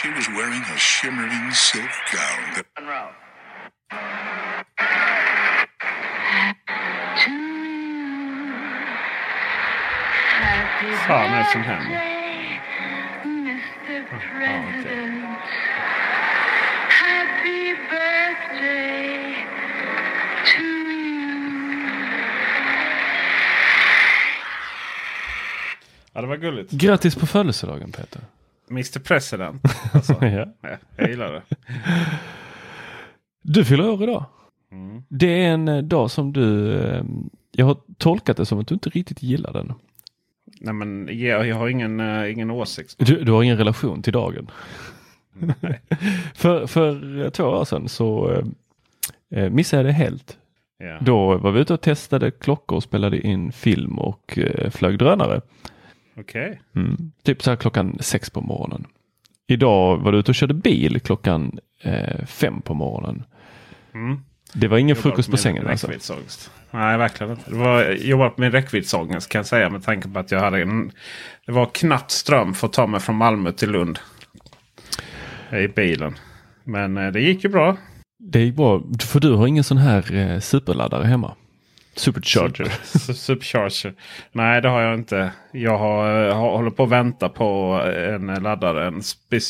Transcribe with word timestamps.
She 0.00 0.08
was 0.12 0.26
wearing 0.28 0.62
a 0.62 0.78
shimmering 0.78 1.50
silk 1.52 1.90
gown 2.10 2.54
that 2.54 2.64
ah, 2.76 2.80
Monroe. 2.80 3.12
Fan 11.06 11.32
är 11.32 11.38
det 11.38 11.50
som 11.52 11.62
händer? 11.62 12.00
Ah, 14.12 14.20
Happy 16.88 17.74
birthday 17.90 19.34
to 20.46 20.62
Ja, 26.12 26.20
det 26.20 26.26
var 26.26 26.36
gulligt. 26.36 26.70
Grattis 26.70 27.14
på 27.14 27.26
födelsedagen 27.26 27.92
Peter. 27.92 28.20
Mr 28.70 28.98
President. 28.98 29.62
Alltså, 29.92 30.16
ja. 30.20 30.46
ja, 30.60 30.68
jag 30.96 31.10
gillar 31.10 31.32
det. 31.32 31.42
Du 33.42 33.64
fyller 33.64 33.90
år 33.90 34.02
idag. 34.02 34.24
Mm. 34.72 35.02
Det 35.08 35.44
är 35.44 35.48
en 35.48 35.68
eh, 35.68 35.82
dag 35.82 36.10
som 36.10 36.32
du, 36.32 36.78
eh, 36.80 37.04
jag 37.52 37.66
har 37.66 37.76
tolkat 37.98 38.36
det 38.36 38.46
som 38.46 38.58
att 38.58 38.66
du 38.66 38.74
inte 38.74 38.90
riktigt 38.90 39.22
gillar 39.22 39.52
den. 39.52 39.72
Nej 40.60 40.74
men 40.74 41.08
jag, 41.18 41.46
jag 41.46 41.56
har 41.56 41.68
ingen, 41.68 42.00
eh, 42.00 42.32
ingen 42.32 42.50
åsikt. 42.50 42.94
Du, 42.98 43.24
du 43.24 43.32
har 43.32 43.42
ingen 43.42 43.58
relation 43.58 44.02
till 44.02 44.12
dagen. 44.12 44.50
för, 46.34 46.66
för 46.66 47.30
två 47.30 47.44
år 47.44 47.64
sedan 47.64 47.88
så 47.88 48.30
eh, 49.30 49.50
missade 49.50 49.82
jag 49.82 49.86
det 49.86 49.92
helt. 49.92 50.38
Ja. 50.78 50.98
Då 51.00 51.36
var 51.36 51.50
vi 51.50 51.60
ute 51.60 51.74
och 51.74 51.80
testade 51.80 52.30
klockor 52.30 52.76
och 52.76 52.82
spelade 52.82 53.26
in 53.26 53.52
film 53.52 53.98
och 53.98 54.38
eh, 54.38 54.70
flög 54.70 54.98
drönare. 54.98 55.40
Okej. 56.16 56.60
Mm. 56.76 57.12
Typ 57.22 57.42
så 57.42 57.50
här 57.50 57.56
klockan 57.56 57.98
sex 58.00 58.30
på 58.30 58.40
morgonen. 58.40 58.86
Idag 59.46 59.96
var 59.96 60.12
du 60.12 60.18
ute 60.18 60.30
och 60.30 60.34
körde 60.34 60.54
bil 60.54 61.00
klockan 61.00 61.58
eh, 61.82 62.24
fem 62.26 62.62
på 62.62 62.74
morgonen. 62.74 63.24
Mm. 63.94 64.20
Det 64.52 64.68
var 64.68 64.78
ingen 64.78 64.96
frukost 64.96 65.30
på 65.30 65.36
sängen 65.36 65.66
alltså. 65.66 65.92
Nej, 66.70 66.98
verkligen 66.98 67.32
inte. 67.32 67.50
Det 67.50 67.56
var, 67.56 67.82
jag 67.82 67.98
jobbar 67.98 68.34
med 68.36 68.52
räckviddsångest 68.52 69.28
kan 69.28 69.38
jag 69.38 69.46
säga 69.46 69.70
med 69.70 69.82
tanke 69.84 70.08
på 70.08 70.18
att 70.18 70.30
jag 70.30 70.40
hade 70.40 70.62
en... 70.62 70.92
Det 71.46 71.52
var 71.52 71.66
knappt 71.66 72.10
ström 72.10 72.54
för 72.54 72.66
att 72.66 72.72
ta 72.72 72.86
mig 72.86 73.00
från 73.00 73.16
Malmö 73.16 73.52
till 73.52 73.70
Lund. 73.70 73.98
I 75.52 75.68
bilen. 75.68 76.14
Men 76.64 76.96
eh, 76.96 77.12
det 77.12 77.20
gick 77.20 77.44
ju 77.44 77.50
bra. 77.50 77.76
Det 78.18 78.40
gick 78.40 78.56
bra, 78.56 78.82
för 79.00 79.20
du 79.20 79.32
har 79.32 79.46
ingen 79.46 79.64
sån 79.64 79.78
här 79.78 80.14
eh, 80.14 80.40
superladdare 80.40 81.04
hemma. 81.04 81.34
Supercharger. 81.96 82.64
Super- 82.64 83.12
Supercharger. 83.12 83.94
Nej, 84.32 84.62
det 84.62 84.68
har 84.68 84.80
jag 84.80 84.94
inte. 84.94 85.30
Jag 85.52 85.78
har, 85.78 86.28
eh, 86.28 86.36
har, 86.36 86.50
håller 86.56 86.70
på 86.70 86.82
att 86.82 86.88
vänta 86.88 87.28
på 87.28 87.80
en 88.16 88.26
laddare. 88.26 88.86
En 88.86 89.02
spe, 89.02 89.40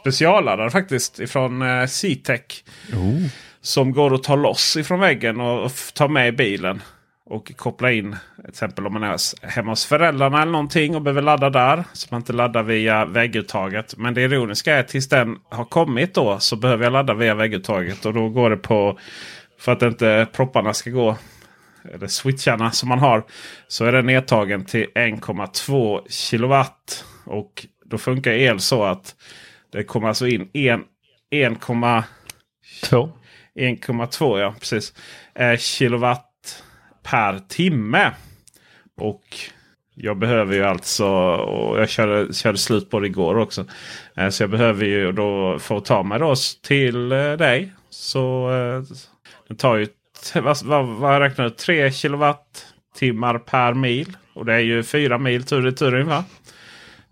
specialladdare 0.00 0.70
faktiskt 0.70 1.18
ifrån 1.20 1.62
eh, 1.62 1.86
C-Tech. 1.86 2.64
Oh. 2.92 3.26
Som 3.60 3.92
går 3.92 4.14
att 4.14 4.22
ta 4.22 4.36
loss 4.36 4.76
ifrån 4.76 5.00
väggen 5.00 5.40
och, 5.40 5.64
och 5.64 5.72
ta 5.94 6.08
med 6.08 6.28
i 6.28 6.32
bilen. 6.32 6.82
Och 7.30 7.52
koppla 7.56 7.92
in 7.92 8.16
till 8.40 8.48
exempel 8.48 8.86
om 8.86 8.92
man 8.92 9.02
är 9.02 9.46
hemma 9.46 9.72
hos 9.72 9.86
föräldrarna 9.86 10.42
eller 10.42 10.52
någonting 10.52 10.96
och 10.96 11.02
behöver 11.02 11.22
ladda 11.22 11.50
där. 11.50 11.84
Så 11.92 12.06
man 12.10 12.20
inte 12.20 12.32
laddar 12.32 12.62
via 12.62 13.04
vägguttaget. 13.04 13.94
Men 13.96 14.14
det 14.14 14.22
ironiska 14.22 14.74
är 14.76 14.80
att 14.80 14.88
tills 14.88 15.08
den 15.08 15.36
har 15.50 15.64
kommit 15.64 16.14
då 16.14 16.38
så 16.38 16.56
behöver 16.56 16.84
jag 16.84 16.92
ladda 16.92 17.14
via 17.14 17.34
vägguttaget. 17.34 18.06
Och 18.06 18.14
då 18.14 18.28
går 18.28 18.50
det 18.50 18.56
på, 18.56 18.98
för 19.60 19.72
att 19.72 19.82
inte 19.82 20.26
propparna 20.32 20.74
ska 20.74 20.90
gå, 20.90 21.16
eller 21.94 22.06
switcharna 22.06 22.70
som 22.70 22.88
man 22.88 22.98
har. 22.98 23.24
Så 23.68 23.84
är 23.84 23.92
den 23.92 24.06
nedtagen 24.06 24.64
till 24.64 24.86
1,2 24.94 26.08
kilowatt. 26.08 27.04
Och 27.24 27.66
då 27.84 27.98
funkar 27.98 28.32
el 28.32 28.60
så 28.60 28.84
att 28.84 29.14
det 29.72 29.84
kommer 29.84 30.08
alltså 30.08 30.26
in 30.26 30.50
en- 30.52 30.84
1,2 31.30 32.02
Två. 32.84 33.10
1,2 33.54 34.38
ja, 34.40 34.54
precis. 34.60 34.92
Eh, 35.34 35.56
kilowatt 35.56 36.62
per 37.02 37.38
timme. 37.38 38.12
Och 39.00 39.22
jag 39.94 40.18
behöver 40.18 40.54
ju 40.54 40.64
alltså, 40.64 41.06
och 41.34 41.80
jag 41.80 41.88
körde, 41.88 42.34
körde 42.34 42.58
slut 42.58 42.90
på 42.90 43.00
det 43.00 43.06
igår 43.06 43.38
också. 43.38 43.64
Eh, 44.16 44.28
så 44.28 44.42
jag 44.42 44.50
behöver 44.50 44.84
ju 44.84 45.12
då 45.12 45.58
få 45.58 45.80
ta 45.80 46.02
mig 46.02 46.18
då 46.18 46.34
till 46.62 47.12
eh, 47.12 47.32
dig. 47.32 47.72
Så 47.90 48.50
eh, 48.50 48.82
det 49.48 49.54
tar 49.54 49.76
ju, 49.76 49.86
vad, 50.34 50.62
vad, 50.64 50.86
vad 50.86 51.14
jag 51.14 51.20
räknar 51.20 51.46
ut, 51.46 51.58
3 51.58 51.90
kilowattimmar 51.90 53.38
per 53.38 53.74
mil. 53.74 54.16
Och 54.34 54.44
det 54.44 54.54
är 54.54 54.58
ju 54.58 54.82
4 54.82 55.18
mil 55.18 55.42
tur 55.42 55.68
i 55.68 55.72
tur 55.72 55.94
ungefär. 55.94 56.22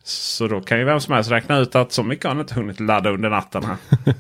Så 0.03 0.49
då 0.49 0.61
kan 0.61 0.79
ju 0.79 0.85
vem 0.85 1.01
som 1.01 1.15
helst 1.15 1.31
räkna 1.31 1.59
ut 1.59 1.75
att 1.75 1.93
så 1.93 2.03
mycket 2.03 2.25
har 2.25 2.31
han 2.31 2.41
inte 2.41 2.55
hunnit 2.55 2.81
ladda 2.81 3.11
under 3.11 3.31
natten 3.31 3.65
här. 3.65 3.77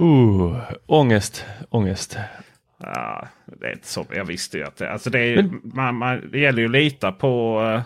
Uh, 0.00 0.60
ångest, 0.86 1.44
ångest. 1.70 2.18
Ja, 2.80 3.28
det 3.60 3.66
är 3.66 3.72
inte 3.72 3.88
så. 3.88 4.06
Jag 4.14 4.24
visste 4.24 4.58
ju 4.58 4.64
att 4.64 4.76
det, 4.76 4.92
alltså 4.92 5.10
det, 5.10 5.18
är, 5.18 5.50
man, 5.62 5.94
man, 5.94 6.30
det 6.32 6.38
gäller 6.38 6.58
ju 6.58 6.64
att 6.64 6.70
lita 6.70 7.12
på 7.12 7.62
eh, 7.74 7.82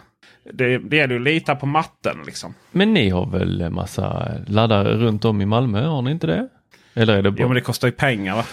det, 0.53 0.79
det 0.79 0.97
gäller 0.97 1.15
ju 1.15 1.21
att 1.21 1.25
lita 1.25 1.57
på 1.57 1.67
matten 1.67 2.17
liksom. 2.27 2.55
Men 2.71 2.95
ni 2.95 3.11
har 3.11 3.27
väl 3.27 3.71
massa 3.71 4.29
laddare 4.47 4.95
runt 4.95 5.25
om 5.25 5.41
i 5.41 5.47
Malmö, 5.47 5.87
har 5.87 6.03
ni 6.03 6.11
inte 6.11 6.27
det? 6.27 6.49
Eller 6.95 7.17
är 7.17 7.23
det 7.23 7.31
bara... 7.31 7.41
Jo 7.41 7.49
men 7.49 7.55
det 7.55 7.61
kostar 7.61 7.89
ju 7.89 7.93
pengar 7.93 8.37
va? 8.37 8.45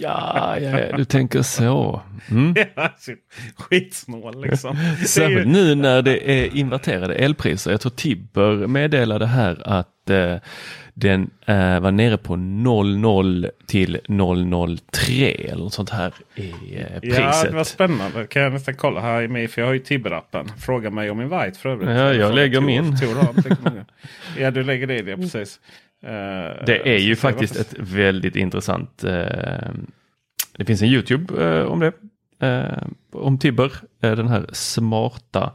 Ja, 0.00 0.56
ja, 0.60 0.80
ja, 0.80 0.96
du 0.96 1.04
tänker 1.04 1.42
så. 1.42 2.02
Mm. 2.30 2.54
Skitsnål 3.58 4.42
liksom. 4.42 4.76
Är 4.96 5.00
ju- 5.00 5.06
Särskilt 5.06 5.48
nu 5.48 5.74
när 5.74 6.02
det 6.02 6.30
är 6.30 6.56
inverterade 6.56 7.14
elpriser. 7.14 7.70
Jag 7.70 7.80
tror 7.80 7.90
Tibber 7.92 8.66
meddelade 8.66 9.26
här 9.26 9.62
att 9.68 10.10
eh, 10.10 10.36
den 10.94 11.30
eh, 11.46 11.80
var 11.80 11.90
nere 11.90 12.16
på 12.16 12.36
00 12.36 13.48
till 13.66 13.98
003 14.92 15.30
eller 15.30 15.62
något 15.64 15.72
sånt 15.74 15.90
här 15.90 16.12
i 16.34 16.50
eh, 16.76 17.00
priset. 17.00 17.18
Ja, 17.18 17.44
det 17.44 17.56
var 17.56 17.64
spännande. 17.64 18.26
Kan 18.26 18.42
jag 18.42 18.52
nästan 18.52 18.74
kolla 18.74 19.00
här 19.00 19.22
i 19.22 19.28
mig 19.28 19.48
för 19.48 19.60
jag 19.60 19.66
har 19.68 19.74
ju 19.74 19.80
Tibber-appen. 19.82 20.48
Fråga 20.58 20.90
mig 20.90 21.10
om 21.10 21.18
min 21.18 21.28
White 21.28 21.58
för 21.58 21.68
övrigt. 21.68 21.88
Ja, 21.88 21.94
jag 21.94 22.14
Fråga 22.14 22.28
lägger 22.28 22.60
min. 22.60 22.96
Ja, 24.38 24.50
du 24.50 24.62
lägger 24.62 24.86
det 24.86 24.96
i 24.98 25.02
det, 25.02 25.16
precis. 25.16 25.60
Eh, 26.02 26.64
Det 26.66 26.94
är 26.94 26.98
ju 26.98 27.16
faktiskt 27.16 27.56
ett 27.56 27.74
väldigt 27.78 28.36
intressant. 28.36 29.04
Eh, 29.04 29.70
det 30.56 30.64
finns 30.64 30.82
en 30.82 30.88
Youtube 30.88 31.44
eh, 31.44 31.62
om 31.62 31.80
det. 31.80 31.92
Om 33.12 33.38
Tibber, 33.38 33.72
den 34.00 34.28
här 34.28 34.46
smarta 34.52 35.52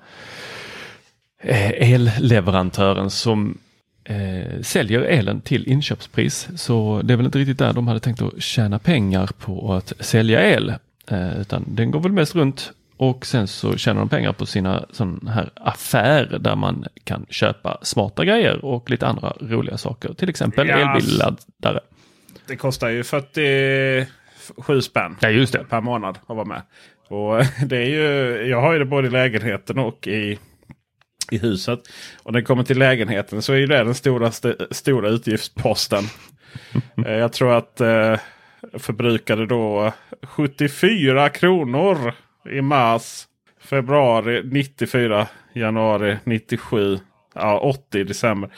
elleverantören 1.78 3.10
som 3.10 3.58
säljer 4.62 5.00
elen 5.02 5.42
till 5.42 5.68
inköpspris. 5.68 6.48
Så 6.56 7.02
det 7.04 7.14
är 7.14 7.18
väl 7.18 7.26
inte 7.26 7.40
riktigt 7.40 7.58
där 7.58 7.74
de 7.74 7.88
hade 7.88 8.00
tänkt 8.00 8.22
att 8.22 8.42
tjäna 8.44 8.80
pengar 8.80 9.30
på 9.40 9.74
att 9.74 9.94
sälja 10.00 10.54
el. 10.54 10.74
Utan 11.40 11.66
den 11.68 11.92
går 11.92 12.00
väl 12.00 12.12
mest 12.12 12.36
runt 12.36 12.72
och 12.98 13.26
sen 13.26 13.48
så 13.48 13.78
tjänar 13.78 14.00
de 14.00 14.10
pengar 14.10 14.34
på 14.34 14.46
sina 14.46 14.86
sån 14.92 15.28
här 15.28 15.50
affärer 15.56 16.40
där 16.40 16.56
man 16.56 16.86
kan 17.04 17.26
köpa 17.30 17.78
smarta 17.82 18.26
grejer 18.26 18.66
och 18.66 18.90
lite 18.90 19.08
andra 19.08 19.34
roliga 19.40 19.78
saker. 19.78 20.14
Till 20.14 20.30
exempel 20.30 20.68
Ja, 20.68 20.96
elbilladdare. 20.96 21.80
Det 22.48 22.56
kostar 22.56 22.90
ju 22.90 23.04
47 23.04 24.82
spänn 24.82 25.18
Ja, 25.20 25.30
just 25.30 25.54
det. 25.54 25.64
per 25.70 25.82
månad 25.82 26.18
att 26.28 26.36
vara 26.36 26.46
med. 26.46 26.62
Och 27.08 27.44
det 27.66 27.78
är 27.78 27.86
ju, 27.86 28.38
jag 28.50 28.62
har 28.62 28.74
ju 28.74 28.80
det 28.80 28.86
både 28.86 29.08
i 29.08 29.12
lägenheten 29.12 29.80
och 29.80 30.08
i, 30.08 30.40
i 31.32 31.38
huset. 31.38 31.80
Och 32.24 32.34
när 32.34 32.40
det 32.40 32.46
kommer 32.46 32.64
till 32.64 32.80
lägenheten 32.80 33.42
så 33.42 33.54
är 33.54 33.58
ju 33.58 33.68
det 33.68 33.84
den 33.84 33.96
stora, 33.96 34.28
st 34.28 34.54
stora 34.72 35.10
utgiftsposten. 35.10 36.04
Eh, 37.06 37.14
jag 37.14 37.34
tror 37.34 37.54
att 37.54 37.82
eh, 37.82 38.20
förbrukade 38.78 39.46
då 39.46 39.94
74 40.24 41.30
kronor 41.30 42.14
i 42.50 42.62
mars. 42.62 43.28
Februari 43.62 44.44
94. 44.44 45.28
Januari 45.54 46.18
97. 46.24 47.00
Ja, 47.36 47.60
80 47.60 48.00
i 48.00 48.04
december. 48.04 48.50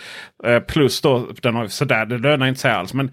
Eh, 0.44 0.60
plus 0.60 1.02
då, 1.02 1.28
den 1.42 1.56
har, 1.56 1.68
sådär, 1.68 2.06
det 2.06 2.18
lönar 2.18 2.48
inte 2.48 2.60
sig 2.60 2.72
alls. 2.72 2.94
Men 2.94 3.12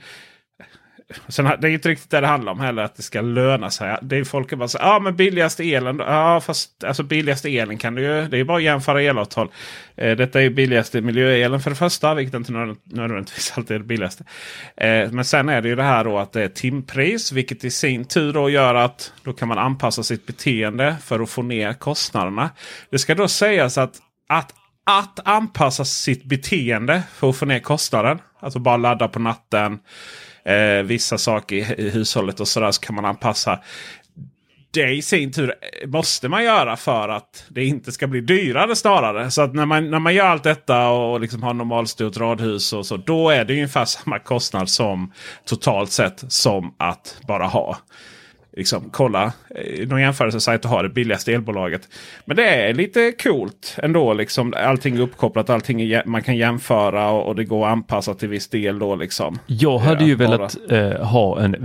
Sen, 1.29 1.45
det 1.45 1.69
är 1.69 1.73
inte 1.73 1.89
riktigt 1.89 2.11
det 2.11 2.21
det 2.21 2.27
handlar 2.27 2.53
om 2.53 2.61
heller. 2.61 2.83
Att 2.83 2.97
det 2.97 3.03
ska 3.03 3.21
löna 3.21 3.71
sig. 3.71 3.97
Det 4.03 4.17
är 4.17 4.25
folk 4.25 4.51
som 4.51 4.59
bara 4.59 4.69
säger 4.69 4.87
ja 4.87 4.99
men 4.99 5.17
billigaste 5.17 5.65
elen. 5.65 5.97
då?" 5.97 6.05
Ja 6.05 6.41
fast 6.41 6.85
alltså 6.85 7.03
billigaste 7.03 7.49
elen 7.49 7.79
kan 7.79 7.95
du 7.95 8.03
ju. 8.03 8.29
Det 8.29 8.39
är 8.39 8.45
bara 8.45 8.57
att 8.57 8.63
jämföra 8.63 9.03
elavtal. 9.03 9.49
Eh, 9.97 10.17
detta 10.17 10.39
är 10.39 10.43
ju 10.43 10.51
billigaste 10.51 11.01
miljöelen 11.01 11.61
för 11.61 11.71
det 11.71 11.77
första. 11.77 12.15
Vilket 12.15 12.35
inte 12.35 12.53
nödvändigtvis 12.85 13.53
alltid 13.57 13.75
är 13.75 13.79
det 13.79 13.87
billigaste. 13.87 14.25
Eh, 14.77 15.11
men 15.11 15.25
sen 15.25 15.49
är 15.49 15.63
det 15.63 15.69
ju 15.69 15.77
det 15.77 15.83
här 15.83 16.05
då 16.05 16.19
att 16.19 16.33
det 16.33 16.43
är 16.43 16.49
timpris. 16.49 17.33
Vilket 17.33 17.65
i 17.65 17.71
sin 17.71 18.05
tur 18.05 18.33
då 18.33 18.51
gör 18.51 18.75
att 18.75 19.13
då 19.25 19.33
kan 19.33 19.49
man 19.49 19.59
anpassa 19.59 20.03
sitt 20.03 20.27
beteende 20.27 20.97
för 21.03 21.21
att 21.21 21.31
få 21.31 21.43
ner 21.43 21.73
kostnaderna. 21.73 22.51
Det 22.91 22.99
ska 22.99 23.15
då 23.15 23.29
sägas 23.29 23.79
att, 23.79 23.99
att 24.29 24.55
att 24.85 25.21
anpassa 25.25 25.85
sitt 25.85 26.25
beteende 26.25 27.03
för 27.15 27.29
att 27.29 27.37
få 27.37 27.47
ner 27.47 27.59
kostnaden. 27.59 28.19
Alltså 28.41 28.59
bara 28.59 28.77
ladda 28.77 29.09
på 29.09 29.19
natten. 29.19 29.79
Eh, 30.45 30.83
vissa 30.83 31.19
saker 31.19 31.57
i, 31.57 31.87
i 31.87 31.91
hushållet 31.91 32.41
och 32.41 32.49
sådär 32.49 32.71
så 32.71 32.81
kan 32.81 32.95
man 32.95 33.05
anpassa. 33.05 33.59
Det 34.71 34.91
i 34.91 35.03
sin 35.03 35.33
tur 35.33 35.55
eh, 35.83 35.89
måste 35.89 36.29
man 36.29 36.45
göra 36.45 36.77
för 36.77 37.09
att 37.09 37.45
det 37.49 37.65
inte 37.65 37.93
ska 37.93 38.07
bli 38.07 38.21
dyrare 38.21 38.77
snarare. 38.77 39.31
Så 39.31 39.43
att 39.43 39.55
när 39.55 39.67
man, 39.67 39.91
när 39.91 39.99
man 39.99 40.15
gör 40.15 40.27
allt 40.27 40.43
detta 40.43 40.89
och 40.89 41.21
liksom 41.21 41.43
har 41.43 41.55
normalstort 41.55 42.17
radhus 42.17 42.73
och 42.73 42.87
så. 42.87 42.97
Då 42.97 43.31
är 43.31 43.45
det 43.45 43.55
ungefär 43.55 43.85
samma 43.85 44.19
kostnad 44.19 44.69
som 44.69 45.13
totalt 45.45 45.91
sett 45.91 46.33
som 46.33 46.75
att 46.79 47.17
bara 47.27 47.47
ha 47.47 47.79
liksom, 48.57 48.89
kolla 48.93 49.33
eh, 49.55 49.89
någon 49.89 50.01
jämförelsesajt 50.01 50.65
och 50.65 50.71
ha 50.71 50.83
det 50.83 50.89
billigaste 50.89 51.33
elbolaget. 51.33 51.89
Men 52.25 52.37
det 52.37 52.45
är 52.49 52.75
lite 52.75 53.13
coolt 53.23 53.77
ändå. 53.83 54.15
Liksom, 54.15 54.55
allting 54.57 54.97
är 54.97 55.01
uppkopplat, 55.01 55.51
allting 55.51 55.81
är, 55.83 56.03
man 56.07 56.23
kan 56.23 56.37
jämföra 56.37 57.11
och, 57.11 57.27
och 57.29 57.37
det 57.37 57.45
går 57.45 57.67
att 57.67 57.73
anpassa 57.73 58.15
till 58.15 58.29
viss 58.29 58.49
del. 58.49 58.79
Då, 58.79 58.97
liksom. 58.97 59.39
Jag 59.47 59.79
hade 59.79 60.05
ju 60.05 60.17
bara- 60.17 60.29
velat 60.31 60.57
eh, 60.71 61.07
ha 61.07 61.41
en, 61.41 61.57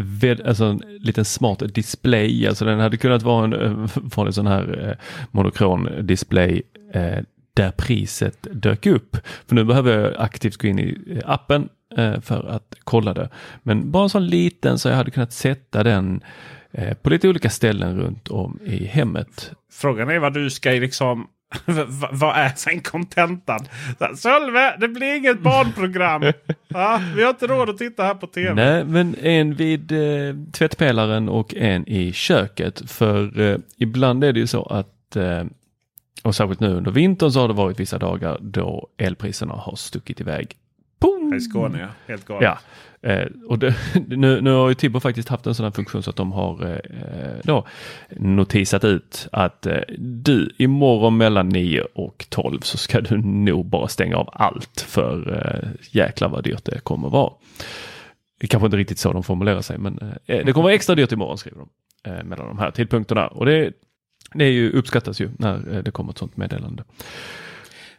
alltså 0.46 0.66
en 0.66 0.82
liten 1.00 1.26
smart 1.26 1.74
display, 1.76 2.48
alltså 2.48 2.66
den 2.66 2.80
hade 2.80 2.98
kunnat 2.98 3.24
vara 3.24 3.44
en 3.44 3.54
eh, 3.54 3.90
vanlig 3.96 4.34
sån 4.34 4.48
här 4.48 4.88
eh, 4.90 5.06
monokron 5.32 5.90
display 6.02 6.62
eh, 6.94 7.18
där 7.54 7.72
priset 7.72 8.48
dök 8.52 8.86
upp. 8.86 9.18
För 9.48 9.56
nu 9.56 9.64
behöver 9.64 10.00
jag 10.00 10.14
aktivt 10.18 10.58
gå 10.58 10.68
in 10.68 10.80
i 10.80 10.98
eh, 11.12 11.30
appen 11.32 11.70
eh, 11.98 12.20
för 12.22 12.48
att 12.50 12.76
kolla 12.84 13.14
det. 13.14 13.30
Men 13.64 13.92
bara 13.92 14.04
en 14.04 14.10
sån 14.10 14.28
liten 14.28 14.80
så 14.80 14.90
jag 14.90 14.96
hade 14.96 15.12
kunnat 15.12 15.34
sätta 15.34 15.84
den 15.84 16.16
eh, 16.16 16.28
på 17.02 17.10
lite 17.10 17.30
olika 17.30 17.50
ställen 17.50 17.98
runt 17.98 18.28
om 18.28 18.60
i 18.66 18.86
hemmet. 18.86 19.52
Frågan 19.72 20.10
är 20.10 20.20
vad 20.20 20.34
du 20.34 20.50
ska 20.50 20.74
i 20.74 20.80
liksom... 20.80 21.28
vad 22.12 22.38
är 22.38 22.50
sen 22.56 22.82
kontentan? 22.82 23.60
Sölve, 24.16 24.78
det 24.80 24.88
blir 24.88 25.16
inget 25.16 25.40
barnprogram. 25.40 26.24
ja, 26.68 27.02
vi 27.16 27.24
har 27.24 27.30
inte 27.30 27.48
råd 27.48 27.70
att 27.70 27.78
titta 27.78 28.04
här 28.04 28.16
på 28.16 28.28
tv. 28.28 28.54
Nej, 28.54 28.86
men 28.86 29.16
en 29.16 29.54
vid 29.54 29.92
eh, 29.92 30.36
tvättpelaren 30.52 31.30
och 31.30 31.56
en 31.56 31.88
i 31.88 32.14
köket. 32.14 32.92
För 32.92 33.40
eh, 33.40 33.58
ibland 33.78 34.24
är 34.24 34.34
det 34.34 34.40
ju 34.40 34.48
så 34.48 34.64
att, 34.64 35.16
eh, 35.16 35.44
och 36.24 36.36
särskilt 36.36 36.60
nu 36.60 36.76
under 36.76 36.92
vintern 36.92 37.32
så 37.32 37.40
har 37.40 37.48
det 37.48 37.54
varit 37.54 37.80
vissa 37.80 37.98
dagar 37.98 38.38
då 38.42 38.88
elpriserna 38.98 39.54
har 39.54 39.76
stuckit 39.76 40.22
iväg. 40.22 40.56
Boom! 41.00 41.34
I 41.34 41.42
Skåne, 41.42 41.80
ja. 41.80 41.88
Helt 42.08 42.26
galet. 42.26 42.44
Ja, 42.44 42.60
eh, 43.02 43.28
och 43.48 43.60
det, 43.60 43.76
nu, 44.08 44.42
nu 44.42 44.52
har 44.52 44.70
ju 44.70 44.76
Tibber 44.76 45.00
faktiskt 45.00 45.30
haft 45.30 45.48
en 45.48 45.56
sån 45.56 45.64
här 45.64 45.72
funktion 45.72 46.04
så 46.04 46.10
att 46.10 46.16
de 46.16 46.32
har 46.32 46.66
eh, 46.66 46.72
eh, 46.72 47.36
då 47.44 47.68
notisat 48.10 48.84
ut 48.84 49.28
att 49.32 49.66
eh, 49.66 49.82
du 49.98 50.52
imorgon 50.58 51.18
mellan 51.18 51.50
9 51.50 51.82
och 51.94 52.26
12 52.30 52.60
så 52.60 52.78
ska 52.78 53.02
du 53.02 53.18
nog 53.18 53.66
bara 53.66 53.88
stänga 53.88 54.18
av 54.18 54.30
allt 54.34 54.86
för 54.88 55.46
eh, 55.46 55.70
jäklar 55.92 56.30
vad 56.30 56.44
dyrt 56.44 56.66
det 56.66 56.80
kommer 56.80 57.10
vara. 57.10 57.34
Det 58.40 58.48
kanske 58.48 58.66
inte 58.66 58.78
riktigt 58.78 59.00
så 59.00 59.14
de 59.14 59.24
formulerar 59.24 59.62
sig 59.62 59.78
men 59.78 60.00
eh, 60.00 60.36
eh, 60.38 60.46
det 60.46 60.54
kommer 60.54 60.64
vara 60.64 60.74
extra 60.74 60.96
dyrt 60.96 61.12
imorgon 61.12 61.38
skriver 61.38 61.58
de 61.58 61.70
eh, 62.12 62.24
mellan 62.24 62.48
de 62.48 62.60
här 62.60 62.72
tidpunkterna 62.72 63.28
och 63.28 63.46
det, 63.46 63.72
det 64.34 64.46
är 64.46 64.52
ju, 64.52 64.72
uppskattas 64.72 65.22
ju 65.22 65.30
när 65.38 65.76
eh, 65.76 65.84
det 65.84 65.92
kommer 65.92 66.12
ett 66.12 66.18
sånt 66.18 66.38
meddelande. 66.38 66.84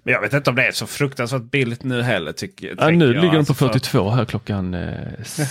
Men 0.09 0.13
jag 0.15 0.21
vet 0.21 0.33
inte 0.33 0.51
om 0.51 0.57
det 0.57 0.67
är 0.67 0.73
så 0.73 0.87
fruktansvärt 0.87 1.43
billigt 1.43 1.83
nu 1.85 2.03
heller. 2.03 2.33
Tycker, 2.33 2.75
Ja, 2.79 2.91
nu 2.91 3.05
jag. 3.05 3.15
ligger 3.15 3.23
de 3.25 3.31
på 3.31 3.37
Alltså, 3.39 3.55
för- 3.55 3.67
42 3.69 4.11
här 4.11 4.25
klockan 4.25 4.75
eh, 4.75 4.81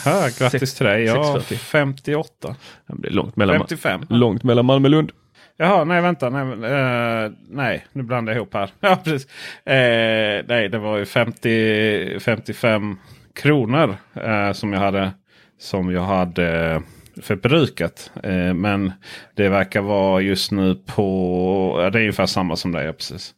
Jaha, 0.06 0.30
grattis 0.40 0.52
sex- 0.52 0.74
till 0.74 0.86
dig. 0.86 1.04
Ja, 1.04 1.14
6.40. 1.50 1.56
58. 1.56 2.56
Ja, 2.88 2.96
det 2.98 3.08
är 3.08 3.12
långt 3.12 3.36
mellan, 3.36 3.58
55. 3.60 4.02
långt 4.10 4.44
mellan 4.44 4.66
Malmö 4.66 4.86
och 4.88 4.92
Lund. 4.92 5.12
Jaha, 5.58 5.84
nej 5.84 6.02
vänta. 6.02 6.30
Nej, 6.30 6.42
eh, 6.72 7.32
nej 7.50 7.86
nu 7.94 8.04
blandar 8.04 8.34
jag 8.34 8.38
ihop 8.38 8.54
här. 8.54 8.70
Ja, 8.80 9.00
precis. 9.04 9.28
Eh, 9.66 10.46
nej, 10.48 10.70
det 10.72 10.78
var 10.78 10.98
ju 10.98 11.06
50, 11.06 12.20
55 12.20 12.98
kronor 13.36 13.98
eh, 14.14 14.52
som 14.54 14.74
jag 14.74 14.80
hade, 14.80 15.12
som 15.60 15.92
jag 15.92 16.02
hade 16.04 16.82
förbrukat. 17.22 18.12
Men 18.56 18.92
det 19.36 19.50
verkar 19.50 19.82
vara 19.82 20.22
just 20.22 20.52
nu 20.52 20.76
på... 20.86 21.90
Det 21.92 21.98
är 22.00 22.02
ungefär 22.02 22.26
samma 22.26 22.56
som 22.56 22.72
det 22.72 22.82
är 22.84 22.92
precis. 22.92 23.36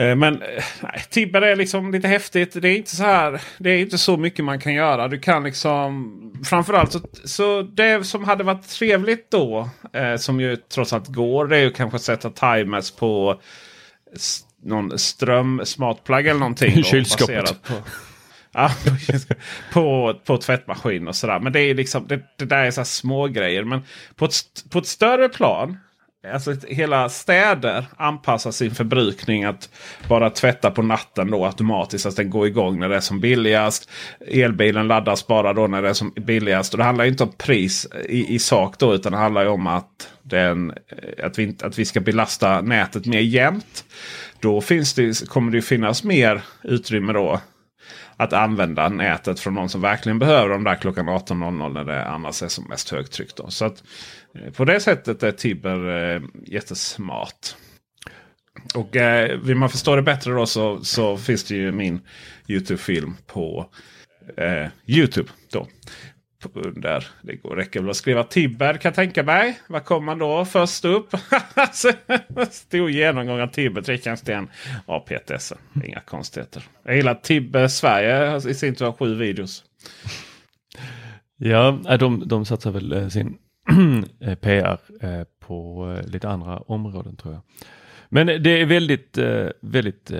Eh, 0.00 0.16
Men 0.16 0.42
eh, 0.42 0.64
nej, 0.82 1.04
Tibber 1.10 1.42
är 1.42 1.56
liksom 1.56 1.92
lite 1.92 2.08
häftigt. 2.08 2.62
Det 2.62 2.68
är 2.68 2.76
inte 2.76 2.96
så 2.96 3.02
här. 3.02 3.40
Det 3.58 3.70
är 3.70 3.78
inte 3.78 3.98
så 3.98 4.16
mycket 4.16 4.44
man 4.44 4.60
kan 4.60 4.74
göra. 4.74 5.08
Du 5.08 5.18
kan 5.18 5.44
liksom 5.44 6.16
framförallt 6.44 6.92
så, 6.92 7.00
så 7.24 7.62
det 7.62 8.06
som 8.06 8.24
hade 8.24 8.44
varit 8.44 8.68
trevligt 8.68 9.30
då. 9.30 9.70
Eh, 9.92 10.16
som 10.16 10.40
ju 10.40 10.56
trots 10.56 10.92
allt 10.92 11.08
går. 11.08 11.46
Det 11.46 11.56
är 11.56 11.60
ju 11.60 11.70
kanske 11.70 11.96
att 11.96 12.02
sätta 12.02 12.30
timers 12.30 12.90
på 12.90 13.40
någon 14.62 14.98
ström 14.98 15.60
smartplug 15.64 16.26
eller 16.26 16.40
någonting. 16.40 16.76
då, 16.76 16.82
Kylskåpet. 16.82 17.62
På, 17.62 17.74
ja, 18.52 18.70
på, 19.72 20.14
på 20.24 20.36
tvättmaskin 20.36 21.08
och 21.08 21.16
sådär. 21.16 21.40
Men 21.40 21.52
det 21.52 21.60
är 21.60 21.74
liksom 21.74 22.06
det, 22.06 22.20
det 22.38 22.44
där 22.44 22.64
är 22.64 22.70
så 22.70 22.84
små 22.84 23.26
grejer. 23.26 23.64
Men 23.64 23.82
på 24.16 24.24
ett, 24.24 24.34
på 24.70 24.78
ett 24.78 24.86
större 24.86 25.28
plan. 25.28 25.78
Alltså 26.28 26.54
hela 26.68 27.08
städer 27.08 27.86
anpassar 27.96 28.50
sin 28.50 28.74
förbrukning 28.74 29.44
att 29.44 29.68
bara 30.08 30.30
tvätta 30.30 30.70
på 30.70 30.82
natten 30.82 31.30
då 31.30 31.46
automatiskt. 31.46 32.06
Att 32.06 32.16
den 32.16 32.30
går 32.30 32.46
igång 32.46 32.78
när 32.78 32.88
det 32.88 32.96
är 32.96 33.00
som 33.00 33.20
billigast. 33.20 33.90
Elbilen 34.26 34.88
laddas 34.88 35.26
bara 35.26 35.52
då 35.52 35.66
när 35.66 35.82
det 35.82 35.88
är 35.88 35.92
som 35.92 36.12
billigast. 36.16 36.74
Och 36.74 36.78
det 36.78 36.84
handlar 36.84 37.04
ju 37.04 37.10
inte 37.10 37.22
om 37.22 37.32
pris 37.32 37.86
i, 38.08 38.34
i 38.34 38.38
sak 38.38 38.78
då. 38.78 38.94
Utan 38.94 39.12
det 39.12 39.18
handlar 39.18 39.42
ju 39.42 39.48
om 39.48 39.66
att, 39.66 40.12
den, 40.22 40.70
eh, 40.70 41.26
att, 41.26 41.38
vi, 41.38 41.56
att 41.62 41.78
vi 41.78 41.84
ska 41.84 42.00
belasta 42.00 42.60
nätet 42.60 43.06
mer 43.06 43.20
jämnt. 43.20 43.84
Då 44.40 44.60
finns 44.60 44.94
det, 44.94 45.28
kommer 45.28 45.50
det 45.50 45.56
ju 45.56 45.62
finnas 45.62 46.04
mer 46.04 46.42
utrymme 46.62 47.12
då 47.12 47.40
att 48.20 48.32
använda 48.32 48.88
nätet 48.88 49.40
från 49.40 49.54
någon 49.54 49.68
som 49.68 49.80
verkligen 49.80 50.18
behöver 50.18 50.48
dem 50.48 50.64
där 50.64 50.74
klockan 50.74 51.08
18.00 51.08 51.72
när 51.72 51.84
det 51.84 52.04
annars 52.04 52.42
är 52.42 52.48
som 52.48 52.64
mest 52.64 52.90
högtryck. 52.90 53.36
Då. 53.36 53.50
Så 53.50 53.64
att, 53.64 53.78
eh, 53.78 53.84
på 54.56 54.64
det 54.64 54.80
sättet 54.80 55.22
är 55.22 55.32
Tibber 55.32 56.14
eh, 56.14 56.22
jättesmart. 56.46 57.54
Och 58.74 58.96
eh, 58.96 59.38
vill 59.38 59.56
man 59.56 59.70
förstå 59.70 59.96
det 59.96 60.02
bättre 60.02 60.32
då 60.32 60.46
så, 60.46 60.84
så 60.84 61.16
finns 61.16 61.44
det 61.44 61.54
ju 61.54 61.72
min 61.72 62.00
YouTube-film 62.48 63.16
på 63.26 63.66
eh, 64.36 64.66
YouTube. 64.86 65.28
Då. 65.52 65.66
Där 66.74 67.06
det 67.22 67.36
går, 67.36 67.56
räcker 67.56 67.80
väl 67.80 67.90
att 67.90 67.96
skriva 67.96 68.24
Tibber 68.24 68.74
kan 68.74 68.88
jag 68.88 68.94
tänka 68.94 69.22
mig. 69.22 69.60
Vad 69.68 69.84
kommer 69.84 70.06
man 70.06 70.18
då 70.18 70.44
först 70.44 70.84
upp? 70.84 71.08
Stor 72.50 72.90
genomgång 72.90 73.40
av 73.40 73.46
Tibber, 73.46 73.82
Trekantsten 73.82 74.48
APTS. 74.86 75.52
Inga 75.84 76.00
konstigheter. 76.00 76.62
Jag 76.84 76.96
gillar 76.96 77.14
Tibber 77.14 77.68
Sverige 77.68 78.50
i 78.50 78.54
sin 78.54 78.74
tur 78.74 78.84
har 78.84 78.92
sju 78.92 79.14
videos. 79.14 79.64
Ja, 81.36 81.70
de, 82.00 82.28
de 82.28 82.44
satsar 82.44 82.70
väl 82.70 82.92
eh, 82.92 83.08
sin 83.08 83.38
Eh, 84.20 84.34
PR 84.34 84.78
eh, 85.00 85.24
på 85.38 85.90
eh, 85.96 86.10
lite 86.10 86.28
andra 86.28 86.58
områden 86.58 87.16
tror 87.16 87.34
jag. 87.34 87.42
Men 88.08 88.26
det 88.26 88.50
är 88.60 88.66
väldigt, 88.66 89.18
eh, 89.18 89.48
väldigt 89.60 90.10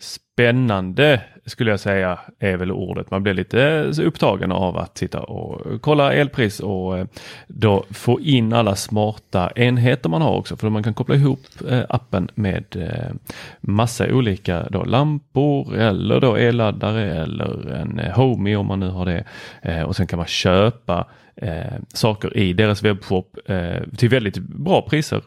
spännande 0.00 1.20
skulle 1.48 1.70
jag 1.70 1.80
säga 1.80 2.18
är 2.38 2.56
väl 2.56 2.72
ordet. 2.72 3.10
Man 3.10 3.22
blir 3.22 3.34
lite 3.34 3.92
upptagen 4.02 4.52
av 4.52 4.76
att 4.76 4.98
sitta 4.98 5.20
och 5.20 5.82
kolla 5.82 6.12
elpris 6.12 6.60
och 6.60 6.98
eh, 6.98 7.06
då 7.48 7.84
få 7.90 8.20
in 8.20 8.52
alla 8.52 8.76
smarta 8.76 9.50
enheter 9.56 10.08
man 10.08 10.22
har 10.22 10.36
också. 10.36 10.56
För 10.56 10.68
man 10.68 10.82
kan 10.82 10.94
koppla 10.94 11.14
ihop 11.14 11.40
eh, 11.70 11.82
appen 11.88 12.28
med 12.34 12.64
eh, 12.76 13.14
massa 13.60 14.06
olika 14.06 14.68
då 14.70 14.84
lampor 14.84 15.76
eller 15.76 16.20
då 16.20 16.36
elladdare 16.36 17.22
eller 17.22 17.74
en 17.74 18.12
Homey 18.14 18.56
om 18.56 18.66
man 18.66 18.80
nu 18.80 18.88
har 18.88 19.06
det. 19.06 19.24
Och 19.84 19.96
sen 19.96 20.06
kan 20.06 20.16
man 20.16 20.26
köpa 20.26 21.06
saker 21.94 22.36
i 22.36 22.52
deras 22.52 22.82
webbshop 22.82 23.38
till 23.96 24.08
väldigt 24.08 24.38
bra 24.38 24.82
priser. 24.82 25.22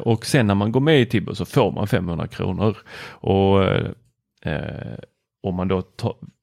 Och 0.00 0.26
sen 0.26 0.46
när 0.46 0.54
man 0.54 0.72
går 0.72 0.80
med 0.80 1.00
i 1.00 1.06
Tibber 1.06 1.34
så 1.34 1.44
får 1.44 1.72
man 1.72 1.86
500 1.86 2.26
kronor. 2.26 2.76
Och 3.08 3.64
Eh, 4.46 4.98
om 5.42 5.54
man 5.54 5.68
då 5.68 5.82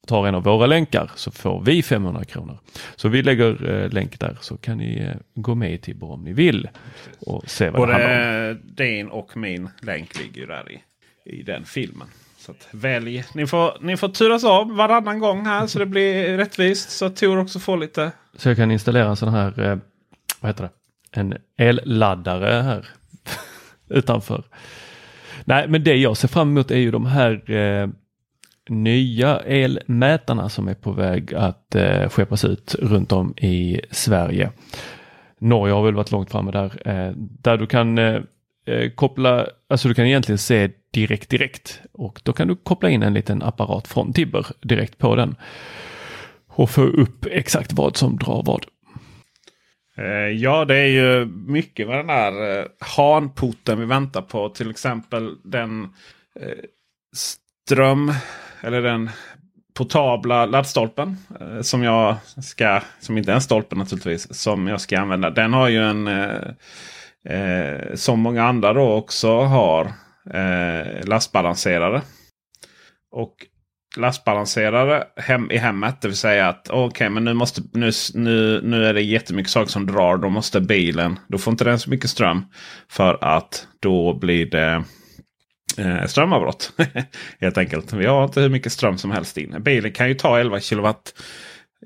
tar 0.08 0.28
en 0.28 0.36
av 0.36 0.44
våra 0.44 0.66
länkar 0.66 1.12
så 1.16 1.32
får 1.32 1.62
vi 1.62 1.84
500 1.84 2.24
kronor. 2.24 2.60
Så 2.96 3.10
vi 3.10 3.24
lägger 3.24 3.70
eh, 3.70 3.90
länk 3.90 4.20
där 4.20 4.38
så 4.42 4.58
kan 4.58 4.78
ni 4.78 4.98
eh, 5.02 5.16
gå 5.36 5.56
med 5.56 5.74
i 5.74 5.78
Tibber 5.78 6.12
om 6.12 6.24
ni 6.24 6.34
vill. 6.34 6.70
Och 7.20 7.50
se 7.50 7.70
vad 7.70 7.82
Både 7.82 7.92
det 7.94 7.98
handlar 7.98 8.52
om. 8.52 8.60
din 8.64 9.08
och 9.08 9.38
min 9.38 9.70
länk 9.82 10.20
ligger 10.20 10.48
där 10.48 10.72
i, 10.72 10.82
i 11.26 11.44
den 11.44 11.66
filmen. 11.66 12.08
Så 12.38 12.52
att 12.52 12.68
välj. 12.72 13.24
Ni 13.34 13.48
får, 13.48 13.78
ni 13.82 13.98
får 13.98 14.10
turas 14.10 14.44
av 14.44 14.76
varannan 14.76 15.20
gång 15.20 15.46
här 15.46 15.68
så 15.68 15.80
det 15.80 15.86
blir 15.86 16.38
rättvist. 16.38 16.90
Så 16.90 17.06
att 17.06 17.16
Tor 17.16 17.40
också 17.40 17.60
får 17.60 17.78
lite. 17.78 18.12
Så 18.38 18.50
jag 18.50 18.58
kan 18.58 18.72
installera 18.72 19.10
en 19.10 19.16
sån 19.16 19.30
här, 19.34 19.60
eh, 19.60 19.78
vad 20.40 20.50
heter 20.50 20.64
det, 20.64 20.72
en 21.20 21.38
elladdare 21.58 22.62
här 22.62 22.88
utanför. 23.90 24.44
Nej, 25.46 25.68
men 25.68 25.84
det 25.84 25.96
jag 25.96 26.18
ser 26.18 26.28
fram 26.28 26.50
emot 26.50 26.72
är 26.72 26.78
ju 26.78 26.92
de 26.92 27.06
här 27.06 27.52
eh, 27.52 27.88
nya 28.70 29.40
elmätarna 29.40 30.50
som 30.50 30.68
är 30.68 30.74
på 30.74 30.92
väg 30.92 31.34
att 31.34 31.76
eh, 31.76 32.10
skeppas 32.10 32.46
ut 32.46 32.76
runt 32.80 33.12
om 33.12 33.34
i 33.38 33.82
Sverige. 33.92 34.52
Norge 35.40 35.74
har 35.74 35.84
väl 35.84 35.94
varit 35.94 36.12
långt 36.12 36.32
framme 36.32 36.52
där, 36.52 36.88
eh, 36.88 37.12
där 37.18 37.58
du 37.58 37.68
kan 37.68 37.98
eh, 37.98 38.22
eh 38.66 38.90
koppla, 38.96 39.48
alltså 39.70 39.88
du 39.88 39.94
kan 39.94 40.06
egentligen 40.06 40.38
se 40.38 40.70
direkt 40.92 41.30
direkt 41.30 41.82
och 41.92 42.22
då 42.24 42.34
kan 42.34 42.48
du 42.48 42.56
koppla 42.56 42.90
in 42.90 43.04
en 43.04 43.14
liten 43.14 43.44
apparat 43.44 43.88
från 43.88 44.14
Tibber 44.14 44.46
direkt 44.62 44.98
på 44.98 45.16
den 45.16 45.36
och 46.48 46.70
få 46.70 46.82
upp 46.82 47.26
exakt 47.32 47.74
vad 47.74 47.98
som 47.98 48.18
drar 48.18 48.44
vad. 48.46 48.66
Eh, 49.98 50.28
ja, 50.28 50.66
det 50.66 50.76
är 50.76 50.88
ju 50.88 51.26
mycket 51.26 51.88
med 51.88 51.98
den 51.98 52.10
här 52.10 52.60
eh, 52.60 52.66
hanporten 52.80 53.80
vi 53.80 53.86
väntar 53.86 54.22
på. 54.22 54.50
Till 54.50 54.70
exempel 54.70 55.38
den 55.44 55.84
eh, 56.40 56.58
ström 57.16 58.14
eller 58.62 58.82
den 58.82 59.10
portabla 59.74 60.46
laddstolpen. 60.46 61.18
som 61.62 61.84
jag 61.84 62.16
ska, 62.44 62.82
som 63.00 63.18
inte 63.18 63.32
är 63.32 63.36
en 63.36 63.42
stolpe 63.42 63.76
naturligtvis, 63.76 64.34
som 64.34 64.68
jag 64.68 64.82
ska 64.82 65.00
använda. 65.00 65.30
Den 65.30 65.54
har 65.54 65.70
ju 65.70 65.84
en, 65.84 66.10
som 67.96 68.20
många 68.20 68.44
andra 68.44 68.74
då 68.74 68.92
också 68.92 69.40
har, 69.40 69.94
lastbalanserare. 71.04 72.02
Och 73.12 73.36
lastbalanserare 73.98 75.04
hem, 75.18 75.52
i 75.52 75.58
hemmet. 75.58 76.02
Det 76.02 76.08
vill 76.08 76.18
säga 76.18 76.48
att 76.48 76.70
okej, 76.70 76.86
okay, 76.86 77.10
men 77.10 77.24
nu, 77.24 77.34
måste, 77.34 77.62
nu, 77.74 77.92
nu, 78.14 78.62
nu 78.64 78.86
är 78.86 78.94
det 78.94 79.02
jättemycket 79.02 79.52
saker 79.52 79.72
som 79.72 79.86
drar. 79.86 80.18
Då 80.18 80.30
måste 80.30 80.62
bilen, 80.62 81.20
då 81.28 81.38
får 81.38 81.52
inte 81.52 81.64
den 81.64 81.80
så 81.80 81.90
mycket 81.90 82.10
ström. 82.10 82.46
För 82.90 83.18
att 83.22 83.68
då 83.80 84.14
blir 84.14 84.46
det 84.46 84.84
eh, 85.78 86.06
strömavbrott. 86.06 86.72
Helt 87.40 87.58
enkelt. 87.58 87.94
Vi 87.94 88.06
har 88.06 88.24
inte 88.24 88.42
hur 88.42 88.50
mycket 88.50 88.72
ström 88.72 88.98
som 88.98 89.12
helst 89.12 89.38
in. 89.38 89.64
Bilen 89.64 89.92
kan 89.92 90.08
ju 90.08 90.14
ta 90.14 90.40
11 90.40 90.60
kilowatt 90.60 91.14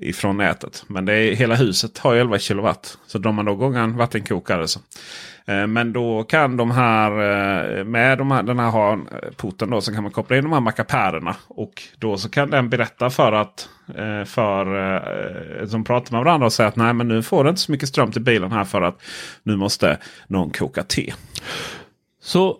ifrån 0.00 0.36
nätet. 0.36 0.84
Men 0.86 1.04
det 1.04 1.12
är, 1.12 1.34
hela 1.34 1.54
huset 1.54 1.98
har 1.98 2.14
11 2.14 2.38
kilowatt. 2.38 2.98
Så 3.06 3.18
drar 3.18 3.32
man 3.32 3.44
då 3.44 3.52
igång 3.52 3.76
en 3.76 3.96
vattenkokare 3.96 4.68
så 4.68 4.80
Eh, 5.48 5.66
men 5.66 5.92
då 5.92 6.24
kan 6.24 6.56
de 6.56 6.70
här 6.70 7.10
eh, 7.10 7.84
med 7.84 8.18
de 8.18 8.30
här, 8.30 8.42
den 8.42 8.58
här 8.58 8.92
eh, 8.92 8.98
porten 9.36 9.70
då 9.70 9.80
så 9.80 9.94
kan 9.94 10.02
man 10.02 10.12
koppla 10.12 10.36
in 10.36 10.42
de 10.42 10.52
här 10.52 10.60
mackapärerna. 10.60 11.36
Och 11.48 11.82
då 11.98 12.18
så 12.18 12.28
kan 12.28 12.50
den 12.50 12.68
berätta 12.68 13.10
för 13.10 13.32
att 13.32 13.68
eh, 13.88 14.24
för 14.24 15.66
som 15.66 15.84
pratar 15.84 16.12
med 16.12 16.24
varandra 16.24 16.46
och 16.46 16.52
säger 16.52 16.68
att 16.68 16.76
nej 16.76 16.92
men 16.94 17.08
nu 17.08 17.22
får 17.22 17.44
det 17.44 17.50
inte 17.50 17.62
så 17.62 17.72
mycket 17.72 17.88
ström 17.88 18.12
till 18.12 18.22
bilen 18.22 18.52
här 18.52 18.64
för 18.64 18.82
att 18.82 19.02
nu 19.42 19.56
måste 19.56 19.98
någon 20.26 20.50
koka 20.50 20.82
te. 20.82 21.12
Så 22.22 22.56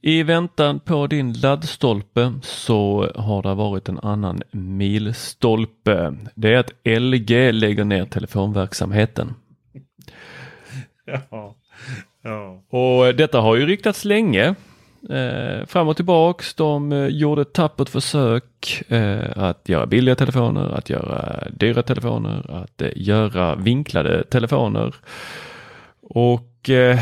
i 0.00 0.22
väntan 0.22 0.80
på 0.80 1.06
din 1.06 1.32
laddstolpe 1.32 2.32
så 2.42 3.12
har 3.14 3.42
det 3.42 3.54
varit 3.54 3.88
en 3.88 3.98
annan 3.98 4.42
milstolpe. 4.50 6.14
Det 6.34 6.54
är 6.54 6.58
att 6.58 6.72
LG 6.84 7.52
lägger 7.52 7.84
ner 7.84 8.04
telefonverksamheten. 8.04 9.34
Ja. 11.30 11.56
Ja. 12.22 12.62
Och 12.70 13.14
detta 13.14 13.40
har 13.40 13.56
ju 13.56 13.66
ryktats 13.66 14.04
länge. 14.04 14.54
Eh, 15.08 15.66
fram 15.66 15.88
och 15.88 15.96
tillbaks. 15.96 16.54
De 16.54 16.92
eh, 16.92 17.06
gjorde 17.06 17.42
ett 17.42 17.52
tappert 17.52 17.88
försök 17.88 18.82
eh, 18.88 19.30
att 19.36 19.68
göra 19.68 19.86
billiga 19.86 20.14
telefoner, 20.14 20.68
att 20.68 20.90
göra 20.90 21.44
dyra 21.50 21.82
telefoner, 21.82 22.50
att 22.62 22.82
eh, 22.82 22.90
göra 22.96 23.54
vinklade 23.54 24.24
telefoner. 24.24 24.94
Och 26.02 26.70
eh, 26.70 26.98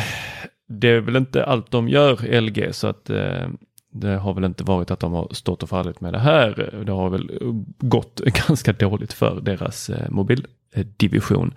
det 0.69 0.89
är 0.89 1.01
väl 1.01 1.17
inte 1.17 1.45
allt 1.45 1.71
de 1.71 1.89
gör 1.89 2.41
LG 2.41 2.69
så 2.73 2.87
att 2.87 3.11
eh, 3.11 3.49
det 3.91 4.17
har 4.17 4.35
väl 4.35 4.45
inte 4.45 4.65
varit 4.65 4.91
att 4.91 5.01
de 5.01 5.13
har 5.13 5.29
stått 5.31 5.63
och 5.63 5.69
fallit 5.69 6.01
med 6.01 6.13
det 6.13 6.19
här. 6.19 6.83
Det 6.87 6.93
har 6.93 7.11
väl 7.11 7.31
gått 7.79 8.21
ganska 8.49 8.73
dåligt 8.73 9.13
för 9.13 9.41
deras 9.41 9.91
eh, 9.91 10.11
mobildivision. 10.11 11.55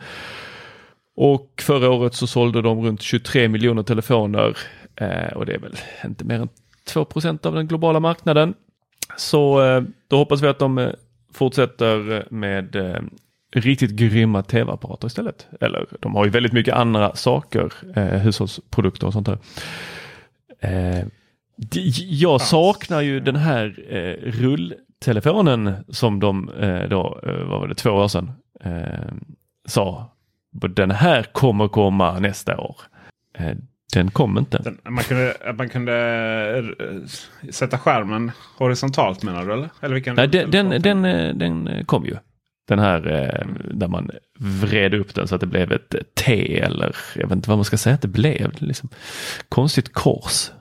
Och 1.15 1.62
förra 1.62 1.89
året 1.89 2.13
så 2.13 2.27
sålde 2.27 2.62
de 2.62 2.86
runt 2.86 3.01
23 3.01 3.48
miljoner 3.48 3.84
telefoner 3.84 4.58
eh, 4.96 5.34
och 5.36 5.46
det 5.46 5.53
är 5.53 5.60
väl 5.60 5.75
inte 6.06 6.25
mer 6.25 6.39
än 6.39 6.50
2% 6.94 7.46
av 7.46 7.56
den 7.56 7.68
globala 7.68 8.00
marknaden. 8.00 8.53
Så 9.18 9.62
eh, 9.62 9.84
då 10.08 10.18
hoppas 10.18 10.41
vi 10.41 10.48
att 10.48 10.60
de 10.60 10.77
eh, 10.77 10.89
fortsätter 11.34 12.27
med 12.30 12.75
riktigt 13.51 13.91
grymma 13.91 14.43
tv-apparater 14.43 15.08
istället. 15.08 15.48
Eller 15.62 15.88
de 16.00 16.15
har 16.15 16.25
ju 16.25 16.31
väldigt 16.31 16.53
mycket 16.53 16.74
andra 16.74 17.15
saker, 17.15 17.74
eh, 17.96 18.03
hushållsprodukter 18.03 19.08
och 19.08 19.13
sånt 19.13 19.27
där. 19.27 19.38
Eh, 20.60 21.05
jag 21.98 22.41
saknar 22.41 23.01
ju 23.01 23.20
den 23.20 23.36
här 23.36 23.86
eh, 23.89 24.31
rulltelefonen 24.31 25.74
som 25.89 26.20
de 26.20 26.50
eh, 26.50 26.89
då, 26.89 27.20
vad 27.24 27.60
var 27.60 27.67
det, 27.67 27.75
två 27.75 27.89
år 27.89 28.08
sedan 28.08 28.31
sa 29.65 30.12
den 30.51 30.91
här 30.91 31.24
kommer 31.24 31.67
komma 31.67 32.20
nästa 32.20 32.58
år. 32.58 32.75
Eh, 33.38 33.55
den 33.93 34.12
kom 34.12 34.38
inte. 34.38 34.58
Den, 34.58 34.77
man, 34.84 35.03
kunde, 35.03 35.36
man 35.58 35.70
kunde 35.70 35.93
eh, 36.79 37.50
sätta 37.50 37.77
skärmen 37.77 38.31
horisontalt 38.58 39.24
menar 39.24 39.46
du? 39.46 39.53
Eller? 39.53 39.70
eller 39.81 39.93
vilken, 39.93 40.15
Nej, 40.15 40.27
den, 40.27 40.51
den, 40.51 40.81
den, 40.81 41.05
eh, 41.05 41.36
den 41.36 41.86
kom 41.86 42.05
ju. 42.05 42.15
Den 42.72 42.80
här 42.80 43.08
eh, 43.08 43.48
där 43.74 43.88
man 43.88 44.10
vred 44.40 44.94
upp 44.94 45.16
den 45.16 45.28
så 45.28 45.36
att 45.36 45.42
det 45.42 45.48
blev 45.48 45.72
ett 45.72 45.96
T 46.16 46.60
eller 46.60 46.96
jag 47.16 47.28
vet 47.28 47.36
inte 47.36 47.50
vad 47.50 47.58
man 47.58 47.66
ska 47.66 47.78
säga 47.78 47.94
att 47.94 48.01
det 48.01 48.08
blev. 48.08 48.51
Liksom, 48.58 48.90
konstigt 49.50 49.94
kors. 49.94 50.51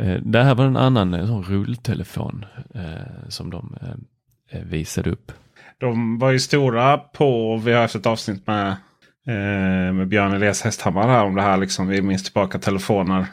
Eh, 0.00 0.16
det 0.22 0.42
här 0.42 0.54
var 0.54 0.64
en 0.64 0.76
annan 0.76 1.14
eh, 1.14 1.26
sån 1.26 1.42
rulltelefon 1.42 2.44
som 3.28 3.50
de 3.50 3.76
visade 4.62 5.10
upp. 5.10 5.32
De 5.78 6.18
var 6.18 6.30
ju 6.30 6.38
stora 6.38 6.98
på, 6.98 7.56
vi 7.56 7.72
har 7.72 7.80
haft 7.80 7.94
ett 7.94 8.06
avsnitt 8.06 8.46
med, 8.46 8.68
eh, 9.26 9.92
med 9.92 10.08
Björn 10.08 10.32
Elias 10.32 10.62
Hästhammar 10.62 11.08
här 11.08 11.24
om 11.24 11.34
det 11.34 11.42
här. 11.42 11.56
Liksom, 11.56 11.88
vi 11.88 12.02
minns 12.02 12.24
tillbaka 12.24 12.58
telefoner 12.58 13.26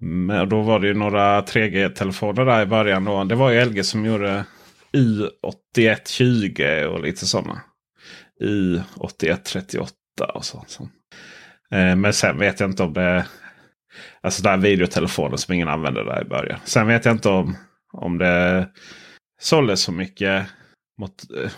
mm, 0.00 0.26
Men 0.26 0.48
då 0.48 0.62
var 0.62 0.80
det 0.80 0.86
ju 0.86 0.94
några 0.94 1.40
3G-telefoner 1.40 2.44
där 2.44 2.62
i 2.62 2.66
början. 2.66 3.04
Då. 3.04 3.24
Det 3.24 3.34
var 3.34 3.50
ju 3.50 3.64
LG 3.64 3.84
som 3.84 4.06
gjorde 4.06 4.44
U8120 4.92 6.84
och 6.84 7.02
lite 7.02 7.26
sådana. 7.26 7.60
U8138 8.40 9.88
och 10.34 10.44
sånt. 10.44 10.70
så. 10.70 10.82
Eh, 11.72 11.96
men 11.96 12.12
sen 12.12 12.38
vet 12.38 12.60
jag 12.60 12.70
inte 12.70 12.82
om 12.82 12.92
det... 12.92 13.26
Alltså 14.20 14.42
den 14.42 14.60
videotelefonen 14.60 15.38
som 15.38 15.54
ingen 15.54 15.68
använde 15.68 16.04
där 16.04 16.22
i 16.22 16.28
början. 16.28 16.60
Sen 16.64 16.86
vet 16.86 17.04
jag 17.04 17.14
inte 17.14 17.28
om, 17.28 17.56
om 17.92 18.18
det 18.18 18.68
såldes 19.40 19.80
så 19.80 19.92
mycket. 19.92 20.46
Mot, 20.98 21.12
eh, 21.36 21.50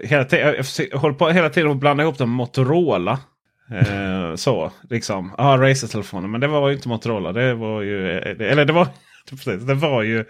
hela 0.00 0.24
tiden, 0.24 0.64
jag 0.90 0.98
håller 0.98 1.14
på 1.14 1.28
hela 1.28 1.50
tiden 1.50 1.70
att 1.70 1.76
blanda 1.76 2.02
ihop 2.02 2.18
dem 2.18 2.30
med 2.30 2.36
Motorola. 2.36 3.18
Eh, 3.70 4.34
så 4.34 4.72
liksom. 4.90 5.34
Ja, 5.38 5.56
Razer-telefonen. 5.60 6.30
Men 6.30 6.40
det 6.40 6.46
var 6.46 6.68
ju 6.68 6.74
inte 6.74 6.88
Motorola. 6.88 7.32
Det 7.32 7.54
var 7.54 7.82
ju... 7.82 8.18
Eller 8.18 8.64
det 8.64 8.72
var... 8.72 8.88
Precis, 9.30 9.62
det 9.62 9.74
var 9.74 10.02
ju 10.02 10.24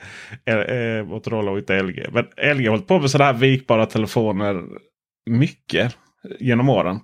eh, 0.45 0.59
eh 0.59 1.05
Motorola 1.05 1.51
och 1.51 1.59
inte 1.59 1.83
LG. 1.83 2.07
Men 2.13 2.25
LG 2.57 2.65
har 2.65 2.71
hållit 2.71 2.87
på 2.87 2.99
med 2.99 3.11
sådana 3.11 3.33
här 3.33 3.39
vikbara 3.39 3.87
telefoner 3.87 4.63
mycket 5.31 5.97
genom 6.41 6.69
åren. 6.69 7.01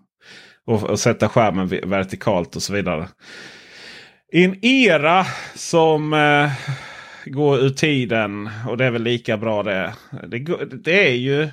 Och, 0.66 0.82
och 0.82 1.00
sätta 1.00 1.28
skärmen 1.28 1.68
vertikalt 1.68 2.56
och 2.56 2.62
så 2.62 2.72
vidare. 2.72 3.08
I 4.32 4.44
en 4.44 4.64
era 4.64 5.24
som 5.54 6.12
eh, 6.12 6.50
går 7.24 7.58
ur 7.58 7.70
tiden. 7.70 8.50
Och 8.68 8.76
det 8.76 8.84
är 8.84 8.90
väl 8.90 9.02
lika 9.02 9.36
bra 9.36 9.62
det. 9.62 9.94
Det, 10.28 10.38
det 10.84 11.08
är 11.08 11.14
ju 11.14 11.48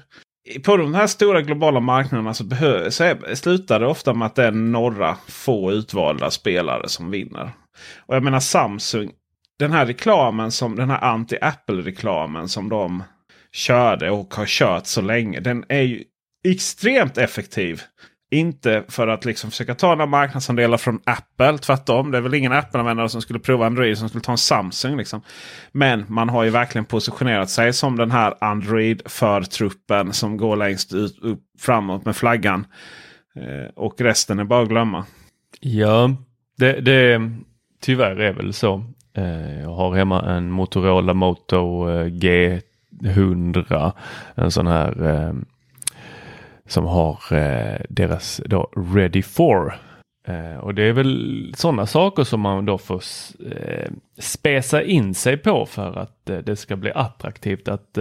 på 0.64 0.78
de 0.78 0.94
här 0.94 1.08
stora 1.08 1.42
globala 1.42 1.80
marknaderna 1.80 2.34
så, 2.34 2.44
så 2.90 3.04
är, 3.04 3.36
slutar 3.36 3.80
det 3.80 3.88
ofta 3.88 4.14
med 4.14 4.26
att 4.26 4.36
det 4.36 4.44
är 4.44 4.52
några 4.52 5.18
få 5.28 5.72
utvalda 5.72 6.32
spelare 6.32 6.90
som 6.90 7.12
vinner. 7.12 7.52
Och 7.98 8.16
jag 8.16 8.24
menar 8.24 8.40
Samsung. 8.40 9.12
Den 9.60 9.72
här 9.72 9.86
reklamen 9.86 10.52
som 10.52 10.76
den 10.76 10.90
här 10.90 11.02
anti-Apple-reklamen 11.02 12.48
som 12.48 12.70
de 12.70 13.04
körde 13.52 14.12
och 14.12 14.34
har 14.34 14.46
kört 14.46 14.86
så 14.86 15.02
länge. 15.02 15.40
Den 15.40 15.66
är 15.70 15.82
ju 15.82 16.04
extremt 16.48 17.18
effektiv. 17.18 17.82
Inte 18.32 18.84
för 18.88 19.08
att 19.08 19.26
liksom 19.26 19.52
försöka 19.52 19.76
ta 19.76 19.88
några 19.88 20.06
marknadsandelar 20.06 20.78
från 20.78 21.00
Apple. 21.04 21.58
Tvärtom. 21.58 22.12
Det 22.12 22.18
är 22.18 22.22
väl 22.22 22.34
ingen 22.34 22.52
Apple-användare 22.52 23.10
som 23.10 23.22
skulle 23.22 23.40
prova 23.40 23.66
Android 23.66 23.98
som 23.98 24.10
skulle 24.10 24.24
ta 24.24 24.32
en 24.32 24.38
Samsung. 24.38 24.98
Liksom. 24.98 25.22
Men 25.72 26.06
man 26.08 26.30
har 26.30 26.44
ju 26.44 26.50
verkligen 26.50 26.86
positionerat 26.86 27.50
sig 27.50 27.74
som 27.74 27.98
den 27.98 28.12
här 28.12 28.34
Android-förtruppen 28.42 30.14
som 30.14 30.38
går 30.38 30.56
längst 30.56 30.94
ut, 30.94 31.20
upp, 31.22 31.40
framåt 31.60 32.06
med 32.06 32.16
flaggan. 32.16 32.68
Eh, 33.36 33.74
och 33.76 34.02
resten 34.02 34.40
är 34.40 34.44
bara 34.44 34.62
att 34.62 34.70
glömma. 34.70 35.06
Ja, 35.60 36.16
det, 36.58 36.82
det 36.82 37.32
tyvärr 37.82 38.20
är 38.20 38.34
väl 38.34 38.54
så. 38.54 38.84
Eh, 39.18 39.62
jag 39.62 39.70
har 39.70 39.96
hemma 39.96 40.22
en 40.22 40.52
Motorola 40.52 41.14
Moto 41.14 41.90
eh, 41.90 42.06
G100. 42.06 43.92
En 44.36 44.52
sån 44.52 44.68
här 44.68 45.10
eh, 45.10 45.34
som 46.66 46.86
har 46.86 47.18
deras 47.94 48.42
då 48.46 48.70
Ready 48.94 49.22
for. 49.22 49.80
Och 50.62 50.76
det 50.76 50.84
är 50.84 50.94
väl 50.94 51.54
sådana 51.58 51.86
saker 51.86 52.24
som 52.24 52.42
man 52.42 52.66
då 52.66 52.78
får 52.78 53.04
spesa 54.22 54.84
in 54.84 55.14
sig 55.14 55.38
på 55.38 55.66
för 55.66 55.98
att 55.98 56.26
det 56.26 56.56
ska 56.56 56.76
bli 56.76 56.92
attraktivt 56.92 57.68
att 57.68 57.98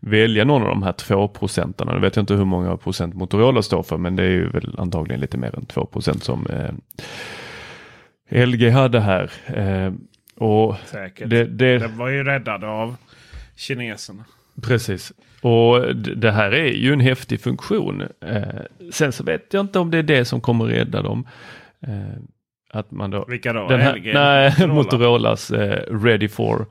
välja 0.00 0.44
någon 0.44 0.62
av 0.62 0.68
de 0.68 0.82
här 0.82 0.92
två 0.92 1.28
procenterna. 1.28 1.92
Nu 1.92 2.00
vet 2.00 2.16
jag 2.16 2.22
inte 2.22 2.34
hur 2.34 2.44
många 2.44 2.76
procent 2.76 3.14
Motorola 3.14 3.62
står 3.62 3.82
för 3.82 3.96
men 3.96 4.16
det 4.16 4.22
är 4.22 4.30
ju 4.30 4.48
väl 4.48 4.74
antagligen 4.78 5.20
lite 5.20 5.38
mer 5.38 5.56
än 5.56 5.66
2 5.66 5.86
procent 5.86 6.24
som 6.24 6.46
LG 8.30 8.70
hade 8.70 9.00
här. 9.00 9.30
Och 10.40 10.76
Säkert. 10.84 11.30
Det, 11.30 11.44
det... 11.44 11.78
Den 11.78 11.96
var 11.96 12.08
ju 12.08 12.24
räddad 12.24 12.64
av 12.64 12.96
kineserna. 13.56 14.24
Precis. 14.62 15.12
Och 15.42 15.96
det 15.96 16.30
här 16.30 16.54
är 16.54 16.72
ju 16.72 16.92
en 16.92 17.00
häftig 17.00 17.40
funktion. 17.40 18.02
Eh, 18.26 18.42
sen 18.92 19.12
så 19.12 19.24
vet 19.24 19.54
jag 19.54 19.60
inte 19.60 19.78
om 19.78 19.90
det 19.90 19.98
är 19.98 20.02
det 20.02 20.24
som 20.24 20.40
kommer 20.40 20.64
rädda 20.64 21.02
dem. 21.02 21.26
Eh, 21.80 21.92
att 22.72 22.90
man 22.90 23.10
då, 23.10 23.24
Vilka 23.28 23.52
då? 23.52 23.68
Den 23.68 23.80
här, 23.80 23.96
LG? 23.96 24.12
nej, 24.14 24.50
Motorola? 24.58 24.74
Motorolas 24.74 25.50
eh, 25.50 25.96
Ready 26.04 26.28
for. 26.28 26.66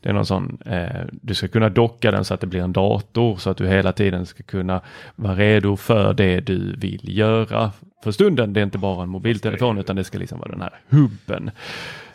Det 0.00 0.08
är 0.08 0.12
någon 0.12 0.26
sån, 0.26 0.58
eh, 0.66 1.04
du 1.12 1.34
ska 1.34 1.48
kunna 1.48 1.68
docka 1.68 2.10
den 2.10 2.24
så 2.24 2.34
att 2.34 2.40
det 2.40 2.46
blir 2.46 2.60
en 2.60 2.72
dator 2.72 3.36
så 3.36 3.50
att 3.50 3.56
du 3.56 3.66
hela 3.66 3.92
tiden 3.92 4.26
ska 4.26 4.42
kunna 4.42 4.80
vara 5.16 5.34
redo 5.34 5.76
för 5.76 6.14
det 6.14 6.40
du 6.40 6.76
vill 6.76 7.18
göra 7.18 7.72
för 8.04 8.10
stunden. 8.10 8.52
Det 8.52 8.60
är 8.60 8.64
inte 8.64 8.78
bara 8.78 9.02
en 9.02 9.08
mobiltelefon 9.08 9.78
utan 9.78 9.96
det 9.96 10.04
ska 10.04 10.18
liksom 10.18 10.38
vara 10.38 10.50
den 10.50 10.60
här 10.60 10.80
hubben. 10.88 11.50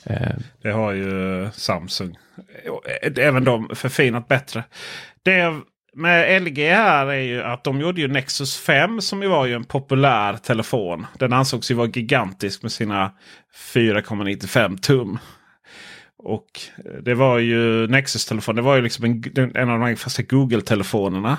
Eh, 0.09 0.35
det 0.61 0.71
har 0.71 0.91
ju 0.91 1.49
Samsung. 1.51 2.17
Även 3.17 3.43
de 3.43 3.69
förfinat 3.75 4.27
bättre. 4.27 4.63
Det 5.23 5.53
med 5.93 6.41
LG 6.41 6.69
här 6.69 7.07
är 7.07 7.21
ju 7.21 7.43
att 7.43 7.63
de 7.63 7.81
gjorde 7.81 8.01
ju 8.01 8.07
Nexus 8.07 8.57
5 8.57 9.01
som 9.01 9.21
ju 9.23 9.27
var 9.27 9.45
ju 9.45 9.53
en 9.53 9.63
populär 9.63 10.37
telefon. 10.37 11.05
Den 11.19 11.33
ansågs 11.33 11.71
ju 11.71 11.75
vara 11.75 11.87
gigantisk 11.87 12.61
med 12.61 12.71
sina 12.71 13.11
4,95 13.73 14.77
tum. 14.77 15.19
Och 16.17 16.47
det 17.01 17.13
var 17.13 17.39
ju 17.39 17.87
Nexus-telefon. 17.87 18.55
Det 18.55 18.61
var 18.61 18.75
ju 18.75 18.81
liksom 18.81 19.05
en, 19.05 19.55
en 19.55 19.69
av 19.69 19.79
de 19.79 19.95
första 19.95 20.23
Google-telefonerna. 20.23 21.37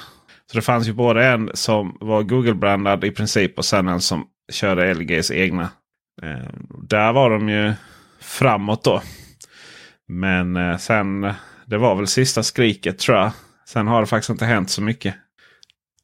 Så 0.50 0.58
det 0.58 0.62
fanns 0.62 0.88
ju 0.88 0.92
både 0.92 1.26
en 1.26 1.50
som 1.54 1.96
var 2.00 2.22
Google-brandad 2.22 3.04
i 3.04 3.10
princip 3.10 3.58
och 3.58 3.64
sen 3.64 3.88
en 3.88 4.00
som 4.00 4.26
körde 4.52 4.94
LGs 4.94 5.30
egna. 5.30 5.70
Eh, 6.22 6.48
där 6.82 7.12
var 7.12 7.30
de 7.30 7.48
ju 7.48 7.72
framåt 8.20 8.84
då. 8.84 9.02
Men 10.08 10.56
eh, 10.56 10.76
sen, 10.76 11.32
det 11.66 11.78
var 11.78 11.94
väl 11.94 12.06
sista 12.06 12.42
skriket 12.42 12.98
tror 12.98 13.18
jag. 13.18 13.32
Sen 13.68 13.86
har 13.86 14.00
det 14.00 14.06
faktiskt 14.06 14.30
inte 14.30 14.44
hänt 14.44 14.70
så 14.70 14.82
mycket. 14.82 15.14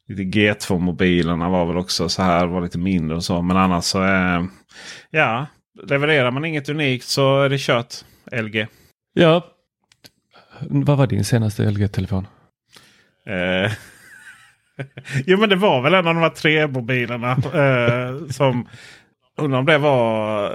Lite 0.08 0.22
G2-mobilerna 0.22 1.48
var 1.48 1.66
väl 1.66 1.76
också 1.76 2.08
så 2.08 2.22
här, 2.22 2.46
var 2.46 2.60
lite 2.60 2.78
mindre 2.78 3.16
och 3.16 3.24
så. 3.24 3.42
Men 3.42 3.56
annars 3.56 3.84
så 3.84 4.00
är 4.00 4.48
ja, 5.10 5.46
levererar 5.82 6.30
man 6.30 6.44
inget 6.44 6.68
unikt 6.68 7.04
så 7.04 7.42
är 7.42 7.48
det 7.48 7.58
kört. 7.58 7.94
LG. 8.32 8.66
ja. 9.14 9.50
Vad 10.60 10.98
var 10.98 11.06
din 11.06 11.24
senaste 11.24 11.70
LG-telefon? 11.70 12.26
Eh, 13.26 13.72
jo 15.26 15.38
men 15.38 15.48
det 15.48 15.56
var 15.56 15.82
väl 15.82 15.94
en 15.94 16.06
av 16.06 16.14
de 16.14 16.20
här 16.20 16.30
tre 16.30 16.66
mobilerna 16.66 17.30
eh, 17.32 18.28
som 18.28 18.68
Undrar 19.36 19.58
om 19.58 19.64
det 19.66 19.78
var, 19.78 20.50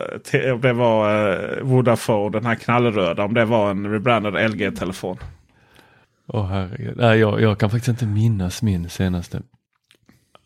om 0.53 0.61
det 0.61 0.73
var 0.73 1.29
eh, 1.57 1.63
Vodafone, 1.63 2.29
den 2.37 2.45
här 2.45 2.55
knallröda. 2.55 3.23
Om 3.23 3.33
det 3.33 3.45
var 3.45 3.71
en 3.71 3.91
rebrandad 3.91 4.51
LG-telefon. 4.51 5.17
Åh 6.27 6.45
herregud. 6.47 6.97
Nej, 6.97 7.19
jag, 7.19 7.41
jag 7.41 7.59
kan 7.59 7.69
faktiskt 7.69 7.87
inte 7.87 8.05
minnas 8.05 8.61
min 8.61 8.89
senaste. 8.89 9.41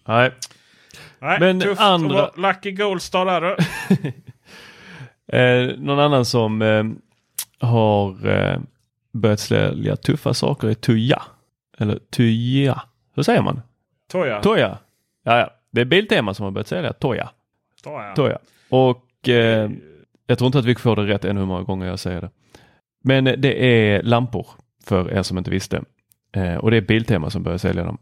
Nej, 0.08 0.32
Nej, 1.20 1.40
Men 1.40 1.60
tufft 1.62 1.82
andra- 1.82 2.32
Lucky 2.36 2.72
Goldstar 2.72 3.26
där 3.26 3.42
du. 3.42 3.56
eh, 5.38 5.78
någon 5.80 6.00
annan 6.00 6.26
som 6.26 6.62
eh, 6.62 6.84
har 7.68 8.28
eh, 8.28 8.60
börjat 9.14 9.40
sälja 9.40 9.96
tuffa 9.96 10.34
saker 10.34 10.68
är 10.68 10.74
Tuja. 10.74 11.22
Eller 11.78 12.00
Tuja. 12.12 12.82
Hur 13.16 13.24
säger 13.24 13.42
man? 13.42 13.62
Toya. 14.12 14.42
Toya. 14.42 14.78
Ja, 15.24 15.40
ja. 15.40 15.50
Det 15.72 15.82
är 15.82 15.86
Biltema 15.86 16.34
som 16.34 16.44
har 16.44 16.52
börjat 16.52 16.68
sälja 16.68 16.94
Toya. 16.94 17.30
Toya. 17.84 18.14
Toya. 18.16 18.38
Och 18.70 19.30
eh, 19.30 19.72
jag 20.28 20.38
tror 20.38 20.46
inte 20.46 20.60
att 20.60 20.66
vi 20.66 20.76
får 20.76 20.96
det 20.96 21.08
rätt 21.08 21.26
ännu 21.26 21.40
hur 21.40 21.48
många 21.48 21.64
gånger 21.64 21.88
jag 21.88 22.00
säger 22.00 22.22
det. 22.22 22.30
Men 23.04 23.28
eh, 23.28 23.38
det 23.38 23.66
är 23.66 24.04
lampor 24.04 24.48
för 24.84 25.12
er 25.12 25.24
som 25.24 25.38
inte 25.38 25.52
visste. 25.52 25.84
Eh, 26.36 26.56
och 26.56 26.72
det 26.72 26.78
är 26.78 26.82
Biltema 26.82 27.30
som 27.30 27.44
börjar 27.44 27.58
sälja 27.58 27.84
dem. 27.84 27.98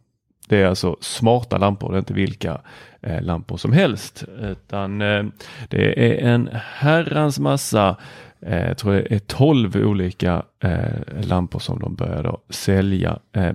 Det 0.47 0.61
är 0.61 0.65
alltså 0.65 0.97
smarta 1.01 1.57
lampor, 1.57 1.91
det 1.91 1.95
är 1.95 1.99
inte 1.99 2.13
vilka 2.13 2.61
eh, 3.01 3.21
lampor 3.21 3.57
som 3.57 3.71
helst. 3.71 4.23
Utan 4.39 5.01
eh, 5.01 5.23
det 5.69 6.05
är 6.05 6.27
en 6.33 6.49
herrans 6.53 7.39
massa, 7.39 7.97
eh, 8.41 8.67
jag 8.67 8.77
tror 8.77 8.93
det 8.93 9.15
är 9.15 9.19
12 9.19 9.75
olika 9.75 10.43
eh, 10.63 11.23
lampor 11.23 11.59
som 11.59 11.79
de 11.79 11.95
börjar 11.95 12.37
sälja. 12.49 13.19
Eh, 13.33 13.51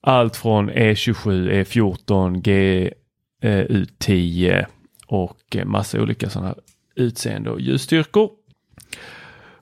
allt 0.00 0.36
från 0.36 0.70
E 0.70 0.92
E27, 0.92 1.50
E14, 1.50 2.40
G, 2.40 2.90
U10 3.48 4.66
och 5.06 5.56
eh, 5.56 5.64
massa 5.64 6.00
olika 6.02 6.30
sådana 6.30 6.48
här 6.48 6.56
utseende 6.94 7.50
och 7.50 7.60
ljusstyrkor. 7.60 8.30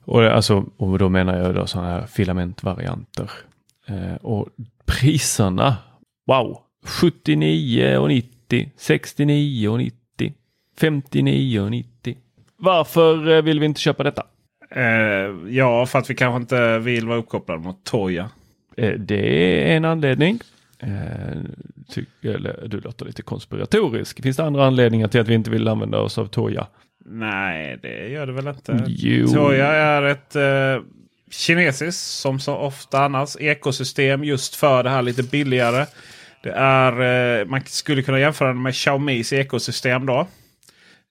Och, 0.05 0.23
alltså, 0.25 0.65
och 0.77 0.99
då 0.99 1.09
menar 1.09 1.39
jag 1.39 1.55
då 1.55 1.67
sådana 1.67 1.89
här 1.91 2.07
filamentvarianter. 2.07 3.31
Eh, 3.87 4.15
och 4.15 4.49
priserna, 4.85 5.77
wow, 6.27 6.59
79 6.85 7.97
och 7.97 8.09
90, 8.09 8.71
69 8.77 9.69
och 9.69 9.79
90, 9.79 10.35
59 10.81 11.61
och 11.61 11.71
90. 11.71 12.17
Varför 12.57 13.29
eh, 13.29 13.43
vill 13.43 13.61
vi 13.61 13.67
inte 13.67 13.81
köpa 13.81 14.03
detta? 14.03 14.23
Eh, 14.71 14.83
ja, 15.49 15.87
för 15.87 15.99
att 15.99 16.11
vi 16.11 16.15
kanske 16.15 16.37
inte 16.37 16.79
vill 16.79 17.07
vara 17.07 17.19
uppkopplade 17.19 17.61
mot 17.61 17.85
Toya. 17.85 18.31
Eh, 18.77 18.93
Det 18.93 19.71
är 19.73 19.77
en 19.77 19.85
anledning. 19.85 20.39
Eh, 20.81 21.41
Ty, 21.95 22.05
eller, 22.23 22.69
du 22.69 22.81
låter 22.81 23.07
lite 23.07 23.23
konspiratorisk. 23.23 24.23
Finns 24.23 24.37
det 24.37 24.45
andra 24.45 24.67
anledningar 24.67 25.09
till 25.09 25.21
att 25.21 25.29
vi 25.29 25.35
inte 25.35 25.51
vill 25.51 25.69
använda 25.69 25.99
oss 25.99 26.19
av 26.19 26.27
Toya? 26.27 26.67
Nej, 27.05 27.79
det 27.83 28.09
gör 28.09 28.27
det 28.27 28.33
väl 28.33 28.49
inte. 28.49 28.85
Jo. 28.87 29.29
Toya 29.29 29.67
är 29.67 30.03
ett 30.03 30.37
eh, 30.37 30.85
kinesiskt, 31.31 32.01
som 32.01 32.41
så 32.41 32.55
ofta 32.57 33.05
annars, 33.05 33.37
ekosystem 33.41 34.25
just 34.25 34.57
för 34.57 34.83
det 34.83 34.91
här 34.91 35.03
lite 35.03 35.23
billigare. 35.23 35.87
Det 36.43 36.51
är, 36.51 37.41
eh, 37.41 37.47
man 37.47 37.61
skulle 37.67 38.03
kunna 38.03 38.21
jämföra 38.21 38.49
det 38.49 38.55
med 38.55 38.75
Xiaomis 38.75 39.33
ekosystem 39.33 40.07
då. 40.07 40.27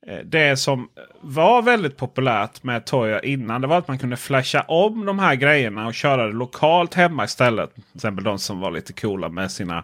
Eh, 0.10 0.18
det 0.26 0.58
som 0.58 0.90
var 1.22 1.62
väldigt 1.62 1.98
populärt 1.98 2.64
med 2.64 2.86
Toya 2.86 3.20
innan 3.20 3.62
det 3.62 3.68
var 3.68 3.78
att 3.78 3.88
man 3.88 4.00
kunde 4.00 4.18
flasha 4.18 4.62
om 4.62 5.06
de 5.06 5.20
här 5.20 5.36
grejerna 5.36 5.88
och 5.88 5.94
köra 5.94 6.28
det 6.28 6.34
lokalt 6.34 6.94
hemma 6.94 7.24
istället. 7.24 7.76
Till 7.76 7.84
exempel 7.96 8.24
de 8.24 8.40
som 8.40 8.60
var 8.60 8.72
lite 8.72 8.94
coola 8.94 9.30
med 9.30 9.52
sina 9.52 9.84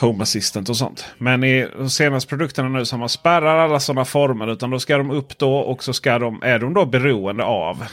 Home 0.00 0.22
Assistant 0.22 0.68
och 0.68 0.76
sånt. 0.76 1.14
Men 1.18 1.44
i 1.44 1.68
de 1.76 1.90
senaste 1.90 2.28
produkterna 2.28 2.68
nu 2.68 2.84
som 2.84 3.00
man 3.00 3.08
spärrar 3.08 3.58
alla 3.58 3.80
sådana 3.80 4.04
former. 4.04 4.52
Utan 4.52 4.70
då 4.70 4.78
ska 4.78 4.98
de 4.98 5.10
upp 5.10 5.38
då 5.38 5.56
och 5.56 5.84
så 5.84 5.92
ska 5.92 6.18
de, 6.18 6.42
är 6.42 6.58
de 6.58 6.74
då 6.74 6.86
beroende 6.86 7.44
av 7.44 7.84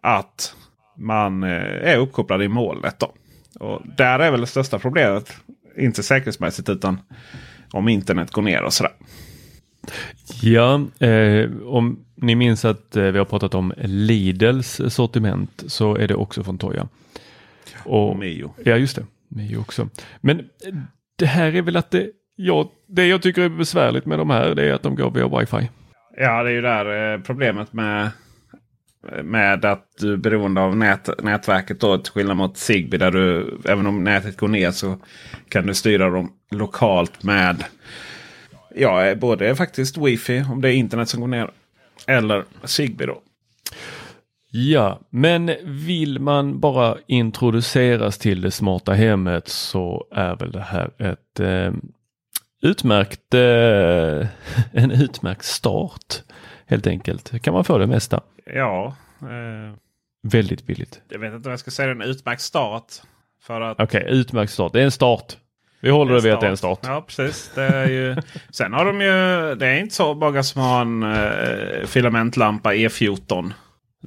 att 0.00 0.54
man 0.98 1.42
eh, 1.42 1.92
är 1.92 1.96
uppkopplad 1.96 2.42
i 2.42 2.48
molnet. 2.48 2.98
Då. 2.98 3.12
Och 3.60 3.82
där 3.96 4.18
är 4.18 4.30
väl 4.30 4.40
det 4.40 4.46
största 4.46 4.78
problemet. 4.78 5.36
Inte 5.78 6.02
säkerhetsmässigt 6.02 6.68
utan 6.68 7.00
om 7.70 7.88
internet 7.88 8.30
går 8.30 8.42
ner 8.42 8.62
och 8.62 8.72
sådär. 8.72 8.92
Ja, 10.42 10.80
eh, 10.98 11.50
om 11.64 12.04
ni 12.16 12.34
minns 12.34 12.64
att 12.64 12.96
eh, 12.96 13.04
vi 13.04 13.18
har 13.18 13.24
pratat 13.24 13.54
om 13.54 13.72
Lidls 13.84 14.80
sortiment 14.88 15.64
så 15.66 15.96
är 15.96 16.08
det 16.08 16.14
också 16.14 16.44
från 16.44 16.58
Toya. 16.58 16.88
Och 17.84 18.16
Mio. 18.16 18.54
Ja, 18.64 18.76
just 18.76 18.96
det. 18.96 19.06
Mio 19.28 19.56
också. 19.56 19.88
Men 20.20 20.38
eh, 20.38 20.74
det 21.16 21.26
här 21.26 21.56
är 21.56 21.62
väl 21.62 21.76
att 21.76 21.90
det, 21.90 22.10
ja, 22.36 22.72
det 22.88 23.06
jag 23.06 23.22
tycker 23.22 23.42
är 23.42 23.48
besvärligt 23.48 24.06
med 24.06 24.18
de 24.18 24.30
här 24.30 24.54
det 24.54 24.68
är 24.68 24.72
att 24.72 24.82
de 24.82 24.96
går 24.96 25.10
via 25.10 25.38
wifi. 25.38 25.70
Ja, 26.16 26.42
det 26.42 26.50
är 26.50 26.54
ju 26.54 26.60
där 26.60 27.14
eh, 27.14 27.20
problemet 27.20 27.72
med, 27.72 28.10
med 29.22 29.64
att 29.64 29.88
du 30.00 30.12
är 30.12 30.16
beroende 30.16 30.60
av 30.60 30.76
nät, 30.76 31.22
nätverket. 31.22 31.80
Då, 31.80 31.98
till 31.98 32.12
skillnad 32.12 32.36
mot 32.36 32.56
Zigbee 32.56 32.98
där 32.98 33.10
du, 33.10 33.58
även 33.64 33.86
om 33.86 34.04
nätet 34.04 34.36
går 34.36 34.48
ner 34.48 34.70
så 34.70 34.96
kan 35.48 35.66
du 35.66 35.74
styra 35.74 36.10
dem 36.10 36.32
lokalt 36.50 37.22
med 37.22 37.64
ja, 38.74 39.14
både 39.14 39.56
faktiskt 39.56 39.98
wifi 39.98 40.44
om 40.52 40.60
det 40.60 40.68
är 40.68 40.72
internet 40.72 41.08
som 41.08 41.20
går 41.20 41.28
ner. 41.28 41.50
Eller 42.06 42.44
Zigbee 42.64 43.06
då. 43.06 43.20
Ja, 44.50 45.00
men 45.10 45.50
vill 45.64 46.18
man 46.20 46.60
bara 46.60 46.96
introduceras 47.06 48.18
till 48.18 48.40
det 48.40 48.50
smarta 48.50 48.92
hemmet 48.92 49.48
så 49.48 50.06
är 50.10 50.36
väl 50.36 50.52
det 50.52 50.60
här 50.60 50.90
ett 50.98 51.40
eh, 51.40 51.72
utmärkt, 52.62 53.34
eh, 53.34 54.28
en 54.82 54.90
utmärkt 54.90 55.44
start. 55.44 56.22
Helt 56.66 56.86
enkelt. 56.86 57.42
Kan 57.42 57.54
man 57.54 57.64
få 57.64 57.78
det 57.78 57.86
mesta. 57.86 58.20
Ja, 58.54 58.96
eh, 59.20 59.76
Väldigt 60.22 60.66
billigt. 60.66 61.00
jag 61.08 61.18
vet 61.18 61.32
inte 61.34 61.48
om 61.48 61.50
jag 61.50 61.60
ska 61.60 61.70
säga 61.70 61.90
en 61.90 62.02
utmärkt 62.02 62.42
start. 62.42 62.92
För 63.42 63.60
att 63.60 63.80
Okej, 63.80 64.04
utmärkt 64.08 64.52
start. 64.52 64.72
Det 64.72 64.80
är 64.80 64.84
en 64.84 64.90
start. 64.90 65.36
Vi 65.84 65.90
håller 65.90 66.14
det 66.14 66.20
vid 66.20 66.32
att 66.32 66.40
det 66.40 66.46
är 66.46 66.50
en 66.50 66.56
start. 66.56 66.78
Ja, 66.82 67.04
precis. 67.06 67.50
Det 67.54 67.62
är 67.62 67.88
ju... 67.88 68.16
Sen 68.50 68.72
har 68.72 68.84
de 68.84 69.00
ju... 69.00 69.54
Det 69.54 69.66
är 69.66 69.80
inte 69.80 69.94
så 69.94 70.14
många 70.14 70.42
som 70.42 70.62
har 70.62 70.80
en 70.80 71.02
eh, 71.02 71.86
filamentlampa 71.86 72.74
E14. 72.74 73.52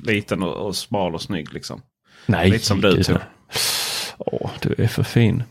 Liten 0.04 0.44
och, 0.44 0.56
och 0.56 0.76
smal 0.76 1.13
och 1.13 1.22
snygg 1.22 1.54
liksom. 1.54 1.82
Nej, 2.26 2.50
Lite 2.50 2.66
som 2.66 2.82
du 2.82 3.04
tror. 3.04 3.20
Åh, 4.18 4.52
du 4.62 4.84
är 4.84 4.88
för 4.88 5.04
fin. 5.04 5.44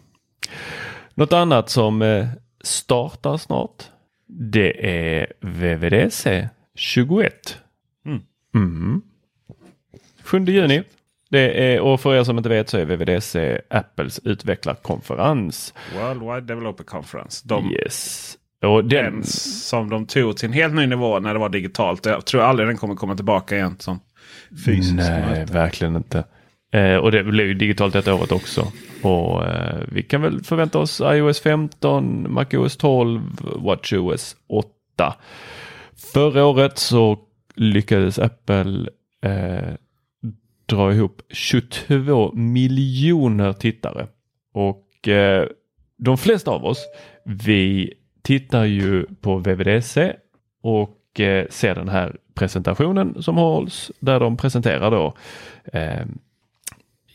Något 1.15 1.33
annat 1.33 1.71
som 1.71 2.03
eh, 2.03 2.27
startar 2.65 3.37
snart. 3.37 3.85
Det 4.29 4.87
är 4.89 5.33
VVDC 5.41 6.49
21. 6.75 7.59
Mm. 8.07 8.21
Mm. 8.55 9.03
7 10.23 10.45
juni. 10.45 10.83
Det 11.31 11.75
är, 11.75 11.81
och 11.81 12.01
för 12.01 12.15
er 12.15 12.25
som 12.25 12.37
inte 12.39 12.49
vet 12.49 12.69
så 12.69 12.79
är 12.79 12.85
VVDC 12.85 13.61
Apples 13.71 14.21
utvecklarkonferens. 14.25 15.75
Worldwide 15.95 16.41
Developer 16.41 16.85
Conference. 16.85 17.49
De, 17.49 17.73
Yes. 17.73 18.37
Och 18.63 18.85
den, 18.85 19.15
Den 19.15 19.25
som 19.25 19.91
de 19.91 20.07
tog 20.07 20.37
till 20.37 20.47
en 20.47 20.53
helt 20.53 20.75
ny 20.75 20.87
nivå 20.87 21.19
när 21.21 21.33
det 21.35 21.41
var 21.41 21.49
digitalt. 21.49 22.07
Jag 22.07 22.25
tror 22.25 22.43
aldrig 22.43 22.69
den 22.69 22.77
kommer 22.77 22.95
komma 22.95 23.17
tillbaka 23.17 23.57
igen 23.57 23.77
som 23.79 24.01
fysiskt 24.67 24.95
Nej, 24.97 25.21
möte. 25.21 25.53
verkligen 25.53 25.97
inte. 25.97 26.25
Eh, 26.73 26.97
och 26.97 27.13
det 27.13 27.25
blir 27.25 27.45
ju 27.45 27.55
digitalt 27.55 27.93
detta 27.93 28.15
året 28.15 28.33
också. 28.33 28.73
Och 29.03 29.45
eh, 29.45 29.81
vi 29.89 30.03
kan 30.03 30.23
väl 30.23 30.45
förvänta 30.45 30.79
oss 30.79 31.01
iOS 31.05 31.41
15, 31.41 32.33
MacOS 32.33 32.77
12, 32.77 33.21
WatchOS 33.41 34.37
8. 34.49 35.15
Förra 36.13 36.45
året 36.45 36.79
så 36.79 37.19
lyckades 37.55 38.19
Apple 38.19 38.89
eh, 39.25 39.75
dra 40.67 40.93
ihop 40.93 41.23
22 41.31 42.33
miljoner 42.35 43.53
tittare. 43.53 44.07
Och 44.53 45.09
eh, 45.09 45.47
de 45.99 46.19
flesta 46.19 46.51
av 46.51 46.65
oss, 46.65 46.85
vi 47.25 47.93
tittar 48.23 48.65
ju 48.65 49.07
på 49.21 49.37
VVDC 49.37 50.13
och 50.63 51.21
eh, 51.21 51.47
ser 51.51 51.75
den 51.75 51.89
här 51.89 52.17
presentationen 52.35 53.23
som 53.23 53.37
hålls 53.37 53.91
där 54.01 54.21
de 54.21 54.37
presenterar 54.37 54.91
då 54.91 55.15
eh, 55.73 56.07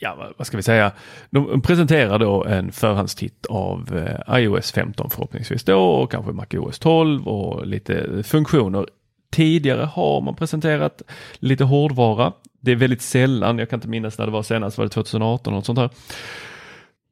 Ja, 0.03 0.31
vad- 0.37 0.47
ska 0.47 0.57
vi 0.57 0.63
säga? 0.63 0.91
De 1.29 1.61
presenterar 1.61 2.19
då 2.19 2.45
en 2.45 2.71
förhandstitt 2.71 3.45
av 3.45 3.97
eh, 4.29 4.39
iOS 4.39 4.71
15 4.71 5.09
förhoppningsvis 5.09 5.63
då 5.63 5.79
och 5.81 6.11
kanske 6.11 6.31
MacOS 6.31 6.79
12 6.79 7.27
och 7.27 7.67
lite 7.67 8.23
funktioner. 8.23 8.85
Tidigare 9.31 9.85
har 9.85 10.21
man 10.21 10.35
presenterat 10.35 11.01
lite 11.39 11.63
hårdvara. 11.63 12.33
Det 12.59 12.71
är 12.71 12.75
väldigt 12.75 13.01
sällan, 13.01 13.57
jag 13.57 13.69
kan 13.69 13.77
inte 13.77 13.87
minnas 13.87 14.17
när 14.17 14.25
det 14.25 14.31
var 14.31 14.43
senast, 14.43 14.77
var 14.77 14.85
det 14.85 14.89
2018 14.89 15.53
eller 15.53 15.63
sånt 15.63 15.79
här. 15.79 15.89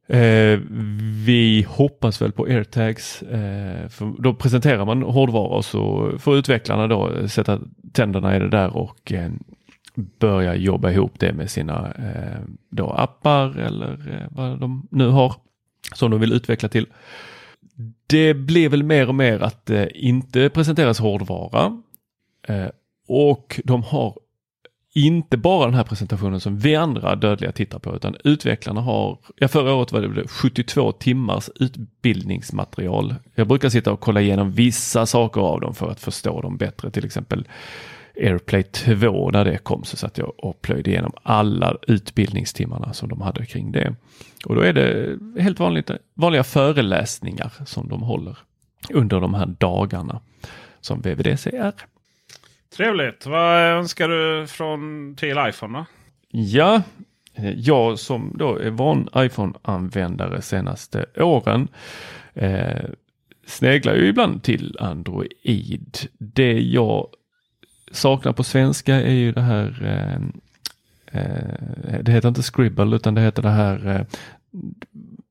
Eh, 0.10 0.60
vi 1.26 1.66
hoppas 1.70 2.22
väl 2.22 2.32
på 2.32 2.44
airtags. 2.44 3.22
Eh, 3.22 3.88
för 3.90 4.22
då 4.22 4.34
presenterar 4.34 4.86
man 4.86 5.04
hårdvara 5.04 5.48
och 5.48 5.66
så 5.66 6.12
får 6.20 6.38
utvecklarna 6.38 6.88
då 6.88 7.28
sätta 7.28 7.60
tänderna 7.94 8.36
i 8.36 8.40
det 8.40 8.50
där 8.50 8.78
och 8.78 9.12
eh, 9.14 9.32
börja 10.20 10.56
jobba 10.56 10.92
ihop 10.92 11.20
det 11.20 11.34
med 11.34 11.52
sina 11.52 11.92
eh, 11.92 12.40
då 12.70 12.90
appar 12.90 13.60
eller 13.60 13.92
eh, 13.92 14.28
vad 14.30 14.60
de 14.60 14.88
nu 14.92 15.08
har 15.08 15.36
som 15.94 16.12
de 16.12 16.20
vill 16.20 16.34
utveckla 16.34 16.70
till. 16.70 16.86
Det 18.08 18.34
blir 18.34 18.70
väl 18.70 18.84
mer 18.84 19.08
och 19.08 19.16
mer 19.16 19.40
att 19.40 19.66
det 19.66 19.98
inte 19.98 20.50
presenteras 20.50 21.00
hårdvara 21.00 21.82
Eh, 22.50 22.70
och 23.08 23.60
de 23.64 23.84
har 23.84 24.18
inte 24.94 25.38
bara 25.38 25.66
den 25.66 25.76
här 25.76 25.84
presentationen 25.84 26.40
som 26.40 26.58
vi 26.58 26.76
andra 26.76 27.16
dödliga 27.16 27.52
tittar 27.52 27.80
på 27.80 27.96
utan 27.96 28.16
utvecklarna 28.24 28.82
har, 28.82 29.18
ja 29.36 29.48
förra 29.48 29.74
året 29.74 29.92
var 29.92 30.02
det 30.02 30.28
72 30.28 30.92
timmars 30.92 31.50
utbildningsmaterial. 31.56 33.16
Jag 33.36 33.48
brukar 33.48 33.70
sitta 33.70 33.92
och 33.92 34.00
kolla 34.00 34.22
igenom 34.22 34.52
vissa 34.52 35.06
saker 35.06 35.42
av 35.42 35.62
dem 35.62 35.76
för 35.76 35.92
att 35.92 36.00
förstå 36.00 36.42
dem 36.42 36.58
bättre, 36.58 36.92
till 36.92 37.06
exempel 37.06 37.48
Airplay 38.16 38.64
2 38.64 39.32
när 39.32 39.46
det 39.46 39.58
kom 39.58 39.84
så 39.84 39.98
satt 39.98 40.18
jag 40.18 40.34
och 40.38 40.62
plöjde 40.62 40.90
igenom 40.90 41.12
alla 41.24 41.78
utbildningstimmarna 41.88 42.94
som 42.94 43.10
de 43.10 43.22
hade 43.22 43.46
kring 43.46 43.72
det. 43.72 43.96
Och 44.46 44.56
då 44.56 44.62
är 44.62 44.74
det 44.74 45.18
helt 45.42 45.60
vanligt, 45.60 45.92
vanliga 46.14 46.44
föreläsningar 46.44 47.52
som 47.66 47.88
de 47.90 48.02
håller 48.02 48.38
under 48.94 49.22
de 49.22 49.34
här 49.34 49.46
dagarna 49.46 50.22
som 50.82 51.02
VVDC 51.02 51.50
är. 51.50 51.74
Trevligt. 52.76 53.26
Vad 53.26 53.62
önskar 53.62 54.10
du 54.10 54.48
från 54.48 55.16
till 55.16 55.38
iPhone 55.50 55.78
då? 55.78 55.86
Ja, 56.32 56.82
eh, 57.34 57.60
jag 57.60 58.00
som 58.00 58.34
då 58.38 58.58
är 58.58 58.70
van 58.70 59.10
iPhone-användare 59.16 60.42
senaste 60.42 61.06
åren 61.16 61.68
eh, 62.34 62.86
sneglar 63.46 63.96
ju 63.96 64.08
ibland 64.08 64.44
till 64.44 64.78
Android. 64.80 65.98
Det 66.18 66.60
jag 66.60 67.08
saknar 67.92 68.34
på 68.34 68.44
svenska 68.44 68.96
är 68.96 69.14
ju 69.14 69.32
det 69.32 69.42
här 69.42 69.86
eh, 69.86 71.22
eh, 71.22 72.00
det 72.02 72.12
heter 72.12 72.30
inte 72.30 72.44
Scribble 72.44 72.96
utan 72.96 73.14
det 73.14 73.22
heter 73.22 73.42
det 73.42 73.50
här 73.50 73.88
eh, 73.88 74.02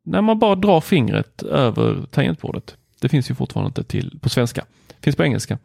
när 0.03 0.23
man 0.23 0.39
bara 0.39 0.55
drar 0.55 0.81
fingret 0.81 1.43
över 1.43 2.07
tangentbordet. 2.11 2.77
Det 3.01 3.09
finns 3.09 3.31
ju 3.31 3.35
fortfarande 3.35 3.69
inte 3.69 3.85
till 3.85 4.19
på 4.21 4.29
svenska. 4.29 4.65
Finns 5.01 5.17
på 5.17 5.25
engelska. 5.25 5.59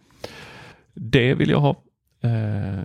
Det 0.94 1.34
vill 1.34 1.50
jag 1.50 1.60
ha. 1.60 1.84
Eh, 2.24 2.84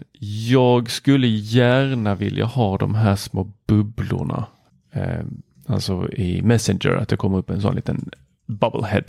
jag 0.49 0.91
skulle 0.91 1.27
gärna 1.27 2.15
vilja 2.15 2.45
ha 2.45 2.79
de 2.79 2.95
här 2.95 3.17
små 3.17 3.53
bubblorna. 3.67 4.47
Eh, 4.93 5.21
alltså 5.67 6.09
i 6.13 6.43
Messenger, 6.43 6.91
att 6.91 7.09
det 7.09 7.17
kommer 7.17 7.39
upp 7.39 7.51
en 7.51 7.61
sån 7.61 7.75
liten 7.75 8.11
bubblehead. 8.47 9.05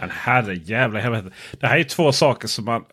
Men 0.00 0.10
herre 0.10 0.54
jävla 0.54 1.00
helvete. 1.00 1.30
Det 1.60 1.66
här 1.66 1.78
är 1.78 1.84
två 1.84 2.12
saker 2.12 2.48
som 2.48 2.64
man... 2.64 2.84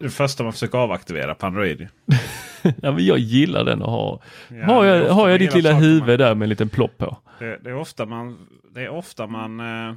Det 0.00 0.10
första 0.10 0.42
man 0.42 0.52
försöker 0.52 0.78
avaktivera 0.78 1.34
på 1.34 1.46
Android. 1.46 1.88
ja, 2.62 2.92
men 2.92 3.04
jag 3.06 3.18
gillar 3.18 3.64
den 3.64 3.82
att 3.82 3.88
ha. 3.88 4.20
Ja, 4.48 4.64
har 4.66 4.84
jag, 4.84 5.12
har 5.14 5.28
jag 5.28 5.40
ditt 5.40 5.54
lilla 5.54 5.72
huvud 5.72 6.06
man- 6.06 6.18
där 6.18 6.34
med 6.34 6.46
en 6.46 6.48
liten 6.48 6.68
plopp 6.68 6.98
på? 6.98 7.16
Det, 7.38 7.58
det 7.64 7.70
är 7.70 7.74
ofta 7.76 8.06
man... 8.06 8.38
Det 8.74 8.82
är 8.82 8.88
ofta 8.88 9.26
man... 9.26 9.60
Eh, 9.60 9.94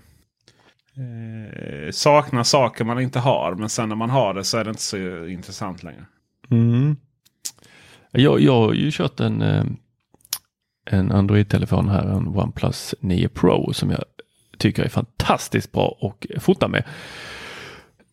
eh, 0.97 1.91
saknar 1.91 2.43
saker 2.43 2.83
man 2.85 2.99
inte 3.01 3.19
har. 3.19 3.55
Men 3.55 3.69
sen 3.69 3.89
när 3.89 3.95
man 3.95 4.09
har 4.09 4.33
det 4.33 4.43
så 4.43 4.57
är 4.57 4.63
det 4.63 4.69
inte 4.69 4.81
så 4.81 4.97
intressant 5.27 5.83
längre. 5.83 6.05
Mm. 6.51 6.95
Jag, 8.11 8.39
jag 8.39 8.53
har 8.53 8.73
ju 8.73 8.91
kört 8.91 9.19
en, 9.19 9.41
eh, 9.41 9.65
en 10.85 11.11
Android-telefon 11.11 11.89
här, 11.89 12.03
en 12.03 12.27
OnePlus 12.27 12.95
9 12.99 13.27
Pro 13.29 13.73
som 13.73 13.91
jag 13.91 14.03
tycker 14.57 14.83
är 14.83 14.89
fantastiskt 14.89 15.71
bra 15.71 15.97
och 15.99 16.27
fota 16.39 16.67
med. 16.67 16.83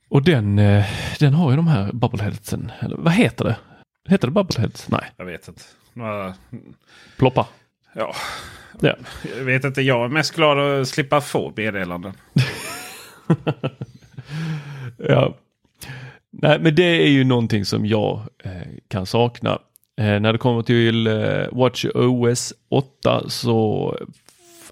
Och 0.08 0.22
den, 0.22 0.58
eh, 0.58 0.84
den 1.18 1.34
har 1.34 1.50
ju 1.50 1.56
de 1.56 1.66
här 1.66 1.92
bubbleheadsen, 1.92 2.72
eller 2.80 2.96
vad 2.96 3.12
heter 3.12 3.44
det? 3.44 3.56
Heter 4.08 4.26
det 4.28 4.32
bubbleheads? 4.32 4.88
Nej, 4.88 5.04
Jag 5.16 5.24
vet 5.24 5.48
inte. 5.48 5.62
Några, 5.92 6.34
ploppar. 7.18 7.46
ja, 7.94 8.14
Ja. 8.80 8.96
jag 9.38 9.44
vet 9.44 9.64
inte. 9.64 9.82
Jag 9.82 10.04
är 10.04 10.08
mest 10.08 10.34
glad 10.34 10.80
att 10.80 10.88
slippa 10.88 11.20
få 11.20 11.52
meddelanden. 11.56 12.12
Ja. 15.08 15.34
Nej, 16.30 16.58
men 16.60 16.74
det 16.74 17.02
är 17.02 17.08
ju 17.08 17.24
någonting 17.24 17.64
som 17.64 17.86
jag 17.86 18.20
eh, 18.44 18.50
kan 18.88 19.06
sakna. 19.06 19.58
Eh, 19.98 20.20
när 20.20 20.32
det 20.32 20.38
kommer 20.38 20.62
till 20.62 21.06
eh, 21.06 21.44
Watch 21.52 21.84
OS 21.94 22.54
8 22.68 23.28
så 23.28 23.96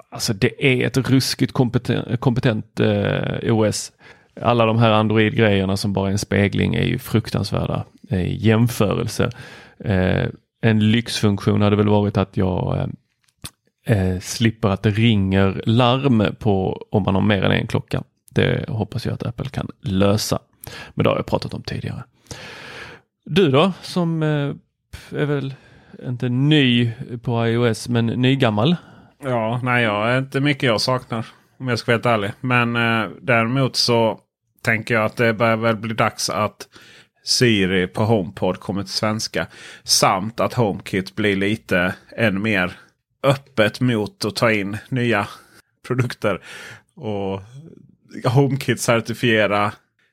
alltså 0.09 0.33
det 0.33 0.67
är 0.67 0.87
ett 0.87 0.97
ruskigt 0.97 1.53
kompetent, 1.53 2.21
kompetent 2.21 2.81
eh, 2.81 3.55
OS. 3.55 3.93
Alla 4.41 4.67
de 4.67 4.79
här 4.79 4.91
Android-grejerna 4.91 5.77
som 5.77 5.93
bara 5.93 6.09
är 6.09 6.13
en 6.13 6.19
spegling 6.19 6.75
är 6.75 6.85
ju 6.85 6.99
fruktansvärda 6.99 7.85
eh, 8.11 8.21
i 8.21 8.37
jämförelse. 8.37 9.31
Eh, 9.85 10.27
en 10.63 10.91
lyxfunktion 10.91 11.63
hade 11.63 11.77
väl 11.77 11.89
varit 11.89 12.17
att 12.17 12.37
jag 12.37 12.89
eh, 13.87 13.97
eh, 13.97 14.21
slipper 14.21 14.69
att 14.69 14.83
det 14.83 14.91
ringer 14.91 15.63
larm 15.67 16.25
på 16.39 16.87
om 16.91 17.03
man 17.03 17.15
har 17.15 17.23
mer 17.23 17.43
än 17.43 17.53
en 17.53 17.67
klocka. 17.67 18.03
Det 18.31 18.65
hoppas 18.69 19.07
jag 19.07 19.15
att 19.15 19.27
Apple 19.27 19.49
kan 19.49 19.69
lösa. 19.81 20.39
Men 20.95 21.05
det 21.05 21.11
har 21.11 21.17
jag 21.17 21.27
pratat 21.27 21.55
om 21.55 21.63
tidigare. 21.63 22.05
Du 23.25 23.51
då 23.51 23.73
som 23.83 24.23
eh, 24.23 24.55
är 25.21 25.25
väl 25.27 25.55
inte 26.07 26.29
ny 26.29 26.93
på 27.23 27.47
iOS 27.47 27.89
men 27.89 28.07
nygammal? 28.07 28.77
Ja, 29.23 29.61
nej, 29.63 29.85
jag 29.85 30.11
är 30.11 30.19
inte 30.19 30.41
mycket 30.41 30.63
jag 30.63 30.81
saknar. 30.81 31.27
Om 31.59 31.69
jag 31.69 31.79
ska 31.79 31.93
vara 31.93 31.97
helt 31.97 32.07
ärlig. 32.07 32.33
Men 32.41 32.77
eh, 32.77 33.11
däremot 33.23 33.77
så 33.77 34.21
tänker 34.63 34.95
jag 34.95 35.05
att 35.05 35.17
det 35.17 35.35
börjar 35.35 35.57
väl 35.57 35.77
bli 35.77 35.95
dags 35.95 36.31
att 36.31 36.69
Siri 37.25 37.87
på 37.87 38.05
HomePod 38.05 38.61
kommer 38.61 38.83
till 38.83 38.93
svenska. 38.93 39.47
Samt 39.85 40.41
att 40.41 40.55
HomeKit 40.55 41.17
blir 41.17 41.37
lite 41.37 41.95
än 42.17 42.43
mer 42.43 42.73
öppet 43.23 43.81
mot 43.81 44.25
att 44.25 44.37
ta 44.37 44.53
in 44.53 44.79
nya 44.89 45.29
produkter. 45.87 46.43
Och 46.95 47.43
HomeKit 48.25 48.81
certifiera 48.81 49.73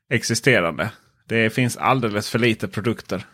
existerande. 0.09 0.89
Det 1.27 1.49
finns 1.49 1.77
alldeles 1.77 2.29
för 2.29 2.39
lite 2.39 2.67
produkter. 2.67 3.25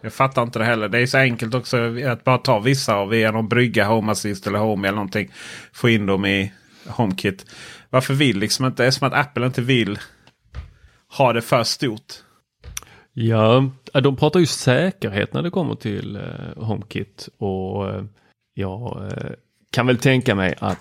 Jag 0.00 0.12
fattar 0.12 0.42
inte 0.42 0.58
det 0.58 0.64
heller. 0.64 0.88
Det 0.88 0.98
är 0.98 1.06
så 1.06 1.18
enkelt 1.18 1.54
också 1.54 1.76
att 2.06 2.24
bara 2.24 2.38
ta 2.38 2.58
vissa 2.58 2.98
och 2.98 3.12
via 3.12 3.30
någon 3.30 3.48
brygga, 3.48 3.84
Home 3.84 4.12
Assist 4.12 4.46
eller 4.46 4.58
Home 4.58 4.88
eller 4.88 4.96
någonting. 4.96 5.30
Få 5.72 5.88
in 5.88 6.06
dem 6.06 6.26
i 6.26 6.52
HomeKit. 6.86 7.46
Varför 7.90 8.14
vill 8.14 8.38
liksom 8.38 8.66
inte? 8.66 8.82
Det 8.82 8.86
är 8.86 8.90
som 8.90 9.06
att 9.06 9.14
Apple 9.26 9.46
inte 9.46 9.62
vill 9.62 9.98
ha 11.16 11.32
det 11.32 11.42
för 11.42 11.64
stort. 11.64 12.12
Ja, 13.12 13.70
äh, 13.94 14.02
de 14.02 14.16
pratar 14.16 14.40
ju 14.40 14.46
säkerhet 14.46 15.32
när 15.32 15.42
det 15.42 15.50
kommer 15.50 15.74
till 15.74 16.16
äh, 16.16 16.64
HomeKit 16.64 17.28
och 17.38 17.88
äh, 17.88 18.04
jag 18.54 19.12
kan 19.70 19.86
väl 19.86 19.98
tänka 19.98 20.34
mig 20.34 20.54
att 20.58 20.78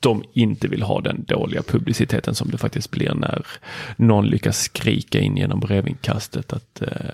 de 0.00 0.24
inte 0.32 0.68
vill 0.68 0.82
ha 0.82 1.00
den 1.00 1.24
dåliga 1.24 1.62
publiciteten 1.62 2.34
som 2.34 2.50
det 2.50 2.58
faktiskt 2.58 2.90
blir 2.90 3.14
när 3.14 3.46
någon 3.96 4.26
lyckas 4.26 4.58
skrika 4.58 5.20
in 5.20 5.36
genom 5.36 5.60
brevinkastet 5.60 6.52
att 6.52 6.82
eh, 6.82 7.10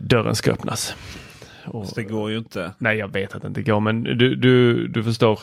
dörren 0.00 0.34
ska 0.34 0.52
öppnas. 0.52 0.94
Och, 1.64 1.86
det 1.94 2.02
går 2.02 2.30
ju 2.30 2.38
inte. 2.38 2.72
Nej, 2.78 2.98
jag 2.98 3.12
vet 3.12 3.34
att 3.34 3.42
det 3.42 3.48
inte 3.48 3.62
går, 3.62 3.80
men 3.80 4.02
du, 4.02 4.34
du, 4.34 4.88
du 4.88 5.04
förstår 5.04 5.40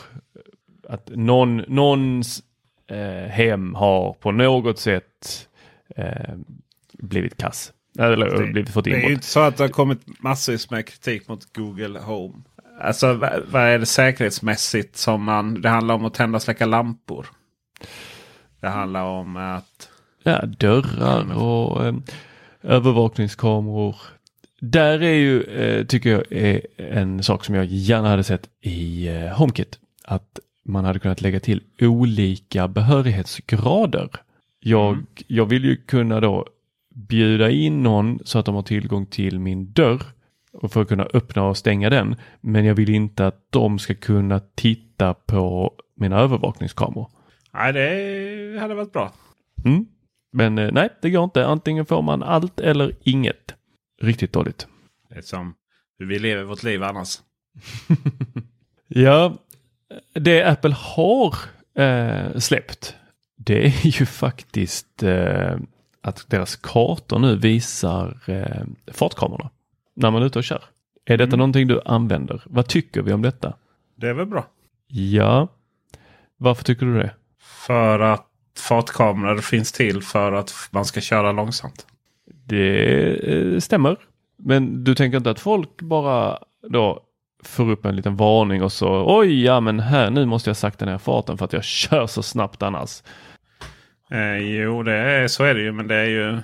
att 0.88 1.10
någon, 1.14 1.56
någons 1.56 2.42
eh, 2.90 3.30
hem 3.30 3.74
har 3.74 4.12
på 4.12 4.32
något 4.32 4.78
sätt 4.78 5.48
eh, 5.96 6.34
blivit 6.92 7.36
kass. 7.36 7.72
Eller 7.98 8.38
Det, 8.38 8.52
blivit 8.52 8.70
fått 8.70 8.84
det 8.84 8.90
är 8.90 9.08
ju 9.08 9.12
inte 9.12 9.26
så 9.26 9.40
att 9.40 9.56
det 9.56 9.64
har 9.64 9.68
kommit 9.68 10.22
massvis 10.22 10.70
med 10.70 10.86
kritik 10.86 11.28
mot 11.28 11.56
Google 11.56 11.98
Home. 11.98 12.34
Alltså 12.80 13.14
vad, 13.50 13.62
är 13.62 13.78
det 13.78 13.86
säkerhetsmässigt 13.86 14.96
som 14.96 15.22
man... 15.22 15.60
Det 15.60 15.68
handlar 15.68 15.94
om 15.94 16.04
att 16.04 16.14
tända 16.14 16.36
och 16.36 16.42
släcka 16.42 16.66
lampor. 16.66 17.26
Det 18.60 18.68
handlar 18.68 19.04
om 19.04 19.36
att... 19.36 19.88
Ja, 20.22 20.46
dörrar 20.46 21.36
och 21.36 21.86
eh, 21.86 21.94
övervakningskameror. 22.62 23.96
Där 24.60 25.02
är 25.02 25.14
ju, 25.14 25.42
eh, 25.42 25.86
tycker 25.86 26.10
jag, 26.10 26.32
är 26.32 26.60
en 26.76 27.22
sak 27.22 27.44
som 27.44 27.54
jag 27.54 27.64
gärna 27.64 28.08
hade 28.08 28.24
sett 28.24 28.48
i 28.60 29.08
eh, 29.08 29.36
HomeKit. 29.36 29.78
Att 30.04 30.38
man 30.64 30.84
hade 30.84 30.98
kunnat 30.98 31.20
lägga 31.20 31.40
till 31.40 31.62
olika 31.80 32.68
behörighetsgrader. 32.68 34.08
Jag, 34.60 35.04
jag 35.26 35.46
vill 35.46 35.64
ju 35.64 35.76
kunna 35.76 36.20
då 36.20 36.46
bjuda 36.94 37.50
in 37.50 37.82
någon 37.82 38.18
så 38.24 38.38
att 38.38 38.46
de 38.46 38.54
har 38.54 38.62
tillgång 38.62 39.06
till 39.06 39.38
min 39.38 39.72
dörr 39.72 40.02
och 40.54 40.72
för 40.72 40.82
att 40.82 40.88
kunna 40.88 41.04
öppna 41.14 41.44
och 41.44 41.56
stänga 41.56 41.90
den. 41.90 42.16
Men 42.40 42.64
jag 42.64 42.74
vill 42.74 42.90
inte 42.90 43.26
att 43.26 43.46
de 43.50 43.78
ska 43.78 43.94
kunna 43.94 44.40
titta 44.54 45.14
på 45.14 45.74
mina 45.96 46.20
övervakningskameror. 46.20 47.10
Nej, 47.52 47.72
det 47.72 48.60
hade 48.60 48.74
varit 48.74 48.92
bra. 48.92 49.12
Mm. 49.64 49.86
Men 50.32 50.58
eh, 50.58 50.72
nej, 50.72 50.88
det 51.02 51.10
går 51.10 51.24
inte. 51.24 51.46
Antingen 51.46 51.86
får 51.86 52.02
man 52.02 52.22
allt 52.22 52.60
eller 52.60 52.92
inget. 53.02 53.54
Riktigt 54.02 54.32
dåligt. 54.32 54.66
Det 55.08 55.14
är 55.14 55.22
som 55.22 55.54
hur 55.98 56.06
vi 56.06 56.18
lever 56.18 56.42
vårt 56.42 56.62
liv 56.62 56.82
annars. 56.82 57.18
Ja, 58.88 59.38
det 60.12 60.44
Apple 60.44 60.74
har 60.74 61.34
eh, 61.78 62.38
släppt, 62.38 62.96
det 63.36 63.66
är 63.66 63.86
ju 63.86 64.06
faktiskt 64.06 65.02
eh, 65.02 65.56
att 66.00 66.30
deras 66.30 66.56
kartor 66.56 67.18
nu 67.18 67.36
visar 67.36 68.18
eh, 68.26 68.64
fartkamerorna 68.92 69.50
när 69.94 70.10
man 70.10 70.22
är 70.22 70.26
ute 70.26 70.38
och 70.38 70.44
kör. 70.44 70.64
Är 71.04 71.16
detta 71.16 71.36
någonting 71.36 71.68
du 71.68 71.80
använder? 71.84 72.42
Vad 72.46 72.66
tycker 72.66 73.02
vi 73.02 73.12
om 73.12 73.22
detta? 73.22 73.56
Det 73.96 74.08
är 74.08 74.14
väl 74.14 74.26
bra. 74.26 74.46
Ja, 74.86 75.48
varför 76.36 76.64
tycker 76.64 76.86
du 76.86 76.98
det? 76.98 77.10
För 77.66 78.00
att 78.00 78.26
fartkameror 78.58 79.38
finns 79.38 79.72
till 79.72 80.02
för 80.02 80.32
att 80.32 80.52
man 80.70 80.84
ska 80.84 81.00
köra 81.00 81.32
långsamt. 81.32 81.86
Det 82.46 83.06
eh, 83.32 83.58
stämmer. 83.58 83.96
Men 84.36 84.84
du 84.84 84.94
tänker 84.94 85.18
inte 85.18 85.30
att 85.30 85.40
folk 85.40 85.82
bara 85.82 86.38
då 86.68 87.00
får 87.42 87.70
upp 87.70 87.84
en 87.84 87.96
liten 87.96 88.16
varning 88.16 88.62
och 88.62 88.72
så 88.72 89.18
oj, 89.18 89.44
ja 89.44 89.60
men 89.60 89.80
här 89.80 90.10
nu 90.10 90.26
måste 90.26 90.50
jag 90.50 90.56
sakta 90.56 90.84
ner 90.84 90.98
farten 90.98 91.38
för 91.38 91.44
att 91.44 91.52
jag 91.52 91.64
kör 91.64 92.06
så 92.06 92.22
snabbt 92.22 92.62
annars. 92.62 93.02
Eh, 94.10 94.38
jo, 94.38 94.82
det 94.82 94.94
är, 94.94 95.28
så 95.28 95.44
är 95.44 95.54
det 95.54 95.60
ju. 95.60 95.72
Men 95.72 95.88
det 95.88 95.94
är 95.94 96.04
ju, 96.04 96.38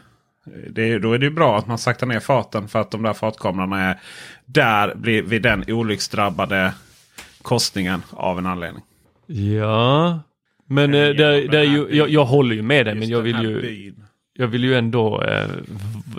det 0.71 0.99
då 0.99 1.13
är 1.13 1.19
det 1.19 1.25
ju 1.25 1.31
bra 1.31 1.59
att 1.59 1.67
man 1.67 1.79
saktar 1.79 2.07
ner 2.07 2.21
farten. 2.21 2.69
För 2.69 2.81
att 2.81 2.91
de 2.91 3.03
där 3.03 3.13
fartkamerorna 3.13 3.81
är 3.81 4.01
där 4.45 4.95
blir 4.95 5.23
vid 5.23 5.43
den 5.43 5.65
olycksdrabbade 5.69 6.73
korsningen 7.43 8.03
av 8.11 8.39
en 8.39 8.47
anledning. 8.47 8.83
Ja, 9.27 10.21
men 10.67 10.95
eh, 10.95 11.09
det, 11.09 11.47
det 11.49 11.57
här 11.57 11.65
ju, 11.65 11.87
jag, 11.91 12.09
jag 12.09 12.25
håller 12.25 12.57
ju 12.57 12.63
med 12.63 12.87
dig 12.87 12.95
men 12.95 13.09
jag 13.09 13.21
vill 13.21 13.43
ju, 13.43 13.61
byn. 13.63 14.05
jag 14.33 14.47
vill 14.47 14.65
ju 14.65 14.75
ändå 14.75 15.23
eh, 15.23 15.49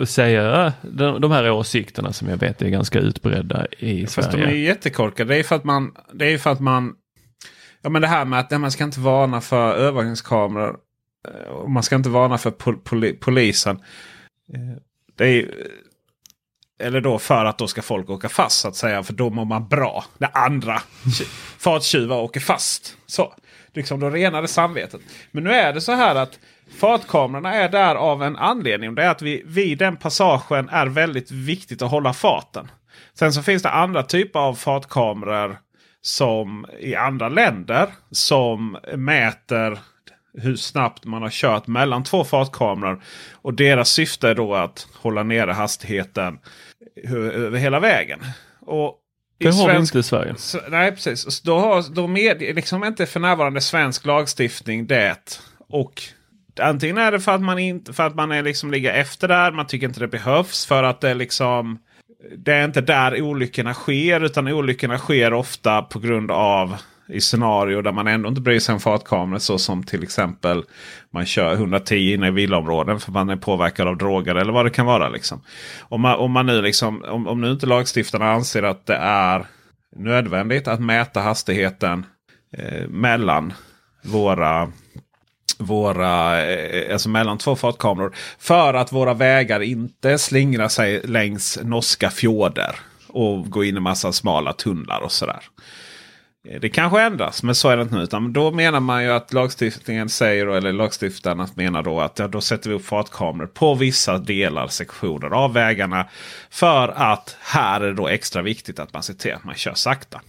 säga 0.04 0.72
de, 0.82 1.20
de 1.20 1.30
här 1.30 1.50
åsikterna 1.50 2.12
som 2.12 2.28
jag 2.28 2.36
vet 2.36 2.62
är 2.62 2.68
ganska 2.68 2.98
utbredda 2.98 3.66
i 3.78 4.06
Fast 4.06 4.30
de 4.30 4.36
Sverige. 4.36 4.46
är 4.46 4.54
ju 4.54 4.64
jättekorkade. 4.64 5.34
Det 5.34 5.40
är 5.40 5.42
för 5.42 5.56
att 5.56 5.64
man... 5.64 5.94
Det 6.12 6.32
är 6.32 6.38
för 6.38 6.50
att 6.50 6.60
man... 6.60 6.94
Ja 7.82 7.90
men 7.90 8.02
det 8.02 8.08
här 8.08 8.24
med 8.24 8.40
att 8.40 8.50
nej, 8.50 8.60
man 8.60 8.70
ska 8.70 8.84
inte 8.84 9.00
varna 9.00 9.40
för 9.40 9.74
övervakningskameror. 9.74 10.76
eh, 11.28 11.68
man 11.68 11.82
ska 11.82 11.96
inte 11.96 12.08
varna 12.08 12.38
för 12.38 12.50
pol 12.50 12.76
poli 12.76 13.12
polisen. 13.12 13.78
Eh, 14.52 14.76
det 15.16 15.24
är 15.24 15.42
eh, 15.42 16.86
Eller 16.86 17.00
då 17.00 17.18
för 17.18 17.44
att 17.44 17.58
då 17.58 17.66
ska 17.68 17.82
folk 17.82 18.10
åka 18.10 18.28
fast 18.28 18.60
så 18.60 18.68
att 18.68 18.76
säga. 18.76 19.02
För 19.02 19.12
då 19.12 19.30
mår 19.30 19.44
man 19.44 19.68
bra. 19.68 20.04
När 20.18 20.30
andra 20.36 20.82
tj- 21.04 21.24
farttjuvar 21.58 22.16
åker 22.16 22.40
fast. 22.40 22.96
Så. 23.06 23.34
Liksom 23.74 24.00
då 24.00 24.10
renade 24.10 24.48
samvetet. 24.48 25.00
Men 25.30 25.44
nu 25.44 25.52
är 25.52 25.72
det 25.72 25.80
så 25.80 25.92
här 25.92 26.14
att 26.14 26.38
fartkamerorna 26.78 27.54
är 27.54 27.68
där 27.68 27.94
av 27.94 28.22
en 28.22 28.36
anledning. 28.36 28.94
Det 28.94 29.02
är 29.04 29.08
att 29.10 29.22
vi 29.22 29.42
vid 29.46 29.78
den 29.78 29.96
passagen 29.96 30.68
är 30.68 30.86
väldigt 30.86 31.30
viktigt 31.30 31.82
att 31.82 31.90
hålla 31.90 32.12
farten. 32.12 32.70
Sen 33.14 33.32
så 33.32 33.42
finns 33.42 33.62
det 33.62 33.70
andra 33.70 34.02
typer 34.02 34.38
av 34.40 34.54
fartkameror 34.54 35.58
som 36.00 36.66
i 36.80 36.94
andra 36.94 37.28
länder 37.28 37.88
som 38.10 38.78
mäter 38.96 39.78
hur 40.38 40.56
snabbt 40.56 41.04
man 41.04 41.22
har 41.22 41.30
kört 41.30 41.66
mellan 41.66 42.04
två 42.04 42.24
fartkameror. 42.24 43.02
Och 43.32 43.54
deras 43.54 43.90
syfte 43.90 44.28
är 44.28 44.34
då 44.34 44.54
att 44.54 44.88
hålla 44.94 45.22
nere 45.22 45.52
hastigheten 45.52 46.38
över 47.34 47.58
hela 47.58 47.80
vägen. 47.80 48.20
Och 48.60 48.98
Det 49.38 49.50
har 49.50 49.72
vi 49.72 49.78
inte 49.78 49.98
i 49.98 50.02
Sverige. 50.02 50.34
Nej, 50.68 50.92
precis. 50.92 51.40
Då, 51.40 51.58
har, 51.58 51.94
då 51.94 52.06
med, 52.06 52.40
liksom 52.40 52.84
inte 52.84 53.06
för 53.06 53.20
närvarande 53.20 53.60
svensk 53.60 54.06
lagstiftning 54.06 54.86
det. 54.86 55.40
Och 55.68 56.02
antingen 56.60 56.98
är 56.98 57.12
det 57.12 57.20
för 57.20 57.32
att 57.32 57.42
man, 57.42 57.58
inte, 57.58 57.92
för 57.92 58.06
att 58.06 58.14
man 58.14 58.32
är 58.32 58.42
liksom 58.42 58.70
ligger 58.70 58.94
efter 58.94 59.28
där. 59.28 59.52
Man 59.52 59.66
tycker 59.66 59.86
inte 59.86 60.00
det 60.00 60.08
behövs. 60.08 60.66
För 60.66 60.82
att 60.82 61.00
det 61.00 61.14
liksom 61.14 61.78
det 62.36 62.52
är 62.52 62.64
inte 62.64 62.80
där 62.80 63.22
olyckorna 63.22 63.74
sker. 63.74 64.24
Utan 64.24 64.48
olyckorna 64.48 64.98
sker 64.98 65.32
ofta 65.32 65.82
på 65.82 65.98
grund 65.98 66.30
av 66.30 66.76
i 67.08 67.20
scenario 67.20 67.82
där 67.82 67.92
man 67.92 68.06
ändå 68.06 68.28
inte 68.28 68.40
bryr 68.40 68.60
sig 68.60 68.72
om 68.72 68.80
fartkameror. 68.80 69.38
Så 69.38 69.58
som 69.58 69.84
till 69.84 70.02
exempel 70.02 70.64
man 71.10 71.26
kör 71.26 71.52
110 71.52 72.14
inne 72.14 72.28
i 72.28 72.30
villaområden 72.30 73.00
för 73.00 73.12
man 73.12 73.30
är 73.30 73.36
påverkad 73.36 73.88
av 73.88 73.96
droger 73.96 74.34
eller 74.34 74.52
vad 74.52 74.66
det 74.66 74.70
kan 74.70 74.86
vara. 74.86 75.08
Liksom. 75.08 75.42
Om, 75.80 76.00
man, 76.00 76.18
om, 76.18 76.32
man 76.32 76.46
nu 76.46 76.62
liksom, 76.62 77.04
om, 77.04 77.26
om 77.26 77.40
nu 77.40 77.50
inte 77.50 77.66
lagstiftarna 77.66 78.32
anser 78.32 78.62
att 78.62 78.86
det 78.86 78.96
är 78.96 79.46
nödvändigt 79.96 80.68
att 80.68 80.80
mäta 80.80 81.20
hastigheten 81.20 82.06
eh, 82.58 82.88
mellan 82.88 83.52
våra 84.04 84.72
våra, 85.58 86.42
eh, 86.50 86.92
alltså 86.92 87.08
mellan 87.08 87.38
två 87.38 87.56
fartkameror. 87.56 88.14
För 88.38 88.74
att 88.74 88.92
våra 88.92 89.14
vägar 89.14 89.60
inte 89.60 90.18
slingrar 90.18 90.68
sig 90.68 91.00
längs 91.04 91.58
norska 91.62 92.10
fjorder. 92.10 92.76
Och 93.08 93.50
går 93.50 93.64
in 93.64 93.76
i 93.76 93.80
massa 93.80 94.12
smala 94.12 94.52
tunnlar 94.52 95.00
och 95.00 95.12
sådär. 95.12 95.42
Det 96.60 96.68
kanske 96.68 97.00
ändras, 97.02 97.42
men 97.42 97.54
så 97.54 97.68
är 97.68 97.76
det 97.76 97.82
inte 97.82 97.94
nu. 97.94 98.02
Utan 98.02 98.32
då 98.32 98.50
menar 98.50 98.80
man 98.80 99.04
ju 99.04 99.10
att 99.12 99.32
lagstiftningen 99.32 100.08
säger, 100.08 100.46
eller 100.46 100.72
lagstiftarna 100.72 101.48
menar 101.54 101.82
då 101.82 102.00
att 102.00 102.18
ja, 102.18 102.28
då 102.28 102.40
sätter 102.40 102.70
vi 102.70 102.76
upp 102.76 102.84
fartkameror 102.84 103.46
på 103.46 103.74
vissa 103.74 104.18
delar, 104.18 104.68
sektioner 104.68 105.30
av 105.30 105.52
vägarna. 105.52 106.08
För 106.50 106.88
att 106.88 107.36
här 107.40 107.80
är 107.80 107.86
det 107.86 107.94
då 107.94 108.08
extra 108.08 108.42
viktigt 108.42 108.78
att 108.78 108.92
man 108.92 109.02
ser 109.02 109.14
till 109.14 109.32
att 109.32 109.44
man 109.44 109.54
kör 109.54 109.74
sakta. 109.74 110.20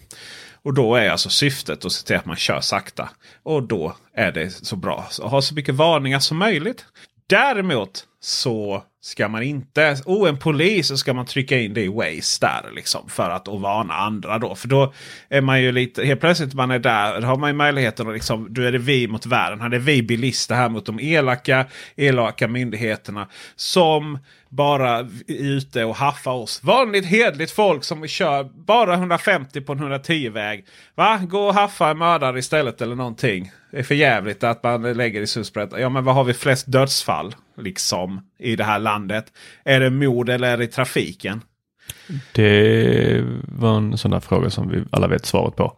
Och 0.64 0.74
då 0.74 0.96
är 0.96 1.10
alltså 1.10 1.30
syftet 1.30 1.86
att 1.86 1.92
se 1.92 2.08
till 2.08 2.16
att 2.16 2.26
man 2.26 2.36
kör 2.36 2.62
sakta. 2.62 3.10
Och 3.44 3.64
då 3.64 3.96
är 4.14 4.32
det 4.32 4.50
så 4.50 4.76
bra 4.76 5.08
att 5.10 5.32
ha 5.32 5.42
så 5.42 5.56
mycket 5.56 5.76
varningar 5.76 6.20
som 6.20 6.38
möjligt. 6.38 6.86
Däremot 7.28 8.06
så 8.20 8.84
ska 9.06 9.28
man 9.28 9.44
inte, 9.44 9.98
oh 10.06 10.30
en 10.30 10.38
polis, 10.38 10.88
så 10.88 10.98
ska 10.98 11.14
man 11.14 11.26
trycka 11.26 11.60
in 11.60 11.74
det 11.74 11.82
i 11.82 11.88
Waze 11.88 12.40
där 12.42 12.72
liksom. 12.76 13.10
För 13.10 13.30
att 13.30 13.48
och 13.48 13.62
varna 13.62 13.94
andra 13.94 14.40
då. 14.40 14.56
För 14.56 14.68
då 14.68 14.94
är 15.30 15.42
man 15.42 15.62
ju 15.62 15.72
lite, 15.72 16.06
helt 16.06 16.20
plötsligt 16.20 16.54
man 16.54 16.72
är 16.72 16.80
där, 16.80 17.22
då 17.22 17.28
har 17.28 17.38
man 17.38 17.50
ju 17.50 17.54
möjligheten 17.54 18.08
att 18.08 18.14
liksom, 18.14 18.48
då 18.54 18.62
är 18.62 18.72
det 18.72 18.78
vi 18.78 19.08
mot 19.08 19.26
världen. 19.26 19.62
Här 19.62 19.74
är 19.74 19.80
vi 19.80 20.04
bilister 20.04 20.56
här 20.56 20.70
mot 20.70 20.86
de 20.86 21.00
elaka, 21.00 21.66
elaka 21.96 22.48
myndigheterna. 22.48 23.28
Som 23.56 24.20
bara 24.56 25.10
ute 25.28 25.84
och 25.84 25.96
haffar 25.96 26.32
oss. 26.32 26.64
Vanligt 26.64 27.06
hedligt 27.06 27.52
folk 27.52 27.84
som 27.84 28.08
kör 28.08 28.44
bara 28.44 28.94
150 28.94 29.62
på 29.62 29.74
en 29.74 29.80
110-väg. 29.80 30.66
Va? 30.96 31.18
Gå 31.18 31.40
och 31.40 31.54
haffa 31.54 31.90
en 31.90 31.98
mördare 31.98 32.40
istället 32.40 32.82
eller 32.82 32.96
någonting. 32.96 33.52
Det 33.72 33.80
är 33.80 33.84
för 33.84 33.96
jävligt 33.96 34.44
att 34.44 34.64
man 34.64 34.94
lägger 34.94 35.22
i 35.22 35.28
susprätt. 35.28 35.70
Ja 35.78 35.90
men 35.90 36.04
vad 36.04 36.16
har 36.16 36.24
vi 36.24 36.34
flest 36.34 36.72
dödsfall 36.72 37.36
liksom 37.58 38.22
i 38.40 38.56
det 38.56 38.64
här 38.64 38.80
landet? 38.80 39.26
Är 39.66 39.80
det 39.80 39.90
mord 39.90 40.30
eller 40.30 40.48
är 40.48 40.58
det 40.58 40.68
trafiken? 40.68 41.42
Det 42.32 43.24
var 43.48 43.78
en 43.78 43.98
sån 43.98 44.12
där 44.12 44.20
fråga 44.20 44.50
som 44.50 44.70
vi 44.70 44.84
alla 44.92 45.08
vet 45.08 45.26
svaret 45.26 45.56
på. 45.56 45.74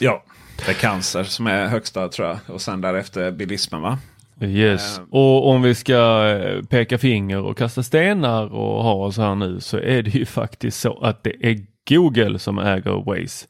Ja, 0.00 0.24
det 0.56 0.70
är 0.70 0.74
cancer 0.74 1.24
som 1.24 1.46
är 1.46 1.66
högsta 1.66 2.08
tror 2.08 2.28
jag. 2.28 2.38
Och 2.46 2.60
sen 2.60 2.80
därefter 2.80 3.30
bilismen 3.30 3.82
va? 3.82 3.98
Yes. 4.40 4.98
Eh. 4.98 5.04
Och 5.10 5.48
om 5.48 5.62
vi 5.62 5.74
ska 5.74 6.28
eh, 6.28 6.62
peka 6.64 6.98
finger 6.98 7.38
och 7.42 7.58
kasta 7.58 7.82
stenar 7.82 8.54
och 8.54 8.82
ha 8.84 8.94
oss 8.94 9.18
här 9.18 9.34
nu 9.34 9.60
så 9.60 9.78
är 9.78 10.02
det 10.02 10.10
ju 10.10 10.26
faktiskt 10.26 10.80
så 10.80 10.98
att 10.98 11.22
det 11.24 11.46
är 11.46 11.58
Google 11.88 12.38
som 12.38 12.58
äger 12.58 13.04
Waze. 13.04 13.46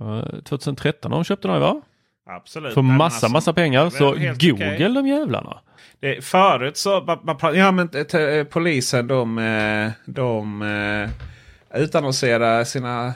Eh, 0.00 0.40
2013 0.42 1.12
har 1.12 1.18
de 1.18 1.24
köpt 1.24 1.42
den 1.42 1.52
här 1.52 1.58
va? 1.60 1.80
Absolut. 2.26 2.74
För 2.74 2.82
Nej, 2.82 2.96
massa 2.96 3.14
alltså, 3.14 3.28
massa 3.28 3.52
pengar. 3.52 3.84
det 3.84 3.90
Så 3.90 4.10
Google 4.48 4.74
okej. 4.74 4.94
de 4.94 5.06
jävlarna. 5.06 5.58
Det, 6.00 6.24
förut 6.24 6.76
så 6.76 7.18
ja, 7.54 7.70
men, 7.72 7.88
t- 7.88 8.44
polisen 8.44 9.06
de, 9.06 9.38
eh, 9.38 9.90
de 10.06 10.62
eh, 10.62 11.80
utannonserade 11.82 12.64
sina 12.64 13.14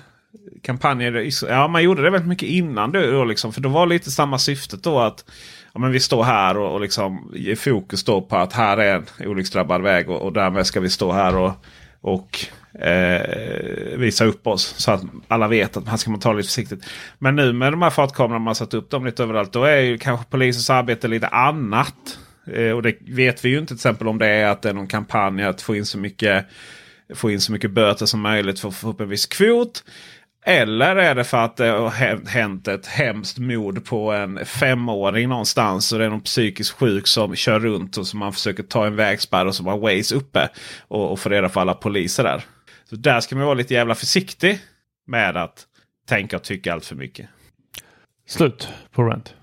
kampanjer. 0.63 1.29
Ja, 1.49 1.69
man 1.69 1.83
gjorde 1.83 2.03
det 2.03 2.11
väldigt 2.11 2.29
mycket 2.29 2.49
innan 2.49 2.93
då, 2.93 3.25
liksom, 3.25 3.53
För 3.53 3.61
då 3.61 3.69
var 3.69 3.87
lite 3.87 4.11
samma 4.11 4.39
syftet 4.39 4.83
då 4.83 5.01
att 5.01 5.25
ja, 5.73 5.81
men 5.81 5.93
vi 5.93 6.01
står 6.01 6.23
här 6.23 6.57
och, 6.57 6.73
och 6.73 6.81
liksom 6.81 7.33
ger 7.35 7.57
fokus 7.57 8.05
då 8.05 8.21
på 8.21 8.37
att 8.37 8.53
här 8.53 8.77
är 8.77 8.95
en 8.95 9.29
olycksdrabbad 9.29 9.83
väg 9.83 10.11
och, 10.11 10.23
och 10.23 10.33
därmed 10.33 10.67
ska 10.67 10.81
vi 10.81 10.91
stå 10.91 11.13
här 11.13 11.37
och, 11.37 11.53
och 12.01 12.39
eh, 12.83 13.99
visa 13.99 14.25
upp 14.25 14.47
oss. 14.47 14.75
Så 14.77 14.91
att 14.91 15.03
alla 15.29 15.49
vet 15.49 15.77
att 15.77 15.87
man 15.87 15.99
ska 15.99 16.11
man 16.11 16.21
ta 16.21 16.31
det 16.31 16.37
lite 16.37 16.49
försiktigt. 16.49 16.85
Men 17.19 17.37
nu 17.37 17.53
med 17.53 17.73
de 17.73 17.83
här 17.83 17.91
fartkamerorna 17.91 18.45
man 18.45 18.55
satt 18.55 18.75
upp 18.75 18.91
dem 18.91 19.07
lite 19.07 19.23
överallt. 19.23 19.53
Då 19.53 19.65
är 19.65 19.81
ju 19.81 19.99
kanske 19.99 20.27
polisens 20.31 20.71
arbete 20.71 21.09
lite 21.09 21.29
annat. 21.29 22.19
Eh, 22.53 22.71
och 22.71 22.83
det 22.83 22.97
vet 23.01 23.45
vi 23.45 23.49
ju 23.49 23.59
inte 23.59 23.69
till 23.69 23.77
exempel 23.77 24.09
om 24.09 24.19
det 24.19 24.27
är 24.27 24.47
att 24.47 24.63
det 24.63 24.69
är 24.69 24.75
någon 24.75 24.87
kampanj 24.87 25.45
att 25.45 25.63
få 25.63 25.77
in 25.77 25.87
så 25.87 25.99
mycket, 25.99 26.47
få 27.15 27.31
in 27.31 27.41
så 27.41 27.53
mycket 27.53 27.71
böter 27.71 28.07
som 28.07 28.21
möjligt 28.21 28.61
för 28.61 28.69
att 28.69 28.75
få 28.75 28.91
upp 28.91 29.01
en 29.01 29.09
viss 29.09 29.27
kvot. 29.27 29.85
Eller 30.45 30.97
är 30.97 31.15
det 31.15 31.25
för 31.25 31.39
att 31.39 31.57
det 31.57 31.67
har 31.67 31.91
hänt- 32.29 32.69
ett 32.69 32.87
hemskt 32.87 33.39
mord 33.39 33.85
på 33.85 34.13
en 34.13 34.47
femåring 34.47 35.29
någonstans. 35.29 35.93
Och 35.93 35.99
det 35.99 36.05
är 36.05 36.11
någon 36.11 36.21
psykiskt 36.21 36.71
sjuk 36.71 37.07
som 37.07 37.37
kör 37.37 37.61
runt 37.61 37.97
och 37.97 38.07
som 38.07 38.19
man 38.19 38.33
försöker 38.33 38.63
ta 38.63 38.87
en 38.87 38.97
vägspärr 38.97 39.47
och 39.47 39.55
som 39.55 39.67
har 39.67 39.79
Waze 39.79 40.15
uppe. 40.15 40.49
Och, 40.89 41.13
och 41.13 41.21
få 41.21 41.29
reda 41.29 41.49
på 41.49 41.61
alla 41.61 41.75
poliser 41.75 42.23
där. 42.25 42.45
Så 42.85 42.97
där 42.97 43.21
ska 43.21 43.37
man 43.37 43.45
vara 43.45 43.55
lite 43.55 43.75
jävla 43.75 43.95
försiktig 43.95 44.61
med 45.07 45.37
att 45.37 45.67
tänka 46.09 46.37
och 46.37 46.43
tycka 46.43 46.73
allt 46.73 46.85
för 46.85 46.95
mycket. 46.95 47.29
Slut 48.29 48.69
på 48.93 49.03
rant. 49.03 49.35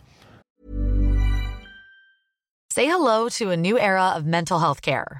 Say 2.73 2.86
hello 2.86 3.29
to 3.29 3.51
a 3.51 3.55
new 3.55 3.77
era 3.77 4.17
of 4.17 4.23
mental 4.23 4.60
health 4.60 4.81
care. 4.81 5.19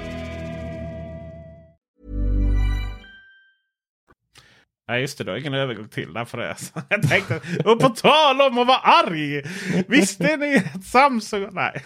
Ja 4.91 4.97
just 4.97 5.17
det, 5.17 5.23
du 5.23 5.31
har 5.31 5.37
ingen 5.37 5.53
övergång 5.53 5.87
till 5.87 6.13
där 6.13 6.25
förresten. 6.25 6.83
Jag 6.89 7.09
tänkte, 7.09 7.35
och 7.65 7.79
på 7.79 7.89
tal 7.89 8.41
om 8.41 8.57
att 8.57 8.67
vara 8.67 8.77
arg! 8.77 9.41
Visste 9.87 10.37
ni 10.37 10.63
att 10.75 10.83
Samsung... 10.83 11.47
Nej. 11.51 11.83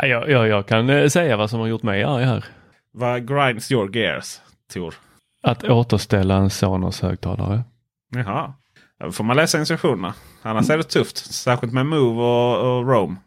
Nej, 0.00 0.10
jag, 0.10 0.30
jag, 0.30 0.48
jag 0.48 0.66
kan 0.66 0.90
eh, 0.90 1.08
säga 1.08 1.36
vad 1.36 1.50
som 1.50 1.60
har 1.60 1.66
gjort 1.66 1.82
mig 1.82 2.04
arg 2.04 2.24
här. 2.24 2.44
Vad 2.92 3.28
grinds 3.28 3.72
your 3.72 3.96
gears, 3.96 4.40
Tor? 4.72 4.94
Att 5.42 5.64
återställa 5.64 6.36
en 6.36 6.50
Sonos 6.50 7.00
högtalare. 7.00 7.64
Jaha. 8.10 8.54
Då 9.00 9.12
får 9.12 9.24
man 9.24 9.36
läsa 9.36 9.58
instruktionerna. 9.58 10.14
Annars 10.42 10.70
är 10.70 10.76
det 10.76 10.84
tufft. 10.84 11.16
Särskilt 11.16 11.72
med 11.72 11.86
Move 11.86 12.22
och, 12.22 12.76
och 12.76 12.88
Roam. 12.88 13.18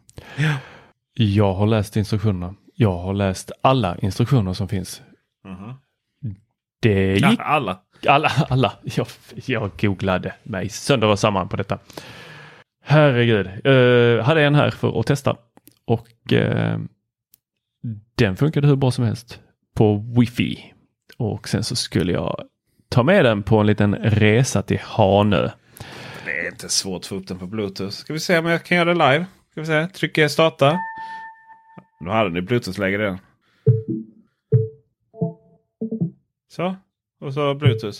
Jag 1.14 1.54
har 1.54 1.66
läst 1.66 1.96
instruktionerna. 1.96 2.54
Jag 2.74 2.98
har 2.98 3.14
läst 3.14 3.52
alla 3.62 3.98
instruktioner 3.98 4.52
som 4.52 4.68
finns. 4.68 5.02
Mhm. 5.44 5.74
Det 6.82 7.14
gick... 7.14 7.24
Ja, 7.24 7.36
alla. 7.38 7.78
Alla, 8.06 8.28
alla. 8.48 8.72
Jag, 8.82 9.06
jag 9.34 9.70
googlade 9.80 10.34
mig 10.42 10.68
sönder 10.68 11.08
och 11.08 11.18
samman 11.18 11.48
på 11.48 11.56
detta. 11.56 11.78
Herregud. 12.84 13.66
Uh, 13.66 14.22
hade 14.22 14.42
en 14.42 14.54
här 14.54 14.70
för 14.70 15.00
att 15.00 15.06
testa 15.06 15.36
och 15.84 16.08
uh, 16.32 16.78
den 18.14 18.36
funkade 18.36 18.66
hur 18.66 18.76
bra 18.76 18.90
som 18.90 19.04
helst 19.04 19.40
på 19.74 20.04
wifi. 20.18 20.74
Och 21.16 21.48
sen 21.48 21.64
så 21.64 21.76
skulle 21.76 22.12
jag 22.12 22.42
ta 22.88 23.02
med 23.02 23.24
den 23.24 23.42
på 23.42 23.58
en 23.58 23.66
liten 23.66 23.94
resa 23.94 24.62
till 24.62 24.80
Hanö. 24.82 25.50
Det 26.24 26.46
är 26.46 26.50
inte 26.50 26.68
svårt 26.68 27.00
att 27.00 27.06
få 27.06 27.14
upp 27.14 27.28
den 27.28 27.38
på 27.38 27.46
Bluetooth. 27.46 27.90
Ska 27.90 28.12
vi 28.12 28.20
se 28.20 28.38
om 28.38 28.46
jag 28.46 28.64
kan 28.64 28.76
göra 28.76 28.94
det 28.94 29.12
live. 29.12 29.26
Ska 29.50 29.60
vi 29.60 29.66
se. 29.66 29.86
Trycker 29.86 30.28
starta. 30.28 30.78
Nu 32.00 32.10
hade 32.10 32.30
ni 32.30 32.40
Bluetooth-läge 32.40 32.98
redan. 32.98 33.18
Så. 36.48 36.76
Och 37.18 37.34
så 37.34 37.54
Bluetooth. 37.54 37.98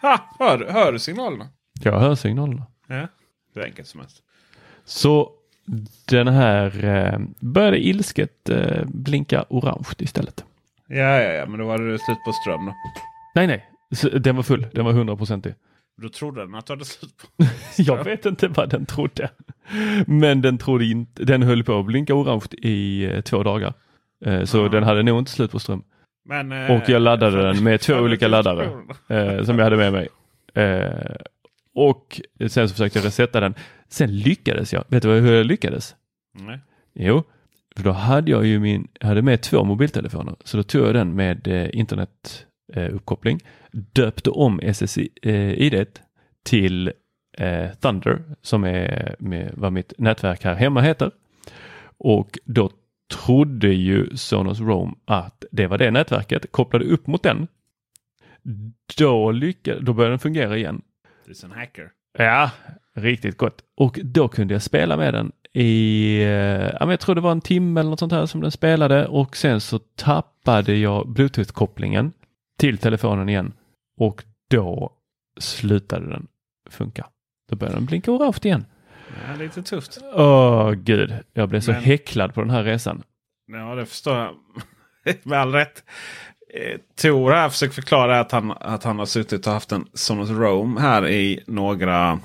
Ha! 0.00 0.36
Hör, 0.38 0.66
hör 0.70 0.92
du 0.92 0.98
signalerna? 0.98 1.48
Jag 1.80 1.98
hör 2.00 2.14
signalerna. 2.14 2.66
Ja. 2.86 3.08
Det 3.54 3.60
är 3.60 3.64
enkelt 3.64 3.88
som 3.88 4.00
helst. 4.00 4.22
Så 4.84 5.30
den 6.08 6.28
här 6.28 6.84
eh, 6.84 7.18
började 7.40 7.86
ilsket 7.86 8.48
eh, 8.48 8.84
blinka 8.86 9.44
orange 9.48 9.88
istället. 9.98 10.44
Ja, 10.86 10.96
ja, 10.96 11.32
ja, 11.32 11.46
men 11.46 11.58
då 11.58 11.66
var 11.66 11.78
det 11.78 11.98
slut 11.98 12.18
på 12.24 12.32
ström 12.32 12.66
då. 12.66 12.74
Nej, 13.34 13.46
nej, 13.46 13.70
den 14.20 14.36
var 14.36 14.42
full. 14.42 14.66
Den 14.72 14.84
var 14.84 14.92
hundraprocentig. 14.92 15.54
Då 16.02 16.08
trodde 16.08 16.40
den 16.40 16.54
att 16.54 16.66
du 16.66 16.72
hade 16.72 16.84
slut 16.84 17.16
på 17.16 17.44
Jag 17.82 18.04
vet 18.04 18.26
inte 18.26 18.48
vad 18.48 18.70
den 18.70 18.86
trodde. 18.86 19.30
Men 20.06 20.42
den 20.42 20.58
trodde 20.58 20.84
inte. 20.84 21.24
Den 21.24 21.42
höll 21.42 21.64
på 21.64 21.78
att 21.78 21.86
blinka 21.86 22.14
orange 22.14 22.46
i 22.52 23.04
eh, 23.04 23.20
två 23.20 23.42
dagar. 23.42 23.74
Eh, 24.24 24.44
så 24.44 24.68
den 24.68 24.82
hade 24.82 25.02
nog 25.02 25.18
inte 25.18 25.30
slut 25.30 25.50
på 25.50 25.58
ström. 25.58 25.82
Men, 26.28 26.52
eh, 26.52 26.76
och 26.76 26.88
jag 26.88 27.02
laddade 27.02 27.42
den 27.42 27.64
med 27.64 27.80
två 27.80 27.94
olika 27.94 28.28
laddare 28.28 28.64
eh, 29.08 29.44
som 29.44 29.58
jag 29.58 29.64
hade 29.64 29.76
med 29.76 29.92
mig. 29.92 30.08
Eh, 30.54 31.16
och 31.74 32.20
sen 32.48 32.68
så 32.68 32.74
försökte 32.74 32.98
jag 32.98 33.06
resetta 33.06 33.40
den. 33.40 33.54
Sen 33.88 34.18
lyckades 34.18 34.72
jag. 34.72 34.84
Vet 34.88 35.02
du 35.02 35.08
hur 35.08 35.32
jag 35.32 35.46
lyckades? 35.46 35.94
Nej. 36.38 36.60
Jo, 36.94 37.22
för 37.76 37.84
då 37.84 37.90
hade 37.90 38.30
jag 38.30 38.46
ju 38.46 38.60
min, 38.60 38.88
hade 39.00 39.22
med 39.22 39.40
två 39.40 39.64
mobiltelefoner. 39.64 40.36
Så 40.44 40.56
då 40.56 40.62
tog 40.62 40.86
jag 40.86 40.94
den 40.94 41.14
med 41.14 41.48
eh, 41.48 41.68
internetuppkoppling, 41.72 43.40
döpte 43.72 44.30
om 44.30 44.60
SSID 44.72 45.98
till 46.44 46.92
eh, 47.38 47.68
Thunder 47.80 48.22
som 48.42 48.64
är 48.64 49.16
med 49.18 49.50
vad 49.54 49.72
mitt 49.72 49.92
nätverk 49.98 50.44
här 50.44 50.54
hemma 50.54 50.80
heter. 50.80 51.10
Och 51.98 52.38
då 52.44 52.70
trodde 53.14 53.68
ju 53.68 54.16
Sonos 54.16 54.60
Roam 54.60 54.98
att 55.04 55.44
det 55.50 55.66
var 55.66 55.78
det 55.78 55.90
nätverket, 55.90 56.52
kopplade 56.52 56.84
upp 56.84 57.06
mot 57.06 57.22
den. 57.22 57.48
Då, 58.98 59.30
lyckades, 59.30 59.84
då 59.84 59.92
började 59.92 60.12
den 60.12 60.18
fungera 60.18 60.56
igen. 60.56 60.82
Du 61.26 61.32
är 61.32 61.44
en 61.44 61.52
hacker. 61.52 61.90
Ja, 62.18 62.50
riktigt 62.94 63.36
gott. 63.36 63.62
Och 63.76 63.98
då 64.02 64.28
kunde 64.28 64.54
jag 64.54 64.62
spela 64.62 64.96
med 64.96 65.14
den 65.14 65.32
i, 65.52 66.16
eh, 66.22 66.88
jag 66.90 67.00
tror 67.00 67.14
det 67.14 67.20
var 67.20 67.32
en 67.32 67.40
timme 67.40 67.80
eller 67.80 67.90
något 67.90 67.98
sånt 67.98 68.12
här 68.12 68.26
som 68.26 68.40
den 68.40 68.50
spelade 68.50 69.06
och 69.06 69.36
sen 69.36 69.60
så 69.60 69.78
tappade 69.78 70.76
jag 70.76 71.08
bluetooth-kopplingen 71.08 72.12
till 72.58 72.78
telefonen 72.78 73.28
igen 73.28 73.52
och 73.98 74.24
då 74.50 74.92
slutade 75.40 76.10
den 76.10 76.26
funka. 76.70 77.06
Då 77.50 77.56
började 77.56 77.76
den 77.76 77.86
blinka 77.86 78.12
orange 78.12 78.38
igen. 78.42 78.64
Ja, 79.28 79.34
lite 79.38 79.62
tufft. 79.62 79.98
Åh 80.14 80.72
gud, 80.72 81.14
jag 81.32 81.48
blev 81.48 81.60
så 81.60 81.72
Men- 81.72 81.82
häcklad 81.82 82.34
på 82.34 82.40
den 82.40 82.50
här 82.50 82.62
resan. 82.64 83.02
Ja, 83.46 83.74
det 83.74 83.86
förstår 83.86 84.16
jag. 84.16 84.34
Med 85.22 85.38
all 85.40 85.52
rätt. 85.52 85.84
Eh, 86.54 86.78
Tor 87.02 87.30
har 87.32 87.48
försökt 87.48 87.74
förklara 87.74 88.20
att 88.20 88.32
han, 88.32 88.52
att 88.60 88.84
han 88.84 88.98
har 88.98 89.06
suttit 89.06 89.46
och 89.46 89.52
haft 89.52 89.72
en 89.72 89.86
Sonos 89.94 90.30
Roam 90.30 90.76
här 90.76 91.08
i 91.08 91.44
några 91.46 92.20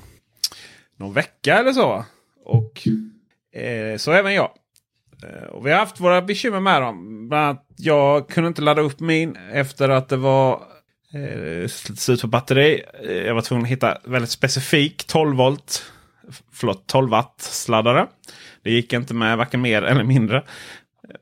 någon 0.98 1.14
vecka 1.14 1.58
eller 1.58 1.72
så. 1.74 2.06
Och 2.46 2.88
eh, 3.62 3.98
så 3.98 4.12
även 4.12 4.34
jag. 4.34 4.52
Eh, 5.24 5.44
och 5.50 5.66
vi 5.66 5.72
har 5.72 5.80
haft 5.80 6.00
våra 6.00 6.22
bekymmer 6.22 6.60
med 6.60 6.82
dem. 6.82 7.30
Bland 7.30 7.46
annat 7.46 7.66
jag 7.78 8.30
kunde 8.30 8.48
inte 8.48 8.62
ladda 8.62 8.82
upp 8.82 9.00
min 9.00 9.36
efter 9.54 9.90
att 9.90 10.10
det 10.10 10.18
var 10.18 10.62
eh, 11.14 11.68
slut 11.68 12.22
på 12.22 12.28
batteri. 12.28 12.84
Eh, 13.04 13.12
jag 13.18 13.36
var 13.36 13.42
tvungen 13.42 13.66
att 13.66 13.72
hitta 13.72 13.98
väldigt 14.06 14.32
specifik 14.32 15.04
12 15.08 15.38
volt. 15.38 15.84
Förlåt 16.54 16.88
12 16.88 17.10
watt 17.10 17.36
sladdare. 17.38 18.08
Det 18.64 18.72
gick 18.72 18.94
inte 18.94 19.14
med 19.14 19.38
varken 19.38 19.62
mer 19.62 19.82
eller 19.82 20.04
mindre. 20.04 20.44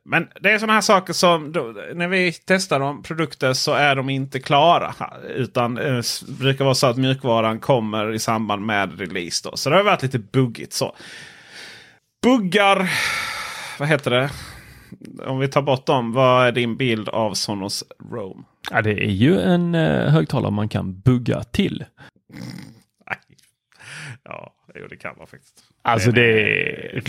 Men 0.05 0.27
det 0.41 0.51
är 0.51 0.57
sådana 0.59 0.73
här 0.73 0.82
saker 0.82 1.13
som 1.13 1.51
då, 1.51 1.75
när 1.93 2.07
vi 2.07 2.34
testar 2.45 2.79
de 2.79 3.03
produkter 3.03 3.53
så 3.53 3.73
är 3.73 3.95
de 3.95 4.09
inte 4.09 4.39
klara. 4.39 4.93
Utan 5.36 5.77
eh, 5.77 6.01
brukar 6.39 6.65
vara 6.65 6.75
så 6.75 6.88
att 6.88 6.97
mjukvaran 6.97 7.59
kommer 7.59 8.13
i 8.13 8.19
samband 8.19 8.65
med 8.65 8.99
release. 8.99 9.49
Då. 9.49 9.57
Så 9.57 9.69
det 9.69 9.75
har 9.75 9.84
varit 9.84 10.03
lite 10.03 10.19
buggigt 10.19 10.73
så. 10.73 10.95
Buggar, 12.23 12.89
vad 13.79 13.88
heter 13.88 14.11
det? 14.11 14.29
Om 15.25 15.39
vi 15.39 15.47
tar 15.47 15.61
bort 15.61 15.86
dem, 15.86 16.13
vad 16.13 16.47
är 16.47 16.51
din 16.51 16.77
bild 16.77 17.09
av 17.09 17.34
Sonos 17.34 17.84
Roam? 18.11 18.45
Ja, 18.71 18.82
det 18.82 18.91
är 18.91 19.11
ju 19.11 19.41
en 19.41 19.75
eh, 19.75 20.09
högtalare 20.09 20.51
man 20.51 20.69
kan 20.69 20.99
bugga 20.99 21.43
till. 21.43 21.86
Ja, 24.24 24.53
jo, 24.76 24.88
det 24.88 24.97
kan 24.97 25.15
man 25.17 25.28
faktiskt. 25.28 25.63
Alltså 25.82 26.11
Den 26.11 26.24
det 26.24 26.93
är 26.93 27.01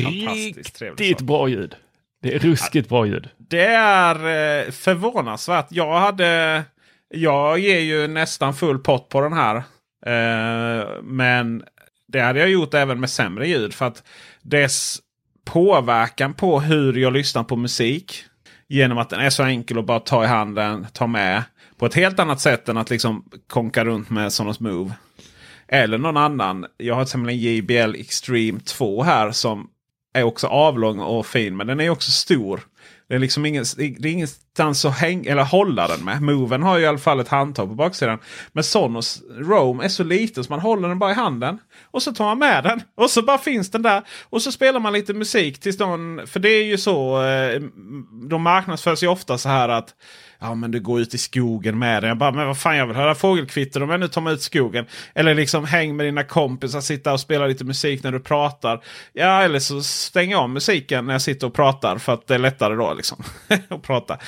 riktigt 0.96 1.20
bra 1.20 1.48
ljud. 1.48 1.76
Det 2.22 2.34
är 2.34 2.38
ruskigt 2.38 2.88
bra 2.88 3.06
ljud. 3.06 3.28
Det 3.38 3.66
är 3.74 4.14
eh, 4.14 4.70
förvånansvärt. 4.70 5.66
Jag 5.70 6.00
hade... 6.00 6.62
Jag 7.08 7.58
ger 7.58 7.80
ju 7.80 8.06
nästan 8.06 8.54
full 8.54 8.78
pott 8.78 9.08
på 9.08 9.20
den 9.20 9.32
här. 9.32 9.56
Eh, 10.06 10.86
men 11.02 11.64
det 12.08 12.20
hade 12.20 12.40
jag 12.40 12.50
gjort 12.50 12.74
även 12.74 13.00
med 13.00 13.10
sämre 13.10 13.48
ljud. 13.48 13.74
För 13.74 13.86
att 13.86 14.02
dess 14.42 14.98
påverkan 15.44 16.34
på 16.34 16.60
hur 16.60 16.92
jag 16.92 17.12
lyssnar 17.12 17.44
på 17.44 17.56
musik. 17.56 18.24
Genom 18.68 18.98
att 18.98 19.10
den 19.10 19.20
är 19.20 19.30
så 19.30 19.42
enkel 19.42 19.78
att 19.78 19.86
bara 19.86 20.00
ta 20.00 20.24
i 20.24 20.26
handen, 20.26 20.86
ta 20.92 21.06
med. 21.06 21.42
På 21.76 21.86
ett 21.86 21.94
helt 21.94 22.18
annat 22.18 22.40
sätt 22.40 22.68
än 22.68 22.76
att 22.76 22.90
liksom 22.90 23.24
konka 23.46 23.84
runt 23.84 24.10
med 24.10 24.32
Sonos 24.32 24.60
Move. 24.60 24.92
Eller 25.72 25.98
någon 25.98 26.16
annan. 26.16 26.66
Jag 26.76 26.94
har 26.94 27.04
till 27.04 27.08
exempel 27.08 27.30
en 27.30 27.38
JBL 27.38 27.94
Extreme 27.94 28.60
2 28.60 29.02
här 29.02 29.32
som 29.32 29.68
är 30.14 30.22
också 30.22 30.46
avlång 30.46 30.98
och 31.00 31.26
fin. 31.26 31.56
Men 31.56 31.66
den 31.66 31.80
är 31.80 31.90
också 31.90 32.10
stor. 32.10 32.60
Det 33.08 33.14
är 33.14 33.18
liksom 33.18 33.46
ingen, 33.46 33.64
det 33.76 34.08
är 34.08 34.12
ingenstans 34.12 34.84
att 34.84 34.98
häng, 34.98 35.26
eller 35.26 35.42
hålla 35.42 35.88
den 35.88 36.04
med. 36.04 36.22
Moven 36.22 36.62
har 36.62 36.78
ju 36.78 36.84
i 36.84 36.86
alla 36.86 36.98
fall 36.98 37.20
ett 37.20 37.28
handtag 37.28 37.68
på 37.68 37.74
baksidan. 37.74 38.18
Men 38.52 38.64
Sonos 38.64 39.22
Roam 39.38 39.80
är 39.80 39.88
så 39.88 40.04
liten 40.04 40.44
så 40.44 40.52
man 40.52 40.60
håller 40.60 40.88
den 40.88 40.98
bara 40.98 41.10
i 41.10 41.14
handen. 41.14 41.58
Och 41.90 42.02
så 42.02 42.12
tar 42.12 42.24
man 42.24 42.38
med 42.38 42.64
den. 42.64 42.82
Och 42.94 43.10
så 43.10 43.22
bara 43.22 43.38
finns 43.38 43.70
den 43.70 43.82
där. 43.82 44.02
Och 44.30 44.42
så 44.42 44.52
spelar 44.52 44.80
man 44.80 44.92
lite 44.92 45.14
musik 45.14 45.60
tills 45.60 45.78
någon... 45.78 46.26
För 46.26 46.40
det 46.40 46.48
är 46.48 46.64
ju 46.64 46.78
så. 46.78 47.22
Eh, 47.22 47.62
de 48.28 48.42
marknadsförs 48.42 49.02
ju 49.02 49.08
ofta 49.08 49.38
så 49.38 49.48
här 49.48 49.68
att 49.68 49.94
Ja 50.42 50.54
men 50.54 50.70
du 50.70 50.80
går 50.80 51.00
ut 51.00 51.14
i 51.14 51.18
skogen 51.18 51.78
med 51.78 52.02
den. 52.02 52.08
Jag 52.08 52.18
bara, 52.18 52.32
men 52.32 52.46
vad 52.46 52.58
fan 52.58 52.76
jag 52.76 52.86
vill 52.86 52.96
höra 52.96 53.14
fågelkvitter 53.14 53.82
om 53.82 53.90
jag 53.90 54.00
nu 54.00 54.08
tar 54.08 54.20
mig 54.20 54.34
ut 54.34 54.40
i 54.40 54.42
skogen. 54.42 54.86
Eller 55.14 55.34
liksom 55.34 55.64
häng 55.64 55.96
med 55.96 56.06
dina 56.06 56.24
kompisar, 56.24 56.80
sitta 56.80 57.12
och 57.12 57.20
spela 57.20 57.46
lite 57.46 57.64
musik 57.64 58.02
när 58.02 58.12
du 58.12 58.20
pratar. 58.20 58.84
Ja 59.12 59.42
eller 59.42 59.58
så 59.58 59.82
stänger 59.82 60.32
jag 60.32 60.42
av 60.42 60.50
musiken 60.50 61.06
när 61.06 61.14
jag 61.14 61.22
sitter 61.22 61.46
och 61.46 61.54
pratar 61.54 61.98
för 61.98 62.12
att 62.12 62.26
det 62.26 62.34
är 62.34 62.38
lättare 62.38 62.74
då 62.74 62.94
liksom. 62.94 63.22
att 63.68 63.82
prata. 63.82 64.18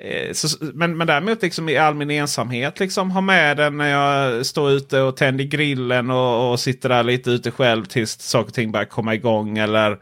Eh, 0.00 0.32
så, 0.32 0.64
men, 0.74 0.96
men 0.96 1.06
däremot 1.06 1.42
liksom 1.42 1.68
i 1.68 1.76
all 1.76 1.94
min 1.94 2.10
ensamhet 2.10 2.80
liksom 2.80 3.10
ha 3.10 3.20
med 3.20 3.56
den 3.56 3.76
när 3.76 3.88
jag 3.88 4.46
står 4.46 4.70
ute 4.70 5.00
och 5.00 5.16
tänder 5.16 5.44
grillen 5.44 6.10
och, 6.10 6.50
och 6.50 6.60
sitter 6.60 6.88
där 6.88 7.02
lite 7.02 7.30
ute 7.30 7.50
själv 7.50 7.84
tills 7.84 8.20
saker 8.20 8.48
och 8.48 8.54
ting 8.54 8.72
börjar 8.72 8.86
komma 8.86 9.14
igång. 9.14 9.58
Eller, 9.58 9.98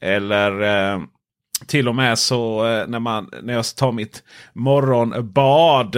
eller 0.00 0.62
eh, 0.62 1.00
till 1.66 1.88
och 1.88 1.94
med 1.94 2.18
så 2.18 2.66
eh, 2.66 2.86
när, 2.86 2.98
man, 2.98 3.30
när 3.42 3.54
jag 3.54 3.64
tar 3.76 3.92
mitt 3.92 4.22
morgonbad. 4.52 5.96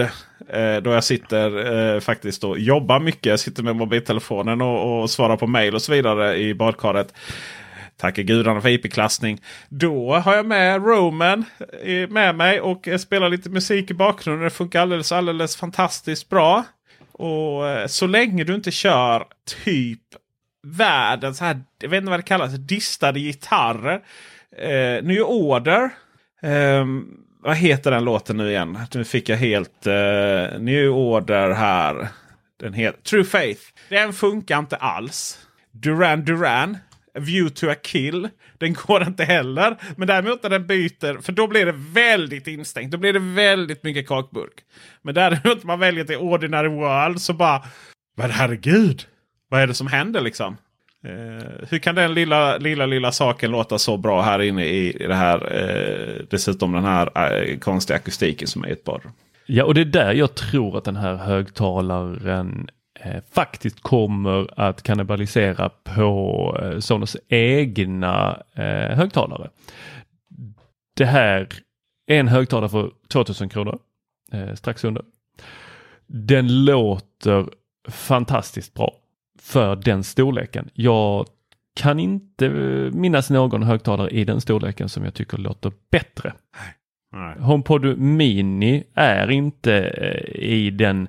Eh, 0.49 0.77
då 0.83 0.91
jag 0.91 1.03
sitter 1.03 1.75
eh, 1.95 1.99
faktiskt 1.99 2.43
och 2.43 2.59
jobbar 2.59 2.99
mycket. 2.99 3.25
Jag 3.25 3.39
sitter 3.39 3.63
med 3.63 3.75
mobiltelefonen 3.75 4.61
och, 4.61 5.01
och 5.01 5.09
svarar 5.09 5.37
på 5.37 5.47
mail 5.47 5.75
och 5.75 5.81
så 5.81 5.91
vidare 5.91 6.37
i 6.37 6.53
badkaret. 6.53 7.13
Tackar 7.97 8.23
gudarna 8.23 8.61
för 8.61 8.69
IP-klassning. 8.69 9.41
Då 9.69 10.13
har 10.13 10.35
jag 10.35 10.45
med 10.45 10.85
Roman 10.85 11.45
med 12.09 12.35
mig 12.35 12.61
och 12.61 12.87
spelar 12.99 13.29
lite 13.29 13.49
musik 13.49 13.91
i 13.91 13.93
bakgrunden. 13.93 14.43
Det 14.43 14.49
funkar 14.49 14.81
alldeles, 14.81 15.11
alldeles 15.11 15.55
fantastiskt 15.55 16.29
bra. 16.29 16.63
Och 17.11 17.63
så 17.87 18.07
länge 18.07 18.43
du 18.43 18.55
inte 18.55 18.71
kör 18.71 19.25
typ 19.65 20.01
världens 20.63 21.39
här, 21.39 21.61
jag 21.81 21.89
vet 21.89 21.97
inte 21.97 22.09
vad 22.09 22.19
det 22.19 22.23
kallas, 22.23 22.53
distade 22.53 23.19
gitarrer. 23.19 24.01
Eh, 24.57 25.03
New 25.03 25.23
Order. 25.23 25.89
Eh, 26.41 26.85
vad 27.41 27.55
heter 27.55 27.91
den 27.91 28.03
låten 28.03 28.37
nu 28.37 28.49
igen? 28.49 28.79
Nu 28.93 29.03
fick 29.03 29.29
jag 29.29 29.37
helt 29.37 29.87
eh, 29.87 30.59
New 30.59 30.89
Order 30.89 31.51
här. 31.51 32.07
Den 32.59 32.73
heter 32.73 33.01
True 33.01 33.23
Faith. 33.23 33.61
Den 33.89 34.13
funkar 34.13 34.59
inte 34.59 34.75
alls. 34.75 35.47
Duran 35.71 36.25
Duran. 36.25 36.77
View 37.13 37.55
to 37.55 37.69
a 37.69 37.75
kill. 37.83 38.29
Den 38.57 38.73
går 38.73 39.03
inte 39.03 39.23
heller. 39.23 39.77
Men 39.97 40.07
däremot 40.07 40.43
när 40.43 40.49
den 40.49 40.67
byter. 40.67 41.21
För 41.21 41.31
då 41.31 41.47
blir 41.47 41.65
det 41.65 41.75
väldigt 41.93 42.47
instängt. 42.47 42.91
Då 42.91 42.97
blir 42.97 43.13
det 43.13 43.19
väldigt 43.19 43.83
mycket 43.83 44.07
kakburk. 44.07 44.53
Men 45.01 45.15
däremot 45.15 45.63
man 45.63 45.79
väljer 45.79 46.03
till 46.03 46.17
Ordinary 46.17 46.67
World 46.67 47.21
så 47.21 47.33
bara. 47.33 47.63
Men 48.17 48.31
herregud. 48.31 49.05
Vad 49.49 49.61
är 49.61 49.67
det 49.67 49.73
som 49.73 49.87
händer 49.87 50.21
liksom? 50.21 50.57
Eh, 51.03 51.67
hur 51.69 51.79
kan 51.79 51.95
den 51.95 52.13
lilla, 52.13 52.57
lilla, 52.57 52.85
lilla 52.85 53.11
saken 53.11 53.51
låta 53.51 53.77
så 53.77 53.97
bra 53.97 54.21
här 54.21 54.41
inne 54.41 54.65
i 54.65 54.91
det 55.07 55.15
här? 55.15 55.55
Eh, 55.55 56.25
dessutom 56.29 56.71
den 56.71 56.83
här 56.83 57.33
eh, 57.33 57.57
konstiga 57.57 57.97
akustiken 57.97 58.47
som 58.47 58.63
är 58.63 58.67
ett 58.67 58.83
badrum. 58.83 59.11
Ja, 59.45 59.65
och 59.65 59.73
det 59.73 59.81
är 59.81 59.85
där 59.85 60.13
jag 60.13 60.35
tror 60.35 60.77
att 60.77 60.83
den 60.83 60.95
här 60.95 61.15
högtalaren 61.15 62.69
eh, 62.99 63.23
faktiskt 63.31 63.81
kommer 63.81 64.59
att 64.59 64.83
kannibalisera 64.83 65.69
på 65.69 66.57
eh, 66.63 66.79
Sonos 66.79 67.17
egna 67.27 68.41
eh, 68.53 68.97
högtalare. 68.97 69.49
Det 70.95 71.05
här 71.05 71.47
är 72.07 72.19
en 72.19 72.27
högtalare 72.27 72.69
för 72.69 72.91
2000 73.07 73.49
kronor, 73.49 73.79
eh, 74.31 74.53
strax 74.53 74.83
under. 74.83 75.03
Den 76.07 76.65
låter 76.65 77.45
fantastiskt 77.89 78.73
bra 78.73 78.93
för 79.41 79.75
den 79.75 80.03
storleken. 80.03 80.69
Jag 80.73 81.25
kan 81.75 81.99
inte 81.99 82.49
minnas 82.93 83.29
någon 83.29 83.63
högtalare 83.63 84.09
i 84.09 84.25
den 84.25 84.41
storleken 84.41 84.89
som 84.89 85.03
jag 85.03 85.13
tycker 85.13 85.37
låter 85.37 85.71
bättre. 85.91 86.33
Nej. 87.13 87.39
HomePod 87.39 87.97
Mini 87.97 88.83
är 88.93 89.31
inte 89.31 89.73
eh, 89.77 90.43
i 90.43 90.69
den 90.69 91.07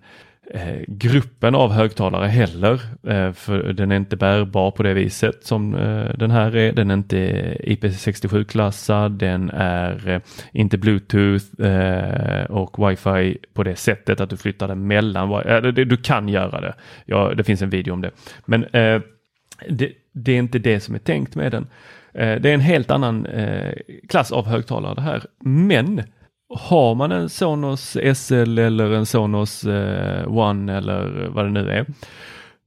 eh, 0.54 0.80
gruppen 0.86 1.54
av 1.54 1.72
högtalare 1.72 2.26
heller. 2.26 2.80
Eh, 3.06 3.32
för 3.32 3.72
den 3.72 3.92
är 3.92 3.96
inte 3.96 4.16
bärbar 4.16 4.70
på 4.70 4.82
det 4.82 4.94
viset 4.94 5.44
som 5.44 5.74
eh, 5.74 6.16
den 6.18 6.30
här 6.30 6.56
är. 6.56 6.72
Den 6.72 6.90
är 6.90 6.94
inte 6.94 7.16
IP67-klassad. 7.64 9.18
Den 9.18 9.50
är 9.50 10.08
eh, 10.08 10.20
inte 10.52 10.78
Bluetooth 10.78 11.62
eh, 11.62 12.44
och 12.44 12.90
wifi 12.90 13.38
på 13.54 13.62
det 13.62 13.76
sättet 13.76 14.20
att 14.20 14.30
du 14.30 14.36
flyttar 14.36 14.68
den 14.68 14.86
mellan. 14.86 15.32
Eh, 15.32 15.62
du 15.62 15.96
kan 15.96 16.28
göra 16.28 16.60
det. 16.60 16.74
Ja, 17.04 17.32
det 17.36 17.44
finns 17.44 17.62
en 17.62 17.70
video 17.70 17.92
om 17.92 18.00
det. 18.00 18.10
Men 18.44 18.66
det, 19.68 19.92
det 20.12 20.32
är 20.32 20.38
inte 20.38 20.58
det 20.58 20.80
som 20.80 20.94
är 20.94 20.98
tänkt 20.98 21.34
med 21.34 21.52
den. 21.52 21.66
Det 22.12 22.50
är 22.50 22.54
en 22.54 22.60
helt 22.60 22.90
annan 22.90 23.26
klass 24.08 24.32
av 24.32 24.46
högtalare 24.46 24.94
det 24.94 25.00
här. 25.00 25.22
Men 25.44 26.02
har 26.50 26.94
man 26.94 27.12
en 27.12 27.28
Sonos 27.28 27.96
SL 28.14 28.58
eller 28.58 28.90
en 28.90 29.06
Sonos 29.06 29.64
eh, 29.64 30.38
One 30.38 30.76
eller 30.76 31.28
vad 31.28 31.44
det 31.44 31.50
nu 31.50 31.70
är 31.70 31.86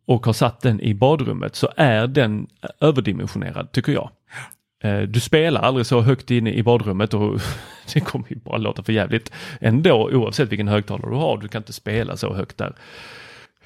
och 0.06 0.26
har 0.26 0.34
satt 0.34 0.62
den 0.62 0.82
i 0.82 0.94
badrummet 0.94 1.56
så 1.56 1.70
är 1.76 2.08
den 2.08 2.48
överdimensionerad 2.80 3.72
tycker 3.72 3.92
jag. 3.92 4.10
Eh, 4.84 5.02
du 5.02 5.20
spelar 5.20 5.62
aldrig 5.62 5.86
så 5.86 6.02
högt 6.02 6.32
inne 6.32 6.54
i 6.54 6.64
badrummet 6.64 7.14
och 7.14 7.40
det 7.94 8.00
kommer 8.00 8.26
ju 8.30 8.36
bara 8.36 8.58
låta 8.58 8.84
för 8.84 8.94
jävligt 8.94 9.32
ändå 9.62 10.10
oavsett 10.14 10.52
vilken 10.52 10.68
högtalare 10.68 11.10
du 11.10 11.16
har. 11.16 11.38
Du 11.38 11.48
kan 11.48 11.62
inte 11.62 11.74
spela 11.74 12.18
så 12.18 12.34
högt 12.34 12.58
där. 12.58 12.76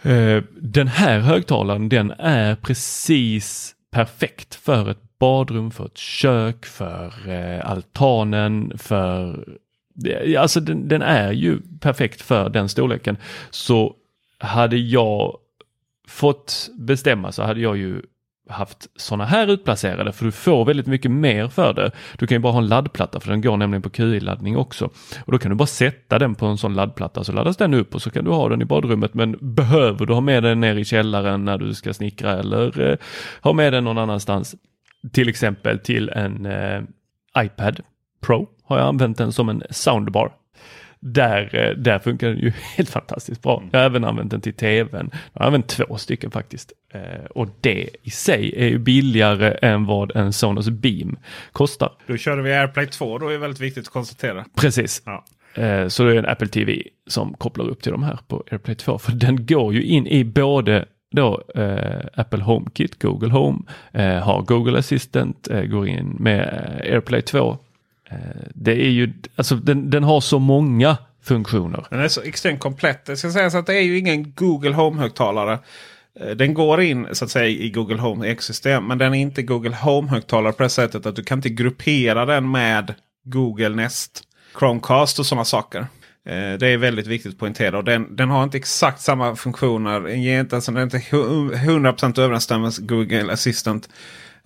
Eh, 0.02 0.44
den 0.62 0.88
här 0.88 1.20
högtalaren 1.20 1.90
den 1.90 2.12
är 2.18 2.56
precis 2.56 3.76
perfekt 3.92 4.56
för 4.56 4.90
ett 4.90 5.20
badrum, 5.20 5.72
för 5.72 5.86
ett 5.86 5.98
kök, 5.98 6.66
för 6.66 7.30
eh, 7.30 7.70
altanen, 7.72 8.74
för 8.78 9.46
alltså 10.38 10.60
den, 10.60 10.88
den, 10.88 11.02
är 11.02 11.32
ju 11.32 11.60
perfekt 11.80 12.22
för 12.22 12.50
den 12.50 12.70
storleken. 12.70 13.18
Så 13.50 13.96
hade 14.40 14.78
jag 14.78 15.38
fått 16.08 16.70
bestämma 16.80 17.32
så 17.32 17.44
hade 17.44 17.62
jag 17.62 17.78
ju 17.78 18.02
haft 18.50 18.88
sådana 18.96 19.26
här 19.26 19.48
utplacerade 19.48 20.12
för 20.12 20.26
du 20.26 20.32
får 20.32 20.66
väldigt 20.66 20.88
mycket 20.88 21.12
mer 21.12 21.48
för 21.48 21.74
det. 21.74 21.92
Du 22.18 22.28
kan 22.28 22.36
ju 22.36 22.40
bara 22.40 22.54
ha 22.54 22.60
en 22.60 22.68
laddplatta 22.68 23.20
för 23.20 23.30
den 23.30 23.42
går 23.42 23.58
nämligen 23.58 23.82
på 23.82 23.90
QI-laddning 23.90 24.58
också. 24.58 24.86
Och 25.26 25.32
då 25.32 25.38
kan 25.38 25.50
du 25.50 25.56
bara 25.56 25.66
sätta 25.66 26.20
den 26.20 26.36
på 26.36 26.46
en 26.46 26.58
sån 26.58 26.74
laddplatta 26.74 27.24
så 27.24 27.32
laddas 27.32 27.58
den 27.58 27.74
upp 27.74 27.96
och 27.96 28.02
så 28.02 28.10
kan 28.10 28.26
du 28.26 28.32
ha 28.32 28.50
den 28.50 28.62
i 28.62 28.66
badrummet. 28.66 29.14
Men 29.14 29.38
behöver 29.42 30.06
du 30.06 30.14
ha 30.14 30.22
med 30.22 30.44
den 30.44 30.60
ner 30.60 30.76
i 30.76 30.86
källaren 30.86 31.46
när 31.46 31.58
du 31.58 31.74
ska 31.74 31.94
snickra 31.94 32.40
eller 32.40 32.92
eh, 32.92 32.98
ha 33.42 33.54
med 33.54 33.74
den 33.74 33.84
någon 33.84 33.98
annanstans. 33.98 34.56
Till 35.14 35.30
exempel 35.30 35.80
till 35.80 36.10
en 36.10 36.46
eh, 36.46 36.82
iPad 37.38 37.82
Pro 38.22 38.50
har 38.64 38.78
jag 38.78 38.88
använt 38.88 39.18
den 39.18 39.32
som 39.32 39.50
en 39.50 39.64
soundbar. 39.70 40.32
Där, 41.00 41.56
eh, 41.56 41.78
där 41.78 42.00
funkar 42.00 42.28
den 42.28 42.38
ju 42.38 42.50
helt 42.78 42.90
fantastiskt 42.90 43.42
bra. 43.42 43.64
Jag 43.72 43.80
har 43.80 43.86
även 43.86 44.04
använt 44.04 44.32
den 44.32 44.42
till 44.42 44.54
tvn. 44.54 45.10
Jag 45.34 45.42
har 45.42 45.46
använt 45.46 45.68
två 45.68 45.98
stycken 45.98 46.32
faktiskt. 46.32 46.72
Eh, 46.94 47.26
och 47.30 47.48
det 47.62 47.90
i 48.04 48.10
sig 48.10 48.54
är 48.58 48.68
ju 48.68 48.78
billigare 48.78 49.58
än 49.62 49.86
vad 49.86 50.16
en 50.16 50.34
Sonos 50.34 50.70
Beam 50.70 51.18
kostar. 51.52 51.92
Då 52.08 52.18
körde 52.18 52.42
vi 52.42 52.54
AirPlay 52.54 52.88
2 52.88 53.18
då 53.18 53.28
är 53.28 53.32
det 53.32 53.38
väldigt 53.38 53.60
viktigt 53.60 53.88
att 53.88 53.94
konstatera. 53.94 54.46
Precis. 54.56 55.02
Ja. 55.06 55.26
Eh, 55.64 55.88
så 55.88 56.04
det 56.04 56.12
är 56.12 56.16
en 56.16 56.26
Apple 56.26 56.48
TV 56.48 56.84
som 57.08 57.34
kopplar 57.34 57.66
upp 57.66 57.82
till 57.82 57.92
de 57.92 58.04
här 58.04 58.20
på 58.28 58.44
AirPlay 58.52 58.76
2. 58.76 58.98
För 58.98 59.12
den 59.12 59.46
går 59.46 59.74
ju 59.74 59.84
in 59.84 60.08
i 60.08 60.24
både 60.24 60.86
då 61.12 61.44
eh, 61.56 62.06
Apple 62.14 62.44
HomeKit, 62.44 63.02
Google 63.02 63.30
Home, 63.30 63.60
eh, 63.92 64.16
har 64.16 64.42
Google 64.42 64.80
Assistant, 64.80 65.48
eh, 65.48 65.62
går 65.62 65.88
in 65.88 66.16
med 66.20 66.48
AirPlay 66.84 67.22
2 67.22 67.50
Eh, 67.50 67.58
Eh, 68.10 68.18
det 68.54 68.72
är 68.72 68.90
ju, 68.90 69.14
alltså 69.36 69.56
den, 69.56 69.90
den 69.90 70.04
har 70.04 70.22
så 70.22 70.40
många 70.40 70.98
funktioner. 71.24 71.86
Den 71.90 72.00
är 72.00 72.08
så 72.08 72.22
extremt 72.22 72.60
komplett. 72.60 73.06
Det 73.06 73.18
ska 73.18 73.32
sägas 73.32 73.56
att 73.56 73.66
det 73.66 73.74
är 73.74 73.82
ju 73.82 73.98
ingen 73.98 74.34
Google 74.34 74.74
Home-högtalare. 74.74 75.60
Eh, 76.20 76.30
den 76.30 76.54
går 76.54 76.82
in 76.82 77.08
så 77.12 77.26
att 77.26 77.32
säga 77.32 77.48
i 77.48 77.70
Google 77.70 78.02
Home 78.02 78.28
ekosystem. 78.28 78.88
Men 78.88 78.98
den 78.98 79.14
är 79.14 79.20
inte 79.20 79.42
Google 79.42 79.76
Home-högtalare 79.76 80.54
på 80.54 80.64
det 80.64 80.70
sättet 80.70 81.06
att 81.06 81.16
du 81.16 81.24
kan 81.24 81.38
inte 81.38 81.50
gruppera 81.50 82.26
den 82.26 82.52
med 82.52 82.94
Google 83.26 83.70
Nest, 83.70 84.24
Chromecast 84.60 85.20
och 85.20 85.26
sådana 85.26 85.46
saker. 85.46 85.80
Eh, 86.28 86.54
det 86.60 86.68
är 86.68 86.78
väldigt 86.78 87.08
viktigt 87.08 87.34
att 87.34 87.40
poängtera. 87.40 87.78
Och 87.78 87.84
den, 87.84 88.16
den 88.16 88.30
har 88.30 88.44
inte 88.44 88.58
exakt 88.58 89.02
samma 89.02 89.36
funktioner. 89.36 90.00
Den, 90.00 90.24
ger 90.24 90.40
inte, 90.40 90.56
alltså, 90.56 90.72
den 90.72 90.80
är 90.80 90.84
inte 90.84 90.98
100% 90.98 92.20
överensstämmelse 92.20 92.82
Google 92.82 93.34
Assistant. 93.34 93.90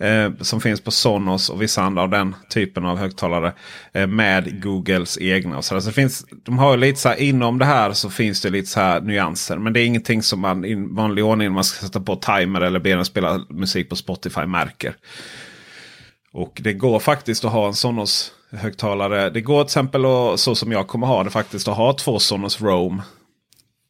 Eh, 0.02 0.32
som 0.42 0.62
finns 0.62 0.82
på 0.82 0.92
Sonos 0.92 1.50
och 1.50 1.62
vissa 1.62 1.82
andra 1.82 2.02
av 2.02 2.10
den 2.10 2.36
typen 2.50 2.86
av 2.86 2.98
högtalare. 2.98 3.54
Eh, 3.94 4.08
med 4.08 4.62
Googles 4.64 5.18
egna. 5.22 5.62
så, 5.62 5.76
det 5.76 5.92
finns, 5.92 6.26
de 6.44 6.60
har 6.60 6.78
lite 6.78 7.00
så 7.00 7.10
här, 7.10 7.22
inom 7.22 7.60
det 7.60 7.66
här 7.66 7.94
så 7.94 8.10
finns 8.10 8.42
det 8.42 8.50
lite 8.50 8.68
så 8.68 8.80
här 8.80 9.02
nyanser. 9.02 9.58
Men 9.58 9.74
det 9.74 9.82
är 9.82 9.86
ingenting 9.86 10.24
som 10.24 10.40
man 10.40 10.66
i 10.66 10.76
vanlig 10.76 11.26
ordning 11.26 11.48
när 11.48 11.54
man 11.54 11.64
ska 11.64 11.86
sätta 11.86 12.00
på 12.00 12.16
timer 12.16 12.62
eller 12.62 12.80
be 12.80 12.96
den 12.96 13.06
spela 13.06 13.46
musik 13.50 13.90
på 13.90 13.96
Spotify 13.96 14.46
märker. 14.46 14.96
Och 16.34 16.60
det 16.64 16.74
går 16.74 17.00
faktiskt 17.00 17.46
att 17.46 17.52
ha 17.52 17.68
en 17.68 17.74
Sonos 17.74 18.32
högtalare. 18.52 19.30
Det 19.30 19.42
går 19.42 19.64
till 19.64 19.68
exempel 19.68 20.06
och 20.06 20.40
så 20.40 20.56
som 20.56 20.72
jag 20.72 20.88
kommer 20.88 21.08
ha 21.08 21.24
det 21.24 21.30
faktiskt 21.30 21.68
att 21.68 21.78
ha 21.78 21.94
två 21.94 22.20
Sonos 22.20 22.62
Roam. 22.62 23.02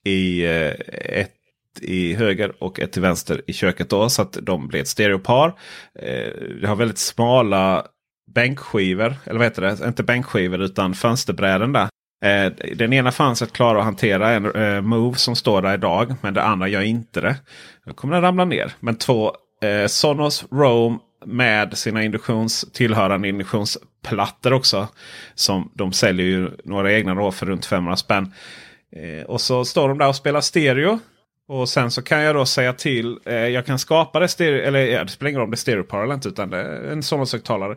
I 0.04 0.46
eh, 0.46 0.74
ett 1.20 1.41
i 1.82 2.14
höger 2.14 2.64
och 2.64 2.80
ett 2.80 2.92
till 2.92 3.02
vänster 3.02 3.42
i 3.48 3.54
köket. 3.54 3.90
Då, 3.90 4.10
så 4.10 4.22
att 4.22 4.38
de 4.42 4.68
blir 4.68 4.82
ett 4.82 4.88
stereopar. 4.88 5.54
Eh, 6.00 6.68
har 6.70 6.76
väldigt 6.76 6.98
smala 6.98 7.86
bänkskivor. 8.34 9.16
Eller 9.26 9.40
vad 9.40 9.48
heter 9.48 9.62
det? 9.62 9.88
Inte 9.88 10.04
bänkskivor 10.04 10.62
utan 10.62 10.94
fönsterbräden 10.94 11.74
där. 11.74 11.88
Eh, 12.26 12.52
den 12.76 12.94
ena 12.94 13.12
fanns 13.12 13.42
att 13.42 13.54
klara 13.54 13.80
att 13.80 13.86
hantera 13.86 14.30
en 14.30 14.56
eh, 14.56 14.82
Move 14.82 15.18
som 15.18 15.36
står 15.36 15.62
där 15.62 15.74
idag. 15.74 16.16
Men 16.22 16.34
det 16.34 16.44
andra 16.44 16.68
gör 16.68 16.82
inte 16.82 17.22
det. 17.22 17.36
Då 17.86 17.94
kommer 17.94 18.14
den 18.14 18.22
ramla 18.22 18.46
ner. 18.46 18.74
Men 18.80 18.96
två 18.96 19.32
eh, 19.64 19.88
Sonos 19.88 20.46
Roam 20.52 21.00
med 21.26 21.78
sina 21.78 22.04
induktions, 22.04 22.66
tillhörande 22.74 23.28
induktionsplattor 23.28 24.54
också. 24.54 24.88
Som 25.36 25.72
de 25.76 25.94
säljer 25.94 26.26
ju 26.26 26.50
några 26.64 26.94
egna 26.94 27.16
då 27.16 27.32
för 27.32 27.46
runt 27.46 27.66
500 27.66 27.96
spänn. 27.96 28.34
Eh, 28.96 29.26
och 29.26 29.42
så 29.42 29.66
står 29.66 29.90
de 29.90 29.98
där 29.98 30.08
och 30.08 30.16
spelar 30.16 30.42
stereo. 30.42 31.00
Och 31.52 31.70
sen 31.70 31.92
så 31.92 32.02
kan 32.02 32.22
jag 32.22 32.36
då 32.36 32.46
säga 32.46 32.74
till. 32.74 33.20
Eh, 33.26 33.34
jag 33.34 33.66
kan 33.66 33.80
skapa 33.80 34.20
det 34.20 34.28
stereo. 34.28 34.62
Eller 34.62 34.80
ja, 34.80 35.04
det 35.04 35.10
spelar 35.10 35.30
ingen 35.30 35.40
roll 35.40 35.46
om 35.46 35.52
det 35.52 35.56
är 35.56 35.58
stereopar 35.58 36.04
eller 36.04 36.14
inte. 36.14 36.30
Utan 36.30 36.50
det 36.50 36.58
är 36.58 36.92
en 36.92 37.04
Sonos-högtalare. 37.04 37.72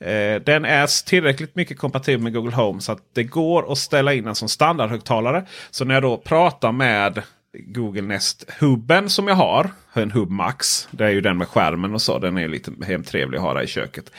Eh, 0.00 0.42
den 0.42 0.64
är 0.64 1.06
tillräckligt 1.06 1.54
mycket 1.54 1.78
kompatibel 1.78 2.22
med 2.22 2.32
Google 2.32 2.56
Home. 2.56 2.80
Så 2.80 2.92
att 2.92 2.98
det 3.14 3.24
går 3.24 3.72
att 3.72 3.78
ställa 3.78 4.14
in 4.14 4.24
den 4.24 4.34
som 4.34 4.48
standardhögtalare. 4.48 5.46
Så 5.70 5.84
när 5.84 5.94
jag 5.94 6.02
då 6.02 6.16
pratar 6.16 6.72
med 6.72 7.22
Google 7.58 8.02
Nest-hubben 8.02 9.08
som 9.08 9.28
jag 9.28 9.34
har. 9.34 9.70
En 9.92 10.10
Hub 10.10 10.30
Max. 10.30 10.88
Det 10.90 11.04
är 11.04 11.10
ju 11.10 11.20
den 11.20 11.38
med 11.38 11.48
skärmen 11.48 11.94
och 11.94 12.02
så. 12.02 12.18
Den 12.18 12.38
är 12.38 12.48
lite 12.48 12.72
hemtrevlig 12.86 13.38
att 13.38 13.44
ha 13.44 13.54
där 13.54 13.62
i 13.62 13.66
köket. 13.66 14.12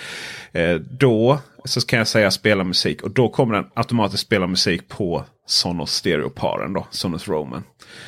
Eh, 0.51 0.75
då 0.75 1.39
så 1.69 1.81
kan 1.81 1.99
jag 1.99 2.07
säga 2.07 2.31
spela 2.31 2.63
musik. 2.63 3.01
Och 3.01 3.11
då 3.11 3.29
kommer 3.29 3.55
den 3.55 3.65
automatiskt 3.73 4.23
spela 4.23 4.47
musik 4.47 4.87
på 4.87 5.25
Sonos 5.45 5.93
Stereoparen. 5.93 6.73
Då, 6.73 6.87
Sonos 6.91 7.27
Roman. 7.27 7.63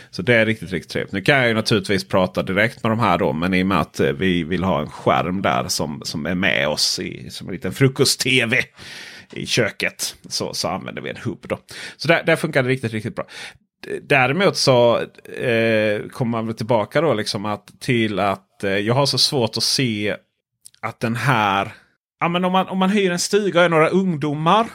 Så 0.09 0.21
det 0.21 0.35
är 0.35 0.45
riktigt, 0.45 0.71
riktigt 0.71 0.91
trevligt. 0.91 1.11
Nu 1.11 1.21
kan 1.21 1.37
jag 1.37 1.47
ju 1.47 1.53
naturligtvis 1.53 2.07
prata 2.07 2.43
direkt 2.43 2.83
med 2.83 2.91
de 2.91 2.99
här 2.99 3.17
då. 3.17 3.33
Men 3.33 3.53
i 3.53 3.63
och 3.63 3.67
med 3.67 3.81
att 3.81 3.99
eh, 3.99 4.11
vi 4.11 4.43
vill 4.43 4.63
ha 4.63 4.81
en 4.81 4.89
skärm 4.89 5.41
där 5.41 5.67
som, 5.67 6.01
som 6.03 6.25
är 6.25 6.35
med 6.35 6.67
oss 6.67 6.99
i, 6.99 7.29
som 7.29 7.47
en 7.47 7.53
liten 7.53 7.73
frukost-tv 7.73 8.63
i 9.33 9.45
köket. 9.45 10.15
Så, 10.29 10.53
så 10.53 10.67
använder 10.67 11.01
vi 11.01 11.09
en 11.09 11.17
hubb. 11.23 11.45
Då. 11.47 11.59
Så 11.97 12.07
där, 12.07 12.23
där 12.23 12.35
funkar 12.35 12.63
det 12.63 12.69
riktigt, 12.69 12.93
riktigt 12.93 13.15
bra. 13.15 13.25
Däremot 14.01 14.57
så 14.57 14.97
eh, 15.35 16.01
kommer 16.11 16.31
man 16.31 16.47
väl 16.47 16.55
tillbaka 16.55 17.01
då 17.01 17.13
liksom 17.13 17.45
att, 17.45 17.79
till 17.79 18.19
att 18.19 18.63
eh, 18.63 18.71
jag 18.71 18.93
har 18.93 19.05
så 19.05 19.17
svårt 19.17 19.57
att 19.57 19.63
se 19.63 20.15
att 20.81 20.99
den 20.99 21.15
här... 21.15 21.71
Ja, 22.21 22.27
men 22.27 22.45
om, 22.45 22.51
man, 22.51 22.67
om 22.67 22.77
man 22.77 22.89
hyr 22.89 23.11
en 23.11 23.19
stuga 23.19 23.59
och 23.59 23.65
är 23.65 23.69
några 23.69 23.89
ungdomar. 23.89 24.67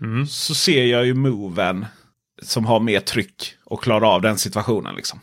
Mm. 0.00 0.26
Så 0.26 0.54
ser 0.54 0.84
jag 0.84 1.06
ju 1.06 1.14
moven 1.14 1.86
som 2.42 2.66
har 2.66 2.80
mer 2.80 3.00
tryck 3.00 3.54
och 3.64 3.82
klarar 3.82 4.14
av 4.14 4.22
den 4.22 4.38
situationen. 4.38 4.94
liksom. 4.94 5.20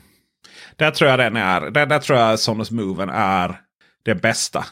Där 0.75 0.91
tror 0.91 1.09
jag 1.09 1.19
den 1.19 1.37
är. 1.37 1.61
Där, 1.61 1.85
där 1.85 1.99
tror 1.99 2.19
jag 2.19 2.39
Sonos 2.39 2.71
Moven 2.71 3.09
är 3.09 3.61
det 4.03 4.15
bästa. 4.15 4.65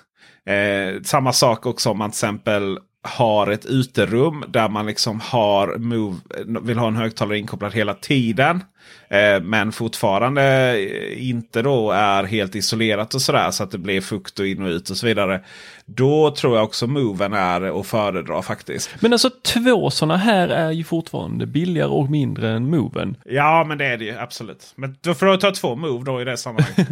Eh, 0.45 1.01
samma 1.03 1.33
sak 1.33 1.65
också 1.65 1.89
om 1.89 1.97
man 1.97 2.11
till 2.11 2.15
exempel 2.15 2.79
har 3.01 3.47
ett 3.47 3.65
uterum 3.65 4.43
där 4.47 4.69
man 4.69 4.85
liksom 4.85 5.19
har 5.19 5.77
move, 5.77 6.17
vill 6.61 6.77
ha 6.77 6.87
en 6.87 6.95
högtalare 6.95 7.37
inkopplad 7.37 7.73
hela 7.73 7.93
tiden. 7.93 8.63
Eh, 9.09 9.41
men 9.41 9.71
fortfarande 9.71 10.75
inte 11.17 11.61
då 11.61 11.91
är 11.91 12.23
helt 12.23 12.55
isolerat 12.55 13.15
och 13.15 13.21
sådär 13.21 13.51
så 13.51 13.63
att 13.63 13.71
det 13.71 13.77
blir 13.77 14.01
fukt 14.01 14.39
och 14.39 14.47
in 14.47 14.63
och 14.63 14.69
ut 14.69 14.89
och 14.89 14.97
så 14.97 15.07
vidare. 15.07 15.43
Då 15.85 16.31
tror 16.31 16.55
jag 16.55 16.63
också 16.63 16.87
moven 16.87 17.33
är 17.33 17.79
att 17.79 17.87
föredra 17.87 18.41
faktiskt. 18.41 18.89
Men 18.99 19.13
alltså 19.13 19.29
två 19.45 19.89
sådana 19.89 20.17
här 20.17 20.47
är 20.47 20.71
ju 20.71 20.83
fortfarande 20.83 21.45
billigare 21.45 21.89
och 21.89 22.09
mindre 22.09 22.49
än 22.49 22.69
moven. 22.69 23.15
Ja 23.25 23.65
men 23.67 23.77
det 23.77 23.85
är 23.85 23.97
det 23.97 24.05
ju 24.05 24.17
absolut. 24.17 24.73
Men 24.75 24.95
då 25.01 25.13
får 25.13 25.25
du 25.25 25.37
ta 25.37 25.51
två 25.51 25.75
move 25.75 26.05
då 26.05 26.21
i 26.21 26.25
det 26.25 26.37
sammanhanget. 26.37 26.87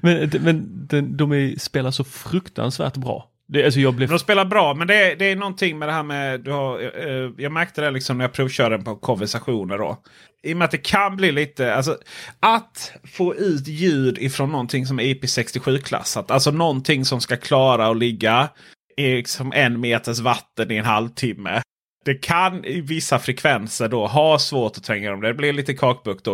men 0.02 0.30
men 0.40 0.86
de, 0.86 1.16
de 1.16 1.32
är, 1.32 1.58
spelar 1.58 1.90
så 1.90 2.04
fruktansvärt 2.04 2.96
bra. 2.96 3.28
Det, 3.52 3.64
alltså 3.64 3.80
jag 3.80 3.94
blev... 3.94 4.08
De 4.08 4.18
spelar 4.18 4.44
bra 4.44 4.74
men 4.74 4.86
det 4.86 4.94
är, 4.94 5.16
det 5.16 5.24
är 5.24 5.36
någonting 5.36 5.78
med 5.78 5.88
det 5.88 5.92
här 5.92 6.02
med... 6.02 6.40
Du 6.40 6.50
har, 6.50 6.80
eh, 6.80 6.86
eh 6.86 7.30
jag 7.38 7.52
märkte 7.52 7.80
det 7.80 7.90
liksom 7.90 8.18
när 8.18 8.24
jag 8.24 8.32
provkörde 8.32 8.76
den 8.76 8.84
på 8.84 8.96
konversationer. 8.96 9.78
Då. 9.78 10.02
I 10.42 10.52
och 10.52 10.56
med 10.56 10.64
att 10.64 10.70
det 10.70 10.78
kan 10.78 11.16
bli 11.16 11.32
lite... 11.32 11.74
Alltså, 11.74 11.98
att 12.40 12.92
få 13.04 13.34
ut 13.34 13.68
ljud 13.68 14.18
ifrån 14.18 14.50
någonting 14.50 14.86
som 14.86 15.00
är 15.00 15.04
IP67-klassat. 15.04 16.30
Alltså 16.30 16.50
någonting 16.50 17.04
som 17.04 17.20
ska 17.20 17.36
klara 17.36 17.88
att 17.88 17.96
ligga 17.96 18.48
i 18.96 19.14
liksom 19.14 19.52
en 19.52 19.80
meters 19.80 20.20
vatten 20.20 20.70
i 20.70 20.76
en 20.76 20.84
halvtimme 20.84 21.62
det 22.04 22.14
kan 22.14 22.64
i 22.64 22.80
vissa 22.80 23.18
frekvenser 23.18 23.88
då 23.88 24.06
ha 24.06 24.38
svårt 24.38 24.76
att 24.76 24.84
tränga 24.84 25.10
dem. 25.10 25.20
det. 25.20 25.34
Blir 25.34 25.52
lite 25.52 25.74
kakbukt 25.74 26.24
då. 26.24 26.32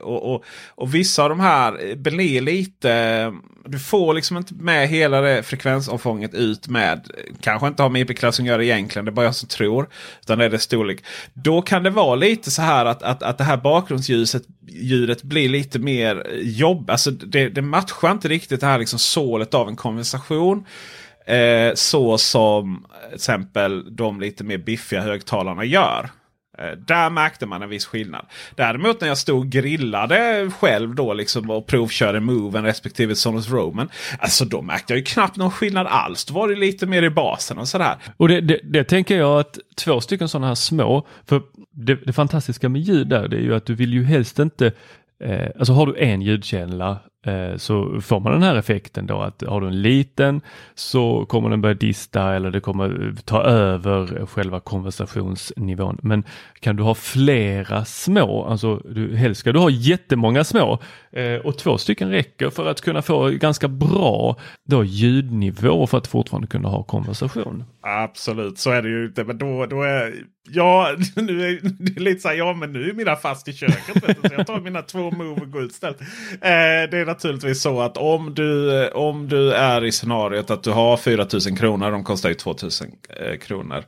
Och, 0.00 0.34
och, 0.34 0.44
och, 0.68 0.94
vissa 0.94 1.22
av 1.22 1.28
de 1.28 1.40
här 1.40 1.94
blir 1.96 2.40
lite... 2.40 3.32
Du 3.64 3.78
får 3.78 4.14
liksom 4.14 4.36
inte 4.36 4.54
med 4.54 4.88
hela 4.88 5.20
det 5.20 5.42
frekvensomfånget 5.42 6.34
ut 6.34 6.68
med. 6.68 7.10
Kanske 7.40 7.66
inte 7.66 7.82
har 7.82 7.90
med 7.90 8.10
IP-klassen 8.10 8.44
att 8.44 8.48
göra 8.48 8.64
egentligen. 8.64 9.04
Det 9.04 9.10
är 9.10 9.12
bara 9.12 9.26
jag 9.26 9.34
som 9.34 9.48
tror. 9.48 9.88
Utan 10.22 10.38
det 10.38 10.44
är 10.44 10.50
det 10.50 10.58
storlek. 10.58 11.04
Då 11.34 11.62
kan 11.62 11.82
det 11.82 11.90
vara 11.90 12.14
lite 12.14 12.50
så 12.50 12.62
här 12.62 12.86
att, 12.86 13.02
att, 13.02 13.22
att 13.22 13.38
det 13.38 13.44
här 13.44 13.56
bakgrundsljuset 13.56 14.42
ljudet 14.68 15.22
blir 15.22 15.48
lite 15.48 15.78
mer 15.78 16.26
jobb. 16.42 16.90
Alltså 16.90 17.10
det, 17.10 17.48
det 17.48 17.62
matchar 17.62 18.10
inte 18.10 18.28
riktigt 18.28 18.60
det 18.60 18.66
här 18.66 18.78
liksom 18.78 18.98
sålet 18.98 19.54
av 19.54 19.68
en 19.68 19.76
konversation. 19.76 20.64
Eh, 21.28 21.74
så 21.74 22.18
som 22.18 22.86
till 23.06 23.14
exempel 23.14 23.96
de 23.96 24.20
lite 24.20 24.44
mer 24.44 24.58
biffiga 24.58 25.00
högtalarna 25.00 25.64
gör. 25.64 26.10
Eh, 26.58 26.70
där 26.70 27.10
märkte 27.10 27.46
man 27.46 27.62
en 27.62 27.68
viss 27.68 27.86
skillnad. 27.86 28.26
Däremot 28.54 29.00
när 29.00 29.08
jag 29.08 29.18
stod 29.18 29.38
och 29.38 29.46
grillade 29.46 30.50
själv 30.58 30.94
då 30.94 31.14
liksom 31.14 31.50
och 31.50 31.66
provkörde 31.66 32.20
Moven 32.20 32.64
respektive 32.64 33.14
Sonos 33.14 33.50
Roman. 33.50 33.88
Alltså 34.18 34.44
då 34.44 34.62
märkte 34.62 34.92
jag 34.92 34.98
ju 34.98 35.04
knappt 35.04 35.36
någon 35.36 35.50
skillnad 35.50 35.86
alls. 35.86 36.24
Då 36.24 36.34
var 36.34 36.48
det 36.48 36.56
lite 36.56 36.86
mer 36.86 37.02
i 37.02 37.10
basen 37.10 37.58
och 37.58 37.68
sådär. 37.68 37.96
Och 38.16 38.28
det, 38.28 38.40
det, 38.40 38.60
det 38.62 38.84
tänker 38.84 39.18
jag 39.18 39.40
att 39.40 39.58
två 39.76 40.00
stycken 40.00 40.28
sådana 40.28 40.46
här 40.46 40.54
små. 40.54 41.06
För 41.26 41.42
det, 41.72 41.94
det 41.94 42.12
fantastiska 42.12 42.68
med 42.68 42.80
ljud 42.80 43.08
där 43.08 43.28
det 43.28 43.36
är 43.36 43.42
ju 43.42 43.54
att 43.54 43.66
du 43.66 43.74
vill 43.74 43.92
ju 43.92 44.04
helst 44.04 44.38
inte 44.38 44.72
Eh, 45.24 45.48
alltså 45.58 45.72
har 45.72 45.86
du 45.86 45.96
en 45.98 46.22
ljudkälla 46.22 46.98
Eh, 47.28 47.56
så 47.56 48.00
får 48.00 48.20
man 48.20 48.32
den 48.32 48.42
här 48.42 48.56
effekten 48.56 49.06
då 49.06 49.20
att 49.20 49.42
har 49.48 49.60
du 49.60 49.66
en 49.66 49.82
liten 49.82 50.40
så 50.74 51.26
kommer 51.26 51.50
den 51.50 51.60
börja 51.60 51.74
dista 51.74 52.34
eller 52.34 52.50
det 52.50 52.60
kommer 52.60 53.14
ta 53.24 53.42
över 53.42 54.26
själva 54.26 54.60
konversationsnivån. 54.60 55.98
Men 56.02 56.24
kan 56.60 56.76
du 56.76 56.82
ha 56.82 56.94
flera 56.94 57.84
små, 57.84 58.44
alltså 58.44 58.76
du, 58.76 59.16
helst 59.16 59.40
ska 59.40 59.52
du 59.52 59.58
ha 59.58 59.70
jättemånga 59.70 60.44
små 60.44 60.78
eh, 61.10 61.34
och 61.34 61.58
två 61.58 61.78
stycken 61.78 62.10
räcker 62.10 62.50
för 62.50 62.66
att 62.66 62.80
kunna 62.80 63.02
få 63.02 63.28
ganska 63.28 63.68
bra 63.68 64.36
då 64.64 64.84
ljudnivå 64.84 65.86
för 65.86 65.98
att 65.98 66.06
fortfarande 66.06 66.48
kunna 66.48 66.68
ha 66.68 66.82
konversation. 66.82 67.64
Absolut, 67.80 68.58
så 68.58 68.70
är 68.70 68.82
det 68.82 68.88
ju 68.88 69.06
inte. 69.06 69.24
Men 69.24 69.38
då, 69.38 69.66
då 69.66 69.82
är 69.82 70.14
Ja, 70.50 70.96
nu 71.16 71.48
är 71.48 71.60
det 71.78 72.00
lite 72.00 72.20
så 72.20 72.28
här, 72.28 72.34
ja 72.34 72.52
men 72.52 72.72
nu 72.72 72.90
är 72.90 72.92
mina 72.92 73.16
fast 73.16 73.48
i 73.48 73.52
köket. 73.52 74.08
Vet 74.08 74.22
du, 74.22 74.28
så 74.28 74.34
jag 74.34 74.46
tar 74.46 74.60
mina 74.60 74.82
två 74.82 75.10
move 75.10 75.40
och 75.40 75.50
går 75.50 75.62
ut 75.62 75.70
istället. 75.70 76.00
Eh, 76.00 76.90
det 76.90 76.98
är 76.98 77.04
naturligtvis 77.18 77.62
så 77.62 77.80
att 77.80 77.96
om 77.96 78.34
du, 78.34 78.82
eh, 78.82 78.88
om 78.88 79.28
du 79.28 79.52
är 79.52 79.84
i 79.84 79.92
scenariot 79.92 80.50
att 80.50 80.62
du 80.62 80.70
har 80.70 80.96
4000 80.96 81.56
kronor, 81.56 81.90
de 81.90 82.04
kostar 82.04 82.28
ju 82.28 82.34
2000 82.34 82.90
eh, 83.08 83.38
kronor 83.38 83.84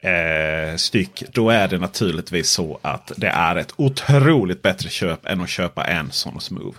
eh, 0.00 0.76
styck. 0.76 1.22
Då 1.32 1.50
är 1.50 1.68
det 1.68 1.78
naturligtvis 1.78 2.50
så 2.50 2.78
att 2.82 3.12
det 3.16 3.28
är 3.28 3.56
ett 3.56 3.72
otroligt 3.76 4.62
bättre 4.62 4.88
köp 4.88 5.26
än 5.26 5.40
att 5.40 5.48
köpa 5.48 5.84
en 5.84 6.10
Sonos 6.10 6.50
Move. 6.50 6.76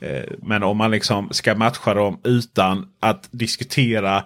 Eh, 0.00 0.32
men 0.42 0.62
om 0.62 0.76
man 0.76 0.90
liksom 0.90 1.28
ska 1.30 1.54
matcha 1.54 1.94
dem 1.94 2.20
utan 2.24 2.88
att 3.00 3.28
diskutera 3.30 4.24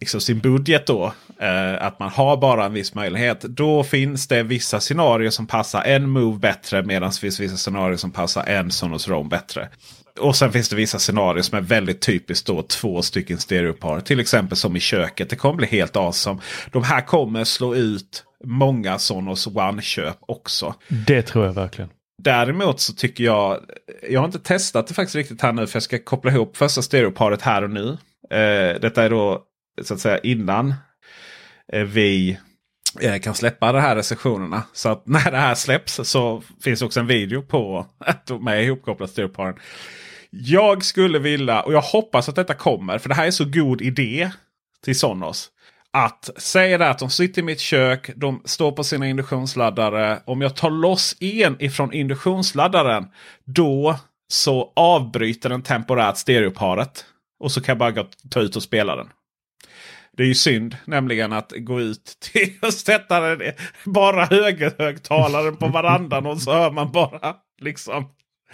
liksom 0.00 0.20
sin 0.20 0.38
budget 0.38 0.86
då. 0.86 1.12
Eh, 1.38 1.82
att 1.82 1.98
man 1.98 2.10
har 2.10 2.36
bara 2.36 2.64
en 2.64 2.72
viss 2.72 2.94
möjlighet. 2.94 3.40
Då 3.40 3.84
finns 3.84 4.28
det 4.28 4.42
vissa 4.42 4.80
scenarier 4.80 5.30
som 5.30 5.46
passar 5.46 5.82
en 5.82 6.10
Move 6.10 6.38
bättre. 6.38 6.82
Medan 6.82 7.10
det 7.10 7.18
finns 7.18 7.40
vissa 7.40 7.56
scenarier 7.56 7.96
som 7.96 8.10
passar 8.10 8.44
en 8.44 8.70
Sonos 8.70 9.08
Roam 9.08 9.28
bättre. 9.28 9.68
Och 10.20 10.36
sen 10.36 10.52
finns 10.52 10.68
det 10.68 10.76
vissa 10.76 10.98
scenarier 10.98 11.42
som 11.42 11.58
är 11.58 11.62
väldigt 11.62 12.00
typiskt 12.00 12.46
då 12.46 12.62
två 12.62 13.02
stycken 13.02 13.38
stereopar. 13.38 14.00
Till 14.00 14.20
exempel 14.20 14.56
som 14.56 14.76
i 14.76 14.80
köket. 14.80 15.30
Det 15.30 15.36
kommer 15.36 15.54
bli 15.54 15.66
helt 15.66 15.96
awesome. 15.96 16.40
De 16.72 16.82
här 16.82 17.00
kommer 17.00 17.44
slå 17.44 17.74
ut 17.74 18.24
många 18.44 18.98
Sonos 18.98 19.46
One-köp 19.46 20.16
också. 20.20 20.74
Det 20.88 21.22
tror 21.22 21.46
jag 21.46 21.52
verkligen. 21.52 21.90
Däremot 22.22 22.80
så 22.80 22.92
tycker 22.92 23.24
jag, 23.24 23.60
jag 24.08 24.20
har 24.20 24.26
inte 24.26 24.38
testat 24.38 24.86
det 24.86 24.94
faktiskt 24.94 25.16
riktigt 25.16 25.42
här 25.42 25.52
nu 25.52 25.66
för 25.66 25.76
jag 25.76 25.82
ska 25.82 25.98
koppla 25.98 26.30
ihop 26.30 26.56
första 26.56 26.82
stereoparet 26.82 27.42
här 27.42 27.62
och 27.62 27.70
nu. 27.70 27.88
Eh, 28.30 28.80
detta 28.80 29.02
är 29.02 29.10
då 29.10 29.42
så 29.82 29.94
att 29.94 30.00
säga 30.00 30.18
innan 30.18 30.74
eh, 31.72 31.82
vi 31.82 32.38
eh, 33.00 33.18
kan 33.18 33.34
släppa 33.34 33.72
de 33.72 33.80
här 33.80 33.96
recensionerna. 33.96 34.62
Så 34.72 34.88
att 34.88 35.02
när 35.06 35.30
det 35.30 35.36
här 35.36 35.54
släpps 35.54 36.00
så 36.04 36.42
finns 36.62 36.82
också 36.82 37.00
en 37.00 37.06
video 37.06 37.42
på 37.42 37.86
att 37.98 38.26
de 38.26 38.46
är 38.46 38.56
ihopkopplade 38.56 39.12
stereoparen. 39.12 39.54
Jag 40.40 40.84
skulle 40.84 41.18
vilja, 41.18 41.62
och 41.62 41.72
jag 41.72 41.80
hoppas 41.80 42.28
att 42.28 42.36
detta 42.36 42.54
kommer, 42.54 42.98
för 42.98 43.08
det 43.08 43.14
här 43.14 43.26
är 43.26 43.30
så 43.30 43.44
god 43.44 43.82
idé 43.82 44.30
till 44.84 44.98
Sonos. 44.98 45.50
Att 45.90 46.30
säga 46.36 46.78
det 46.78 46.90
att 46.90 46.98
de 46.98 47.10
sitter 47.10 47.42
i 47.42 47.44
mitt 47.44 47.60
kök, 47.60 48.10
de 48.16 48.42
står 48.44 48.72
på 48.72 48.84
sina 48.84 49.08
induktionsladdare. 49.08 50.22
Om 50.24 50.40
jag 50.40 50.56
tar 50.56 50.70
loss 50.70 51.16
en 51.20 51.62
ifrån 51.62 51.92
induktionsladdaren, 51.92 53.06
då 53.44 53.96
så 54.28 54.72
avbryter 54.76 55.48
den 55.48 55.62
temporärt 55.62 56.16
stereoparet. 56.16 57.04
Och 57.40 57.52
så 57.52 57.60
kan 57.60 57.72
jag 57.72 57.78
bara 57.78 57.90
gå, 57.90 58.06
ta 58.30 58.40
ut 58.40 58.56
och 58.56 58.62
spela 58.62 58.96
den. 58.96 59.08
Det 60.16 60.22
är 60.22 60.26
ju 60.26 60.34
synd 60.34 60.76
nämligen 60.84 61.32
att 61.32 61.52
gå 61.56 61.80
ut 61.80 62.04
till 62.20 62.58
och 62.62 62.74
sätta 62.74 63.20
den, 63.20 63.52
bara 63.84 64.24
högerhögtalaren 64.24 65.56
på 65.56 65.66
varandan 65.68 66.26
och 66.26 66.42
så 66.42 66.52
hör 66.52 66.70
man 66.70 66.92
bara 66.92 67.36
liksom 67.60 68.08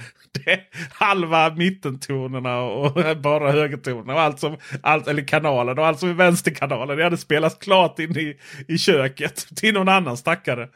det, 0.45 0.61
halva 0.93 1.55
mittentonerna 1.55 2.61
och 2.61 3.17
bara 3.17 3.53
högertonerna. 3.53 4.15
Och 4.15 4.21
allt 4.21 4.41
som, 4.41 4.57
allt, 4.83 5.09
eller 5.09 5.23
kanalen 5.23 5.79
och 5.79 5.87
allt 5.87 5.99
som 5.99 6.09
är 6.09 6.15
vänsterkanalen. 6.15 6.97
Det 6.99 7.05
hade 7.05 7.17
spelats 7.17 7.57
klart 7.59 7.99
in 7.99 8.19
i, 8.19 8.37
i 8.69 8.79
köket 8.79 9.47
till 9.57 9.75
någon 9.75 9.89
annan 9.89 10.17
stackare. 10.17 10.69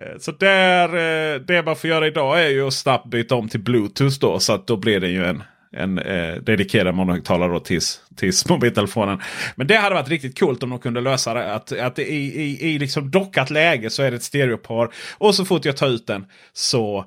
Eh, 0.00 0.18
så 0.20 0.32
där, 0.32 0.88
eh, 0.88 1.40
det 1.40 1.62
man 1.62 1.76
får 1.76 1.90
göra 1.90 2.06
idag 2.06 2.44
är 2.44 2.48
ju 2.48 2.66
att 2.66 2.74
snabbt 2.74 3.06
byta 3.06 3.34
om 3.34 3.48
till 3.48 3.60
Bluetooth 3.60 4.18
då. 4.20 4.38
Så 4.38 4.52
att 4.52 4.66
då 4.66 4.76
blir 4.76 5.00
det 5.00 5.08
ju 5.08 5.24
en, 5.24 5.42
en 5.72 5.98
eh, 5.98 6.34
dedikerad 6.34 6.94
monohögtalare 6.94 7.60
tills, 7.60 8.00
tills 8.16 8.48
mobiltelefonen. 8.48 9.20
Men 9.56 9.66
det 9.66 9.76
hade 9.76 9.94
varit 9.94 10.08
riktigt 10.08 10.38
coolt 10.38 10.62
om 10.62 10.70
de 10.70 10.78
kunde 10.78 11.00
lösa 11.00 11.34
det. 11.34 11.54
Att, 11.54 11.72
att 11.72 11.98
i, 11.98 12.02
i, 12.02 12.70
i 12.70 12.78
liksom 12.78 13.10
dockat 13.10 13.50
läge 13.50 13.90
så 13.90 14.02
är 14.02 14.10
det 14.10 14.16
ett 14.16 14.22
stereopar. 14.22 14.88
Och 15.18 15.34
så 15.34 15.44
fort 15.44 15.64
jag 15.64 15.76
tar 15.76 15.88
ut 15.88 16.06
den 16.06 16.26
så 16.52 17.04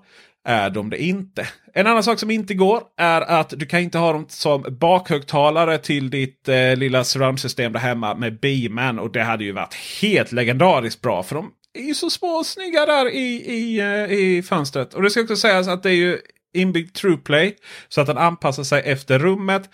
är 0.50 0.70
de 0.70 0.90
det 0.90 1.04
inte. 1.04 1.48
En 1.74 1.88
annan 1.88 2.04
sak 2.04 2.20
som 2.20 2.32
inte 2.32 2.54
går 2.54 2.84
är 2.98 3.22
att 3.22 3.50
du 3.50 3.66
kan 3.66 3.80
inte 3.80 3.98
ha 3.98 4.14
dem 4.14 4.26
som 4.30 4.66
bakhögtalare 4.80 5.78
till 5.78 6.10
ditt 6.10 6.50
eh, 6.50 6.76
lilla 6.76 7.04
surroundsystem 7.04 7.74
där 7.74 7.80
hemma 7.80 8.16
med 8.16 8.40
Beaman. 8.40 9.00
Och 9.00 9.12
det 9.12 9.24
hade 9.24 9.44
ju 9.44 9.52
varit 9.52 9.74
helt 10.02 10.32
legendariskt 10.32 11.02
bra. 11.02 11.24
För 11.24 11.36
de 11.36 11.52
är 11.74 11.84
ju 11.84 11.94
så 11.94 12.10
små 12.10 12.28
och 12.28 12.46
snygga 12.46 12.86
där 12.86 13.10
i, 13.10 13.28
i, 13.46 13.80
eh, 13.80 14.18
i 14.18 14.44
fönstret. 14.44 14.94
Och 14.94 15.04
det 15.04 15.10
ska 15.10 15.22
också 15.22 15.36
sägas 15.36 15.68
att 15.68 15.84
det 15.84 15.90
är 15.90 15.96
ju 15.96 16.20
inbyggd 16.54 16.96
TruePlay. 16.96 17.56
Så 17.90 18.02
att 18.02 18.08
den 18.08 18.18
anpassar 18.18 18.64
sig 18.64 18.82
efter 18.86 19.20
rummet. 19.20 19.70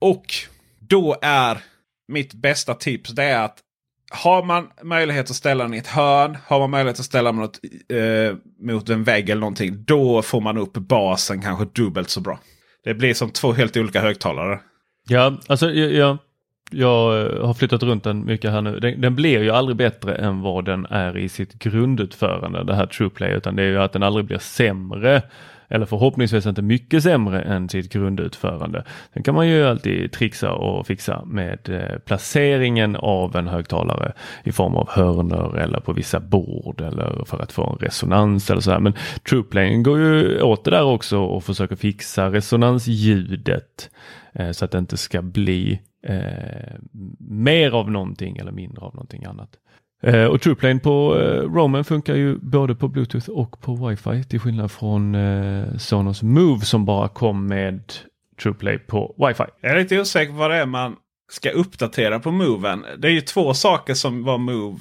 Och 0.00 0.34
då 0.78 1.16
är 1.22 1.58
mitt 2.08 2.34
bästa 2.34 2.74
tips 2.74 3.10
det 3.10 3.24
är 3.24 3.44
att 3.44 3.58
har 4.10 4.44
man 4.44 4.68
möjlighet 4.82 5.30
att 5.30 5.36
ställa 5.36 5.64
den 5.64 5.74
i 5.74 5.78
ett 5.78 5.86
hörn, 5.86 6.38
har 6.46 6.58
man 6.58 6.70
möjlighet 6.70 6.98
att 6.98 7.06
ställa 7.06 7.32
den 7.32 7.40
mot, 7.40 7.58
eh, 7.88 8.36
mot 8.60 8.88
en 8.88 9.04
vägg 9.04 9.30
eller 9.30 9.40
någonting. 9.40 9.84
Då 9.84 10.22
får 10.22 10.40
man 10.40 10.58
upp 10.58 10.72
basen 10.72 11.42
kanske 11.42 11.64
dubbelt 11.64 12.10
så 12.10 12.20
bra. 12.20 12.38
Det 12.84 12.94
blir 12.94 13.14
som 13.14 13.30
två 13.30 13.52
helt 13.52 13.76
olika 13.76 14.00
högtalare. 14.00 14.60
Ja, 15.08 15.38
alltså 15.46 15.70
jag, 15.70 16.18
jag 16.70 17.28
har 17.40 17.54
flyttat 17.54 17.82
runt 17.82 18.04
den 18.04 18.24
mycket 18.24 18.50
här 18.50 18.62
nu. 18.62 18.80
Den, 18.80 19.00
den 19.00 19.14
blir 19.14 19.42
ju 19.42 19.50
aldrig 19.50 19.76
bättre 19.76 20.14
än 20.14 20.40
vad 20.40 20.64
den 20.64 20.86
är 20.86 21.16
i 21.16 21.28
sitt 21.28 21.54
grundutförande, 21.54 22.64
det 22.64 22.74
här 22.74 22.86
TruePlay, 22.86 23.32
utan 23.32 23.56
det 23.56 23.62
är 23.62 23.66
ju 23.66 23.78
att 23.82 23.92
den 23.92 24.02
aldrig 24.02 24.24
blir 24.24 24.38
sämre 24.38 25.22
eller 25.70 25.86
förhoppningsvis 25.86 26.46
inte 26.46 26.62
mycket 26.62 27.02
sämre 27.02 27.42
än 27.42 27.68
sitt 27.68 27.92
grundutförande. 27.92 28.84
Sen 29.14 29.22
kan 29.22 29.34
man 29.34 29.48
ju 29.48 29.66
alltid 29.66 30.12
trixa 30.12 30.52
och 30.52 30.86
fixa 30.86 31.24
med 31.24 31.68
eh, 31.68 31.98
placeringen 31.98 32.96
av 32.96 33.36
en 33.36 33.48
högtalare 33.48 34.12
i 34.44 34.52
form 34.52 34.76
av 34.76 34.88
hörnor 34.90 35.58
eller 35.58 35.80
på 35.80 35.92
vissa 35.92 36.20
bord 36.20 36.80
eller 36.80 37.24
för 37.24 37.38
att 37.38 37.52
få 37.52 37.70
en 37.70 37.76
resonans 37.76 38.50
eller 38.50 38.60
så 38.60 38.70
här. 38.70 38.80
Men 38.80 38.94
TruePlane 39.28 39.82
går 39.82 39.98
ju 39.98 40.42
åt 40.42 40.64
det 40.64 40.70
där 40.70 40.84
också 40.84 41.18
och 41.18 41.44
försöker 41.44 41.76
fixa 41.76 42.32
resonansljudet 42.32 43.90
eh, 44.32 44.50
så 44.50 44.64
att 44.64 44.70
det 44.70 44.78
inte 44.78 44.96
ska 44.96 45.22
bli 45.22 45.80
eh, 46.06 46.74
mer 47.18 47.70
av 47.70 47.90
någonting 47.90 48.36
eller 48.36 48.52
mindre 48.52 48.84
av 48.84 48.94
någonting 48.94 49.24
annat. 49.24 49.56
Eh, 50.02 50.24
och 50.24 50.40
TruePlane 50.40 50.80
på 50.80 51.18
eh, 51.18 51.52
Roman 51.54 51.84
funkar 51.84 52.14
ju 52.14 52.38
både 52.38 52.74
på 52.74 52.88
Bluetooth 52.88 53.30
och 53.30 53.60
på 53.60 53.76
Wi-Fi 53.76 54.24
till 54.24 54.40
skillnad 54.40 54.70
från 54.70 55.14
eh, 55.14 55.76
Sonos 55.76 56.22
Move 56.22 56.60
som 56.60 56.84
bara 56.84 57.08
kom 57.08 57.46
med 57.46 57.92
TruePlay 58.42 58.78
på 58.78 59.14
Wi-Fi. 59.18 59.46
Jag 59.60 59.72
är 59.72 59.78
lite 59.78 60.00
osäker 60.00 60.32
på 60.32 60.38
vad 60.38 60.50
det 60.50 60.56
är 60.56 60.66
man 60.66 60.96
ska 61.32 61.50
uppdatera 61.50 62.20
på 62.20 62.30
Moven. 62.30 62.84
Det 62.98 63.08
är 63.08 63.12
ju 63.12 63.20
två 63.20 63.54
saker 63.54 63.94
som 63.94 64.24
var 64.24 64.38
Move, 64.38 64.78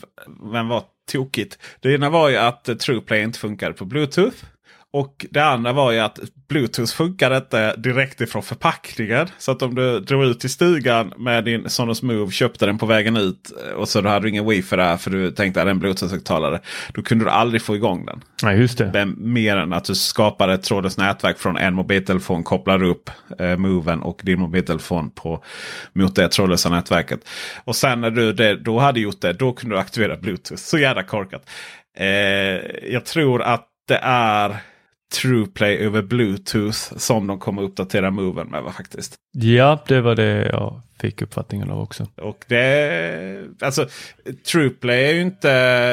men 0.52 0.68
var 0.68 0.84
tokigt. 1.12 1.60
Det 1.80 1.94
ena 1.94 2.10
var 2.10 2.30
ju 2.30 2.38
att 2.38 2.80
TruePlay 2.80 3.22
inte 3.22 3.40
funkade 3.40 3.74
på 3.74 3.86
Bluetooth. 3.86 4.46
Och 4.94 5.26
det 5.32 5.46
andra 5.46 5.74
var 5.74 5.92
ju 5.92 6.00
att 6.00 6.20
Bluetooth 6.48 6.94
funkar 6.94 7.38
inte 7.38 7.76
direkt 7.76 8.22
ifrån 8.22 8.44
förpackningen. 8.44 9.28
Så 9.38 9.52
att 9.52 9.62
om 9.62 9.76
du 9.76 10.00
drog 10.00 10.24
ut 10.24 10.40
till 10.40 10.50
stugan 10.50 11.14
med 11.18 11.46
din 11.46 11.70
Sonos 11.70 12.02
Move, 12.02 12.32
köpte 12.32 12.66
den 12.66 12.78
på 12.78 12.86
vägen 12.86 13.18
ut 13.18 13.52
och 13.76 13.90
så 13.90 14.08
hade 14.08 14.26
du 14.26 14.30
ingen 14.30 14.50
wifi 14.50 14.76
där 14.76 14.98
för 14.98 15.12
du 15.12 15.32
tänkte 15.32 15.62
att 15.62 15.66
det 15.66 15.70
är 15.70 15.74
en 15.74 15.80
Bluetooth-högtalare. 15.80 16.60
Då 16.94 17.02
kunde 17.02 17.26
du 17.26 17.30
aldrig 17.30 17.62
få 17.62 17.76
igång 17.76 18.06
den. 18.06 18.24
Nej, 18.44 18.60
just 18.60 18.78
det. 18.78 18.90
Men 18.94 19.34
mer 19.34 19.58
än 19.58 19.74
att 19.74 19.86
du 19.86 19.96
skapar 19.96 20.50
ett 20.50 20.64
trådlöst 20.64 20.98
nätverk 20.98 21.40
från 21.40 21.58
en 21.58 21.74
mobiltelefon, 21.74 22.44
kopplar 22.44 22.84
upp 22.84 23.10
eh, 23.40 23.58
Moven 23.58 24.02
och 24.02 24.22
din 24.24 24.40
mobiltelefon 24.40 25.12
på, 25.12 25.44
mot 25.94 26.16
det 26.16 26.30
trådlösa 26.30 26.70
nätverket. 26.70 27.20
Och 27.64 27.76
sen 27.76 28.02
när 28.02 28.12
du 28.12 28.34
det, 28.34 28.56
då 28.56 28.80
hade 28.80 29.00
gjort 29.00 29.22
det, 29.22 29.34
då 29.34 29.54
kunde 29.54 29.76
du 29.76 29.80
aktivera 29.80 30.18
Bluetooth. 30.18 30.62
Så 30.62 30.78
jävla 30.78 31.04
korkat. 31.04 31.50
Eh, 31.98 32.08
jag 32.92 33.06
tror 33.06 33.42
att 33.42 33.66
det 33.88 34.00
är 34.04 34.58
TruePlay 35.14 35.78
över 35.78 36.01
Bluetooth 36.01 36.97
som 36.97 37.28
de 37.28 37.39
kommer 37.39 37.62
uppdatera 37.62 38.12
Moven 38.12 38.47
med 38.47 38.64
va, 38.64 38.72
faktiskt. 38.72 39.16
Ja, 39.32 39.84
det 39.88 40.01
var 40.01 40.16
det 40.16 40.49
jag 40.51 40.82
fick 40.99 41.22
uppfattningen 41.22 41.72
av 41.72 41.80
också. 41.80 42.07
Och 42.16 42.45
det 42.47 43.45
alltså 43.62 43.88
TruePlay 44.51 45.05
är 45.05 45.14
ju 45.14 45.22
inte, 45.22 45.51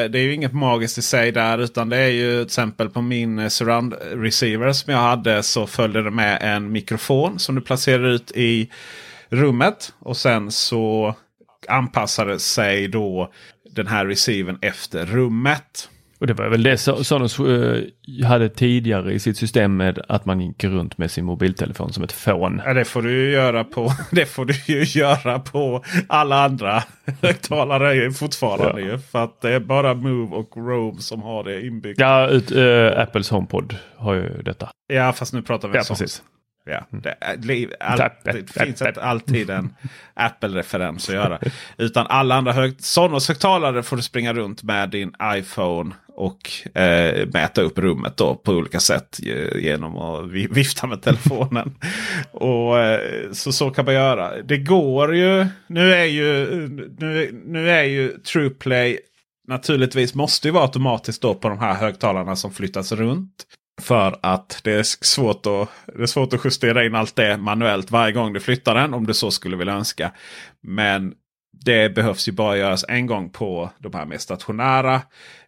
det 0.08 0.18
är 0.18 0.22
ju 0.22 0.34
inget 0.34 0.52
magiskt 0.52 0.98
i 0.98 1.02
sig 1.02 1.32
där 1.32 1.58
utan 1.58 1.88
det 1.88 1.96
är 1.96 2.08
ju 2.08 2.36
till 2.36 2.46
exempel 2.46 2.88
på 2.88 3.02
min 3.02 3.50
surround 3.50 3.94
receiver 4.12 4.72
som 4.72 4.92
jag 4.92 5.00
hade 5.00 5.42
så 5.42 5.66
följde 5.66 6.02
det 6.02 6.10
med 6.10 6.38
en 6.42 6.72
mikrofon 6.72 7.38
som 7.38 7.54
du 7.54 7.60
placerar 7.60 8.08
ut 8.08 8.32
i 8.34 8.70
rummet. 9.28 9.92
Och 9.98 10.16
sen 10.16 10.50
så 10.50 11.14
anpassade 11.68 12.38
sig 12.38 12.88
då 12.88 13.32
den 13.70 13.86
här 13.86 14.06
receivern 14.06 14.58
efter 14.62 15.06
rummet. 15.06 15.88
Och 16.18 16.26
det 16.26 16.34
var 16.34 16.48
väl 16.48 16.62
det 16.62 16.78
Sonos 16.78 17.40
uh, 17.40 17.82
hade 18.24 18.48
tidigare 18.48 19.12
i 19.12 19.18
sitt 19.18 19.36
system 19.36 19.76
med 19.76 19.98
att 20.08 20.24
man 20.24 20.40
gick 20.40 20.64
runt 20.64 20.98
med 20.98 21.10
sin 21.10 21.24
mobiltelefon 21.24 21.92
som 21.92 22.04
ett 22.04 22.12
fån. 22.12 22.62
Ja, 22.64 22.74
det 22.74 22.84
får 22.84 23.02
du 23.02 23.10
ju 23.10 23.30
göra 23.30 23.64
på, 23.64 23.92
det 24.10 24.26
får 24.26 24.44
du 24.44 24.54
ju 24.66 25.00
göra 25.00 25.38
på 25.38 25.84
alla 26.08 26.44
andra 26.44 26.82
högtalare 27.22 28.12
fortfarande. 28.12 28.80
Ja. 28.80 28.98
För 28.98 29.24
att 29.24 29.40
det 29.40 29.52
är 29.52 29.60
bara 29.60 29.94
Move 29.94 30.36
och 30.36 30.56
Roam 30.56 30.98
som 30.98 31.22
har 31.22 31.44
det 31.44 31.66
inbyggt. 31.66 32.00
Ja, 32.00 32.28
ut, 32.28 32.52
uh, 32.52 33.00
Apples 33.00 33.30
HomePod 33.30 33.76
har 33.96 34.14
ju 34.14 34.42
detta. 34.42 34.68
Ja, 34.86 35.12
fast 35.12 35.32
nu 35.32 35.42
pratar 35.42 35.68
vi 35.68 35.76
ja, 35.76 35.84
sånt. 35.84 35.98
precis. 35.98 36.22
Ja, 36.66 36.86
det, 36.90 37.16
all, 37.80 37.98
det 38.24 38.52
finns 38.52 38.82
inte 38.82 39.02
alltid 39.02 39.50
en 39.50 39.74
Apple-referens 40.14 41.08
att 41.08 41.14
göra. 41.14 41.38
Utan 41.76 42.06
alla 42.06 42.34
andra 42.34 42.52
hög, 42.52 42.74
Sonos-högtalare 42.78 43.82
får 43.82 43.96
du 43.96 44.02
springa 44.02 44.34
runt 44.34 44.62
med 44.62 44.90
din 44.90 45.12
iPhone 45.24 45.94
och 46.08 46.76
eh, 46.78 47.26
mäta 47.26 47.62
upp 47.62 47.78
rummet 47.78 48.16
då 48.16 48.34
på 48.34 48.52
olika 48.52 48.80
sätt 48.80 49.20
genom 49.54 49.96
att 49.96 50.30
vifta 50.30 50.86
med 50.86 51.02
telefonen. 51.02 51.74
och 52.30 52.78
eh, 52.78 53.32
så, 53.32 53.52
så 53.52 53.70
kan 53.70 53.84
man 53.84 53.94
göra. 53.94 54.42
Det 54.42 54.58
går 54.58 55.16
ju. 55.16 55.46
Nu 55.66 55.94
är 55.94 56.04
ju, 56.04 56.46
nu, 56.98 57.42
nu 57.44 57.70
är 57.70 57.84
ju 57.84 58.08
TruePlay 58.08 58.98
naturligtvis 59.48 60.14
måste 60.14 60.48
ju 60.48 60.52
vara 60.52 60.64
automatiskt 60.64 61.22
då 61.22 61.34
på 61.34 61.48
de 61.48 61.58
här 61.58 61.74
högtalarna 61.74 62.36
som 62.36 62.52
flyttas 62.52 62.92
runt. 62.92 63.46
För 63.80 64.18
att 64.22 64.60
det 64.64 64.72
är, 64.72 64.82
svårt 64.82 65.46
att, 65.46 65.68
det 65.96 66.02
är 66.02 66.06
svårt 66.06 66.32
att 66.32 66.44
justera 66.44 66.84
in 66.84 66.94
allt 66.94 67.16
det 67.16 67.36
manuellt 67.36 67.90
varje 67.90 68.12
gång 68.12 68.32
du 68.32 68.40
flyttar 68.40 68.74
den. 68.74 68.94
Om 68.94 69.06
du 69.06 69.14
så 69.14 69.30
skulle 69.30 69.56
vilja 69.56 69.74
önska. 69.74 70.12
Men 70.62 71.14
det 71.64 71.94
behövs 71.94 72.28
ju 72.28 72.32
bara 72.32 72.56
göras 72.56 72.84
en 72.88 73.06
gång 73.06 73.30
på 73.30 73.70
de 73.78 73.94
här 73.94 74.06
mer 74.06 74.18
stationära. 74.18 75.02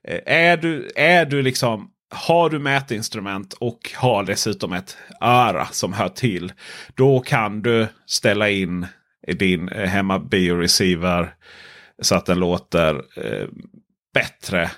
Eh, 0.04 0.20
är, 0.26 0.56
du, 0.56 0.90
är 0.96 1.26
du 1.26 1.42
liksom 1.42 1.90
har 2.10 2.50
du 2.50 2.58
mätinstrument 2.58 3.52
och 3.52 3.90
har 3.94 4.24
dessutom 4.24 4.72
ett 4.72 4.96
öra 5.20 5.66
som 5.66 5.92
hör 5.92 6.08
till. 6.08 6.52
Då 6.94 7.20
kan 7.20 7.62
du 7.62 7.86
ställa 8.06 8.50
in 8.50 8.86
din 9.26 9.68
eh, 9.68 9.88
hemma 9.88 10.18
bioreceiver 10.18 11.34
så 12.02 12.14
att 12.14 12.26
den 12.26 12.38
låter 12.38 12.94
eh, 12.94 13.48
bättre 14.14 14.70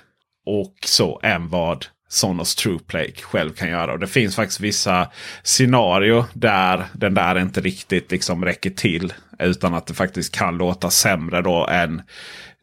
och 0.45 0.75
så 0.85 1.19
än 1.23 1.49
vad 1.49 1.85
Sonos 2.11 2.55
TruePlay 2.55 3.13
själv 3.21 3.53
kan 3.53 3.69
göra. 3.69 3.93
Och 3.93 3.99
Det 3.99 4.07
finns 4.07 4.35
faktiskt 4.35 4.59
vissa 4.59 5.07
scenario 5.43 6.25
där 6.33 6.85
den 6.93 7.13
där 7.13 7.39
inte 7.39 7.61
riktigt 7.61 8.11
liksom 8.11 8.45
räcker 8.45 8.69
till. 8.69 9.13
Utan 9.39 9.73
att 9.73 9.87
det 9.87 9.93
faktiskt 9.93 10.35
kan 10.35 10.57
låta 10.57 10.89
sämre 10.89 11.41
då 11.41 11.67
än 11.67 12.01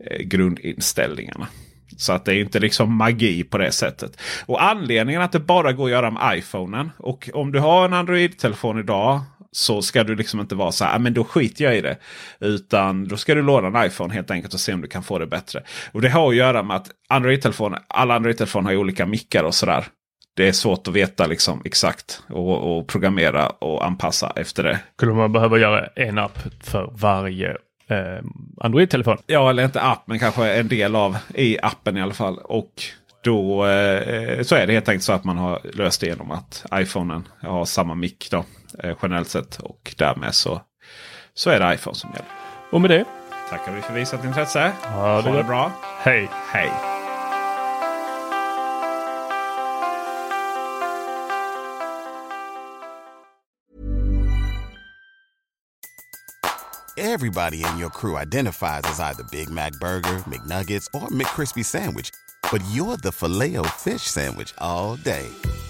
eh, 0.05 0.19
grundinställningarna. 0.19 1.49
Så 1.97 2.13
att 2.13 2.25
det 2.25 2.35
är 2.35 2.41
inte 2.41 2.61
liksom 2.61 2.95
magi 2.95 3.45
på 3.45 3.59
det 3.59 3.73
sättet. 3.73 4.21
Och 4.47 4.63
anledningen 4.63 5.23
att 5.23 5.33
det 5.33 5.41
bara 5.41 5.73
går 5.73 5.85
att 5.85 5.91
göra 5.91 6.11
med 6.11 6.39
iPhonen. 6.39 6.91
Och 6.99 7.31
om 7.35 7.53
du 7.53 7.59
har 7.59 7.85
en 7.85 7.93
Android-telefon 7.93 8.79
idag 8.79 9.21
så 9.53 9.83
ska 9.83 10.05
du 10.05 10.17
liksom 10.17 10.41
inte 10.41 10.55
vara 10.55 10.73
så 10.73 10.85
här, 10.85 10.97
ah, 10.97 10.99
men 10.99 11.15
då 11.15 11.25
skiter 11.25 11.65
jag 11.65 11.77
i 11.77 11.81
det. 11.81 11.97
Utan 12.41 13.09
då 13.09 13.17
ska 13.17 13.35
du 13.35 13.43
låna 13.43 13.81
en 13.81 13.87
iPhone 13.87 14.15
helt 14.15 14.31
enkelt 14.31 14.55
och 14.55 14.61
se 14.61 14.75
om 14.75 14.81
du 14.81 14.89
kan 14.89 15.03
få 15.03 15.19
det 15.19 15.27
bättre. 15.27 15.63
Och 15.93 16.01
det 16.01 16.09
har 16.09 16.29
att 16.29 16.37
göra 16.37 16.63
med 16.63 16.77
att 16.77 16.91
Android-telefoner, 17.09 17.81
alla 17.89 18.15
Android-telefoner 18.15 18.71
har 18.71 18.77
olika 18.77 19.07
mickar 19.07 19.45
och 19.45 19.55
sådär. 19.55 19.85
Det 20.37 20.49
är 20.49 20.53
svårt 20.53 20.89
att 20.89 20.95
veta 20.95 21.27
liksom 21.27 21.63
exakt 21.65 22.23
och, 22.29 22.79
och 22.79 22.87
programmera 22.87 23.49
och 23.49 23.87
anpassa 23.87 24.33
efter 24.37 24.63
det. 24.63 24.81
Skulle 24.97 25.13
man 25.13 25.33
behöva 25.33 25.59
göra 25.59 25.87
en 25.87 26.19
app 26.19 26.39
för 26.61 26.91
varje 26.95 27.51
eh, 27.89 28.25
Android-telefon? 28.61 29.17
Ja, 29.27 29.51
eller 29.51 29.65
inte 29.65 29.81
app, 29.81 30.03
men 30.07 30.19
kanske 30.19 30.53
en 30.53 30.69
del 30.69 30.97
av 30.97 31.17
i 31.35 31.59
appen 31.63 31.97
i 31.97 32.03
alla 32.03 32.15
fall. 32.15 32.39
Och 32.39 32.73
då 33.25 33.67
eh, 33.67 34.43
så 34.43 34.55
är 34.55 34.67
det 34.67 34.73
helt 34.73 34.89
enkelt 34.89 35.05
så 35.05 35.13
att 35.13 35.25
man 35.25 35.39
har 35.39 35.61
löst 35.75 36.01
det 36.01 36.07
genom 36.07 36.31
att 36.31 36.67
iPhonen 36.75 37.29
har 37.43 37.65
samma 37.65 37.95
mick 37.95 38.29
då, 38.31 38.45
eh, 38.83 38.97
generellt 39.03 39.29
sett. 39.29 39.59
Och 39.59 39.95
därmed 39.99 40.35
så, 40.35 40.63
så 41.35 41.51
är 41.51 41.61
det 41.61 41.75
iPhone 41.75 41.97
som 41.97 42.11
gäller. 42.11 42.29
Och 42.71 42.81
med 42.81 42.91
det 42.91 43.05
tackar 43.51 43.73
vi 43.73 43.83
för 43.83 43.95
visat 43.95 44.25
intresse. 44.25 44.73
Ha 44.83 45.23
det, 45.23 45.31
ha 45.31 45.37
det 45.37 45.45
bra. 45.45 45.73
Hej! 45.99 46.31
Hej! 46.53 46.73
Everybody 56.97 57.63
in 57.63 57.79
your 57.79 57.91
crew 57.91 58.17
identifies 58.17 58.83
as 58.85 58.99
either 58.99 59.23
Big 59.31 59.49
Mac 59.49 59.71
Burger, 59.81 60.19
McNuggets, 60.27 60.89
or 60.93 61.07
McCrispy 61.09 61.65
Sandwich. 61.65 62.11
But 62.51 62.61
you're 62.73 62.97
the 62.97 63.13
filet 63.13 63.57
fish 63.77 64.03
Sandwich 64.03 64.53
all 64.59 64.97
day. 64.97 65.29